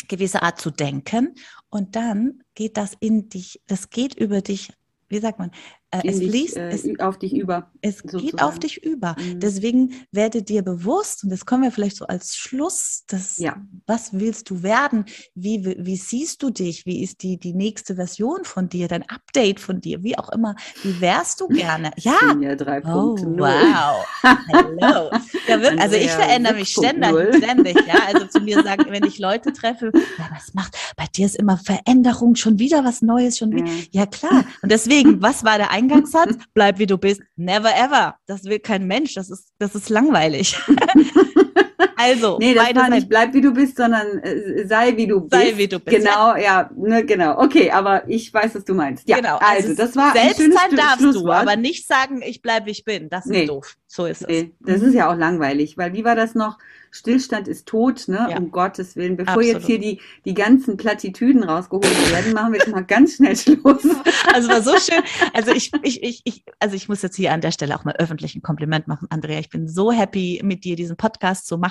gewisse 0.07 0.41
Art 0.41 0.60
zu 0.60 0.72
denken. 0.72 1.36
Und 1.70 1.95
dann 1.95 2.43
geht 2.55 2.78
das 2.78 2.93
in 2.99 3.30
dich, 3.30 3.62
das 3.68 3.91
geht 3.91 4.16
über 4.16 4.41
dich, 4.41 4.74
wie 5.07 5.20
sagt 5.20 5.39
man, 5.39 5.51
es 5.92 6.20
dich, 6.20 6.30
fließt, 6.30 6.58
äh, 6.58 6.70
es, 6.70 7.00
auf 7.00 7.18
dich 7.18 7.34
über. 7.36 7.72
es 7.82 8.02
geht 8.04 8.12
sozusagen. 8.12 8.40
auf 8.44 8.60
dich 8.60 8.84
über. 8.84 9.16
Mhm. 9.20 9.40
Deswegen 9.40 9.94
werde 10.12 10.44
dir 10.44 10.62
bewusst, 10.62 11.24
und 11.24 11.32
das 11.32 11.46
können 11.46 11.64
wir 11.64 11.72
vielleicht 11.72 11.98
so 11.98 12.06
als 12.06 12.36
Schluss, 12.36 13.04
das, 13.08 13.38
Ja. 13.38 13.56
was 13.88 14.14
willst 14.14 14.50
du 14.50 14.62
werden? 14.64 15.06
Wie, 15.36 15.76
wie, 15.80 15.96
siehst 15.98 16.44
du 16.44 16.50
dich? 16.52 16.86
Wie 16.86 17.02
ist 17.04 17.24
die, 17.24 17.38
die 17.40 17.54
nächste 17.54 17.96
Version 17.96 18.44
von 18.46 18.70
dir, 18.70 18.88
dein 18.88 19.08
Update 19.10 19.60
von 19.60 19.82
dir? 19.82 20.04
Wie 20.04 20.18
auch 20.18 20.30
immer. 20.30 20.56
Wie 20.84 21.00
wärst 21.02 21.42
du 21.42 21.48
gerne? 21.48 21.92
Ja. 22.00 22.18
Senior 22.30 22.54
Oh, 22.54 23.16
3.0. 23.16 23.40
wow. 23.40 24.06
Hello. 24.48 25.10
Ja, 25.48 25.62
wirklich, 25.62 25.82
also 25.82 25.96
ich 25.96 26.12
verändere 26.12 26.54
mich 26.56 26.70
ständig, 26.70 27.10
6.0. 27.10 27.38
ständig. 27.38 27.76
Ja, 27.88 27.96
also 28.14 28.26
zu 28.28 28.40
mir 28.42 28.62
sagen, 28.64 28.86
wenn 28.90 29.04
ich 29.04 29.20
Leute 29.20 29.52
treffe, 29.54 29.92
ja, 29.94 30.30
was 30.34 30.54
macht, 30.54 30.76
bei 30.96 31.06
dir 31.14 31.26
ist 31.26 31.36
immer 31.36 31.58
Veränderung, 31.58 32.36
schon 32.36 32.60
wieder 32.60 32.84
was 32.86 33.02
Neues, 33.02 33.38
schon 33.38 33.52
wieder. 33.52 33.66
Ja. 33.92 34.00
Ja, 34.00 34.06
klar. 34.06 34.46
Und 34.62 34.72
deswegen, 34.72 35.22
was 35.22 35.44
war 35.44 35.58
der 35.58 35.72
Eingangssatz? 35.80 36.36
Bleib 36.54 36.80
wie 36.80 36.86
du 36.86 36.98
bist. 36.98 37.22
Never 37.36 37.74
ever. 37.76 38.16
Das 38.26 38.44
will 38.44 38.60
kein 38.60 38.86
Mensch. 38.88 39.14
Das 39.16 39.30
ist, 39.30 39.54
das 39.58 39.76
ist 39.76 39.90
langweilig. 39.90 40.60
also, 41.96 42.38
Nee, 42.42 42.54
das 42.54 42.76
war 42.76 42.90
nicht 42.90 43.10
bleib 43.10 43.34
wie 43.34 43.42
du 43.42 43.54
bist, 43.54 43.78
sondern 43.78 44.20
äh, 44.20 44.66
sei 44.68 44.96
wie 44.98 45.08
du 45.08 45.22
bist. 45.22 45.32
Sei 45.34 45.54
wie 45.58 45.68
du 45.68 45.80
bist. 45.80 45.98
Genau, 45.98 46.36
ja, 46.36 46.70
ne, 46.76 47.06
genau. 47.06 47.40
Okay, 47.40 47.72
aber 47.72 48.08
ich 48.10 48.34
weiß, 48.34 48.56
was 48.56 48.66
du 48.66 48.74
meinst. 48.74 49.08
Ja, 49.08 49.18
genau. 49.18 49.38
also, 49.42 49.74
das 49.76 49.96
war 49.96 50.14
ein 50.14 50.22
selbst 50.22 50.42
schönes 50.42 50.58
sein 50.58 50.72
Schlu- 50.72 50.76
darfst 50.78 51.16
du, 51.16 51.32
aber 51.32 51.56
nicht 51.56 51.88
sagen, 51.88 52.22
ich 52.26 52.42
bleibe, 52.42 52.68
wie 52.68 52.72
ich 52.72 52.84
bin. 52.86 53.10
Das 53.10 53.26
ist 53.26 53.32
Nee. 53.32 53.46
doof. 53.46 53.76
So 53.88 54.06
ist 54.06 54.22
es. 54.22 54.28
Nee, 54.28 54.52
das 54.60 54.82
Mhm. 54.82 54.88
ist 54.90 54.94
ja 54.94 55.12
auch 55.12 55.16
langweilig, 55.18 55.78
weil 55.78 55.94
wie 55.94 56.04
war 56.06 56.16
das 56.16 56.36
noch? 56.36 56.58
Stillstand 56.92 57.48
ist 57.48 57.68
tot, 57.68 58.08
ne? 58.08 58.28
Ja. 58.32 58.38
Um 58.38 58.50
Gottes 58.50 58.96
Willen. 58.96 59.16
Bevor 59.16 59.34
Absolut. 59.36 59.54
jetzt 59.54 59.66
hier 59.68 59.78
die, 59.80 60.00
die 60.26 60.34
ganzen 60.34 60.76
Plattitüden 60.76 61.44
rausgeholt 61.44 62.12
werden, 62.12 62.34
machen 62.34 62.52
wir 62.54 62.60
jetzt 62.60 62.72
mal 62.72 62.84
ganz 62.84 63.16
schnell 63.16 63.36
Schluss. 63.36 63.84
Also 64.34 64.50
war 64.50 64.62
so 64.62 64.72
schön. 64.78 65.02
Also 65.34 65.52
ich, 65.52 65.72
ich, 65.84 66.04
ich, 66.04 66.22
ich, 66.24 66.44
also 66.60 66.76
ich 66.76 66.88
muss 66.90 67.02
jetzt 67.02 67.16
hier 67.16 67.32
an 67.32 67.42
der 67.42 67.52
Stelle 67.52 67.76
auch 67.76 67.84
mal 67.84 67.96
öffentlich 67.98 68.36
ein 68.36 68.42
Kompliment 68.42 68.88
machen, 68.88 69.08
Andrea. 69.10 69.40
Ich 69.40 69.50
bin 69.50 69.68
so 69.68 69.92
happy, 69.92 70.40
mit 70.44 70.64
dir 70.66 70.76
diesen 70.76 70.98
Podcast 70.98 71.48
zu 71.48 71.58
machen. 71.58 71.69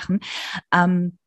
Ähm, 0.73 1.17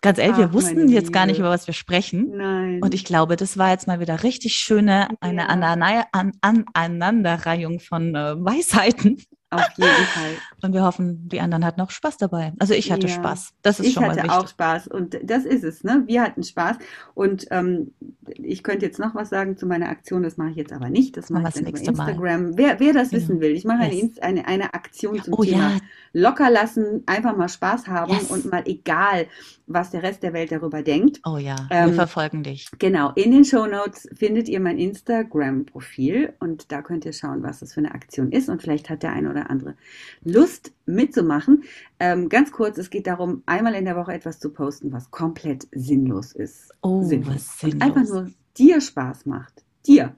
ganz 0.00 0.18
ehrlich, 0.18 0.38
wir 0.38 0.46
Ach, 0.46 0.52
wussten 0.52 0.88
jetzt 0.88 1.12
gar 1.12 1.26
nicht, 1.26 1.38
über 1.38 1.50
was 1.50 1.66
wir 1.66 1.74
sprechen. 1.74 2.30
Nein. 2.36 2.80
Und 2.82 2.94
ich 2.94 3.04
glaube, 3.04 3.36
das 3.36 3.58
war 3.58 3.70
jetzt 3.70 3.86
mal 3.86 4.00
wieder 4.00 4.22
richtig 4.22 4.54
schöne, 4.54 5.08
eine 5.20 5.42
Ja. 5.42 5.48
Aneinanderreihung 5.48 6.04
an, 6.12 6.32
an, 6.40 6.64
Aneinanderreihung 6.72 7.80
von 7.80 8.14
äh, 8.14 8.34
Weisheiten. 8.44 9.22
Auf 9.50 9.68
jeden 9.76 9.88
Fall. 10.06 10.34
Und 10.62 10.72
wir 10.74 10.82
hoffen, 10.84 11.28
die 11.28 11.40
anderen 11.40 11.64
hatten 11.64 11.80
auch 11.80 11.90
Spaß 11.90 12.16
dabei. 12.18 12.52
Also 12.60 12.74
ich 12.74 12.92
hatte 12.92 13.08
Ja. 13.08 13.14
Spaß. 13.14 13.52
Das 13.62 13.80
ist 13.80 13.86
Ich 13.86 13.92
schon 13.94 14.02
mal 14.04 14.10
hatte 14.10 14.22
wichtig. 14.22 14.32
auch 14.38 14.46
Spaß 14.48 14.86
und 14.88 15.18
das 15.24 15.44
ist 15.44 15.64
es, 15.64 15.82
ne? 15.82 16.04
Wir 16.06 16.22
hatten 16.22 16.42
Spaß 16.44 16.76
und 17.14 17.46
ähm, 17.50 17.92
ich 18.34 18.62
könnte 18.62 18.86
jetzt 18.86 18.98
noch 19.00 19.14
was 19.14 19.28
sagen 19.30 19.56
zu 19.56 19.66
meiner 19.66 19.88
Aktion, 19.88 20.22
das 20.22 20.36
mache 20.36 20.50
ich 20.50 20.56
jetzt 20.56 20.72
aber 20.72 20.88
nicht. 20.88 21.16
Das 21.16 21.30
mache 21.30 21.48
ich 21.48 21.54
dann 21.54 21.62
über 21.64 21.70
nächste 21.72 21.92
Mal. 21.92 22.08
Instagram. 22.10 22.56
Wer, 22.56 22.78
wer 22.80 22.92
das 22.92 23.10
Genau. 23.10 23.22
wissen 23.22 23.40
will, 23.40 23.50
ich 23.52 23.64
mache 23.64 23.80
eine, 23.80 23.94
Yes. 23.94 24.18
Eine, 24.20 24.46
eine 24.46 24.72
Aktion 24.74 25.20
zum 25.22 25.34
Oh 25.34 25.42
Thema 25.42 25.70
ja, 25.72 25.78
locker 26.12 26.48
lassen, 26.50 27.02
einfach 27.06 27.36
mal 27.36 27.48
Spaß 27.48 27.88
haben 27.88 28.12
Yes. 28.12 28.30
und 28.30 28.44
mal 28.50 28.62
egal, 28.66 29.26
was 29.66 29.90
der 29.90 30.02
Rest 30.02 30.22
der 30.22 30.32
Welt 30.32 30.52
darüber 30.52 30.82
denkt. 30.82 31.20
oh 31.24 31.36
ja, 31.38 31.56
Ähm, 31.70 31.88
wir 31.90 31.94
verfolgen 31.94 32.42
dich. 32.42 32.68
Genau, 32.78 33.12
in 33.14 33.30
den 33.32 33.44
Show 33.44 33.66
Notes 33.66 34.08
findet 34.14 34.48
ihr 34.48 34.60
mein 34.60 34.78
Instagram-Profil 34.78 36.34
und 36.40 36.70
da 36.72 36.82
könnt 36.82 37.04
ihr 37.04 37.12
schauen, 37.12 37.42
was 37.42 37.60
das 37.60 37.74
für 37.74 37.80
eine 37.80 37.92
Aktion 37.94 38.32
ist 38.32 38.48
und 38.48 38.62
vielleicht 38.62 38.90
hat 38.90 39.02
der 39.02 39.12
eine 39.12 39.30
oder 39.30 39.39
oder 39.40 39.50
andere 39.50 39.74
Lust 40.22 40.72
mitzumachen. 40.86 41.64
Ähm, 41.98 42.28
ganz 42.28 42.52
kurz, 42.52 42.78
es 42.78 42.90
geht 42.90 43.06
darum, 43.06 43.42
einmal 43.46 43.74
in 43.74 43.84
der 43.84 43.96
Woche 43.96 44.12
etwas 44.12 44.38
zu 44.38 44.50
posten, 44.50 44.92
was 44.92 45.10
komplett 45.10 45.66
sinnlos 45.72 46.32
ist. 46.32 46.72
Oh, 46.82 47.02
sinnlos. 47.02 47.34
was 47.34 47.58
sinnlos. 47.58 47.74
Und 47.74 47.82
einfach 47.82 48.12
nur 48.12 48.30
dir 48.56 48.80
Spaß 48.80 49.26
macht. 49.26 49.64
Dir. 49.86 50.14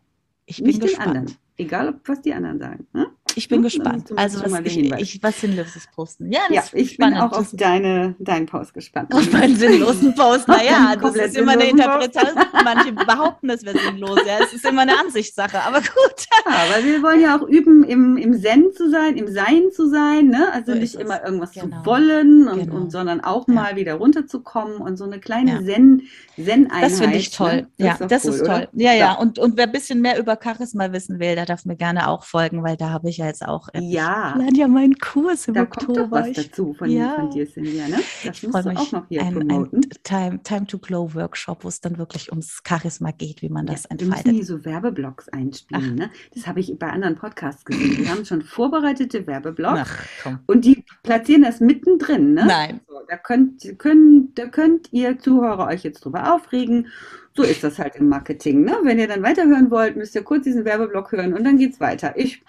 Ich 0.47 0.59
bin 0.59 0.67
nicht 0.67 0.83
gespannt. 0.83 1.07
den 1.07 1.17
anderen. 1.17 1.39
Egal, 1.57 1.89
ob, 1.89 2.09
was 2.09 2.21
die 2.23 2.33
anderen 2.33 2.59
sagen. 2.59 2.87
Hm? 2.93 3.07
Ich 3.37 3.49
bin 3.49 3.59
Hm, 3.59 3.63
gespannt. 3.65 4.11
Also 4.17 4.43
was, 4.45 4.61
ich, 4.65 4.79
ich, 4.79 5.23
was 5.23 5.41
Sinnloses 5.41 5.89
posten. 5.95 6.31
Ja, 6.33 6.41
das 6.49 6.55
Ja, 6.57 6.61
ist 6.63 6.75
ich 6.75 6.97
bin 6.97 7.09
spannend. 7.09 7.21
auch 7.21 7.39
auf 7.39 7.51
Das- 7.51 7.57
deine, 7.57 8.15
deinen 8.19 8.47
Post 8.47 8.75
gespannt. 8.75 9.15
auf 9.15 9.33
meinen 9.33 9.57
sinnlosen 9.57 10.15
Post. 10.15 10.49
Naja, 10.49 10.95
das 11.01 11.15
ist 11.17 11.37
immer 11.37 11.53
eine. 11.53 11.65
Interpretation. 11.65 12.43
Manche 12.65 12.93
behaupten, 13.07 13.51
es 13.51 13.65
wäre 13.65 13.79
sinnlos. 13.79 14.19
Ja, 14.27 14.45
es 14.45 14.53
ist 14.53 14.65
immer 14.67 14.83
eine 14.83 14.99
Ansichtssache. 14.99 15.63
Aber 15.63 15.79
gut. 15.81 16.27
Ja, 16.47 16.53
weil 16.75 16.85
wir 16.85 17.03
wollen 17.03 17.21
ja 17.21 17.39
auch 17.39 17.47
üben, 17.49 17.85
im, 17.85 18.17
im 18.17 18.41
Zen 18.41 18.73
zu 18.77 18.91
sein, 18.91 19.17
im 19.17 19.29
Sein 19.33 19.65
zu 19.75 19.89
sein, 19.89 20.29
ne? 20.29 20.53
Also 20.53 20.73
So 20.73 20.79
nicht 20.79 20.95
ist 20.95 21.01
immer 21.01 21.25
irgendwas 21.25 21.53
Genau. 21.53 21.81
zu 21.81 21.87
wollen 21.87 22.49
und, 22.49 22.59
Genau. 22.61 22.75
und 22.77 22.91
sondern 22.93 23.21
auch 23.23 23.47
Ja. 23.49 23.55
mal 23.55 23.77
wieder 23.77 23.95
runterzukommen 23.95 24.77
und 24.79 24.97
so 24.97 25.05
eine 25.05 25.19
kleine. 25.21 25.65
Zen, 25.65 26.03
Zen-Einheit. 26.37 26.83
Das 26.91 27.01
finde 27.01 27.17
ich 27.19 27.31
toll. 27.31 27.67
Ne? 27.79 27.87
Ja, 27.87 27.97
doch 27.99 28.07
das 28.09 28.25
cool, 28.25 28.31
ist 28.35 28.41
oder? 28.43 28.51
toll. 28.61 28.69
Ja, 28.75 28.93
ja. 28.93 29.13
Und, 29.15 29.39
und 29.39 29.57
wer 29.57 29.65
ein 29.65 29.73
bisschen 29.73 30.01
mehr 30.01 30.19
über 30.19 30.39
Charisma 30.43 30.93
wissen 30.93 31.19
will, 31.21 31.35
der 31.35 31.47
darf 31.47 31.65
mir 31.65 31.77
gerne 31.77 32.09
auch 32.09 32.25
folgen, 32.25 32.63
weil 32.63 32.77
da 32.77 32.91
habe 32.91 33.09
ich 33.11 33.22
ja 33.23 33.29
jetzt 33.29 33.47
auch. 33.47 33.69
Ja. 33.75 34.35
Ich 34.37 34.43
lerne 34.43 34.59
ja 34.59 34.69
meinen 34.69 34.95
Kurs 34.99 35.49
im 35.49 35.55
Da 35.55 35.65
kommt 35.67 35.83
doch 35.97 36.03
Oktober. 36.05 36.21
was 36.29 36.33
dazu 36.33 36.75
von, 36.75 36.91
Ja. 36.91 37.15
von 37.17 37.31
dir, 37.31 37.47
Cynthia, 37.47 37.89
ne? 37.89 37.97
Das 38.25 38.43
ich 38.43 38.49
musst 38.49 38.65
du 38.65 38.69
mich. 38.71 38.79
auch 38.79 38.93
noch 38.93 39.09
hier 39.09 39.23
ein, 39.23 39.35
promoten. 39.35 39.81
ein 39.81 39.91
Time, 40.03 40.43
Time 40.43 40.67
to 40.67 40.79
Glow 40.79 41.15
Workshop, 41.15 41.65
wo 41.65 41.69
es 41.69 41.81
dann 41.81 41.99
wirklich 41.99 42.31
ums 42.31 42.61
Charisma 42.67 43.11
geht, 43.13 43.43
wie 43.43 43.49
man 43.49 43.67
das 43.67 43.85
Ja, 43.85 43.91
wir 43.91 43.97
müssen 44.07 44.13
entfaltet. 44.13 44.33
hier 44.35 44.45
so 44.45 44.65
Werbeblocks 44.65 45.29
einspielen. 45.31 45.95
Ne? 45.95 46.11
Das 46.35 46.47
habe 46.47 46.61
ich 46.61 46.77
bei 46.79 46.91
anderen 46.91 47.15
Podcasts 47.17 47.65
gesehen. 47.65 47.97
Die 47.97 48.09
haben 48.09 48.25
schon 48.25 48.43
vorbereitete 48.43 49.27
Werbeblocks 49.27 49.81
Ach, 50.25 50.39
und 50.47 50.65
die 50.65 50.85
platzieren 51.03 51.43
das 51.43 51.61
mittendrin. 51.61 52.35
Ne? 52.35 52.45
Nein. 52.47 52.81
So, 52.89 52.95
da, 53.09 53.17
könnt, 53.17 53.79
können, 53.79 54.33
da 54.35 54.47
könnt 54.47 54.93
ihr 54.93 55.19
Zuhörer 55.19 55.67
euch 55.69 55.83
jetzt 55.85 56.05
drüber 56.05 56.35
aufregen. 56.35 56.89
So 57.35 57.43
ist 57.43 57.65
das 57.65 57.79
halt 57.79 57.97
im 57.97 58.09
Marketing. 58.09 58.63
Ne? 58.65 58.77
Wenn 58.83 58.99
ihr 58.99 59.09
dann 59.09 59.23
weiterhören 59.23 59.71
wollt, 59.71 59.97
müsst 59.97 60.15
ihr 60.15 60.23
kurz 60.23 60.45
diesen 60.45 60.65
Werbeblock 60.67 61.13
hören 61.13 61.33
und 61.33 61.45
dann 61.45 61.57
geht's 61.57 61.81
weiter. 61.81 62.13
Ich, 62.17 62.43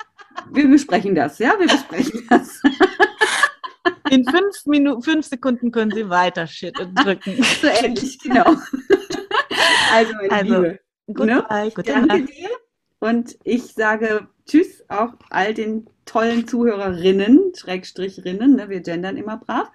wir 0.51 0.67
besprechen 0.67 1.15
das, 1.15 1.39
ja, 1.39 1.53
wir 1.59 1.67
besprechen 1.67 2.25
das. 2.29 2.61
In 4.09 4.25
fünf, 4.25 4.65
Minuten, 4.65 5.01
fünf 5.01 5.25
Sekunden 5.25 5.71
können 5.71 5.91
Sie 5.91 6.09
weiter 6.09 6.47
Shit 6.47 6.77
drücken. 6.77 7.43
So 7.61 7.67
ähnlich, 7.67 8.19
genau. 8.19 8.55
Also, 9.91 10.13
meine 10.13 10.31
Also, 10.31 10.55
Liebe, 10.55 10.79
Goodbye, 11.07 11.71
gute 11.71 11.91
danke 11.91 12.07
Nacht. 12.07 12.29
dir 12.29 12.49
und 12.99 13.38
ich 13.43 13.73
sage 13.73 14.27
Tschüss 14.45 14.84
auch 14.89 15.13
all 15.29 15.53
den 15.53 15.88
tollen 16.05 16.47
Zuhörerinnen, 16.47 17.53
Schrägstrichrinnen, 17.55 18.55
ne, 18.55 18.69
wir 18.69 18.81
gendern 18.81 19.17
immer 19.17 19.38
brav 19.38 19.71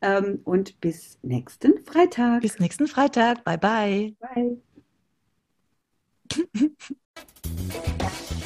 ähm, 0.00 0.40
und 0.44 0.80
bis 0.80 1.18
nächsten 1.22 1.84
Freitag. 1.84 2.42
Bis 2.42 2.58
nächsten 2.58 2.86
Freitag. 2.86 3.44
Bye, 3.44 3.58
bye. 3.58 4.14
Bye. 4.20 4.58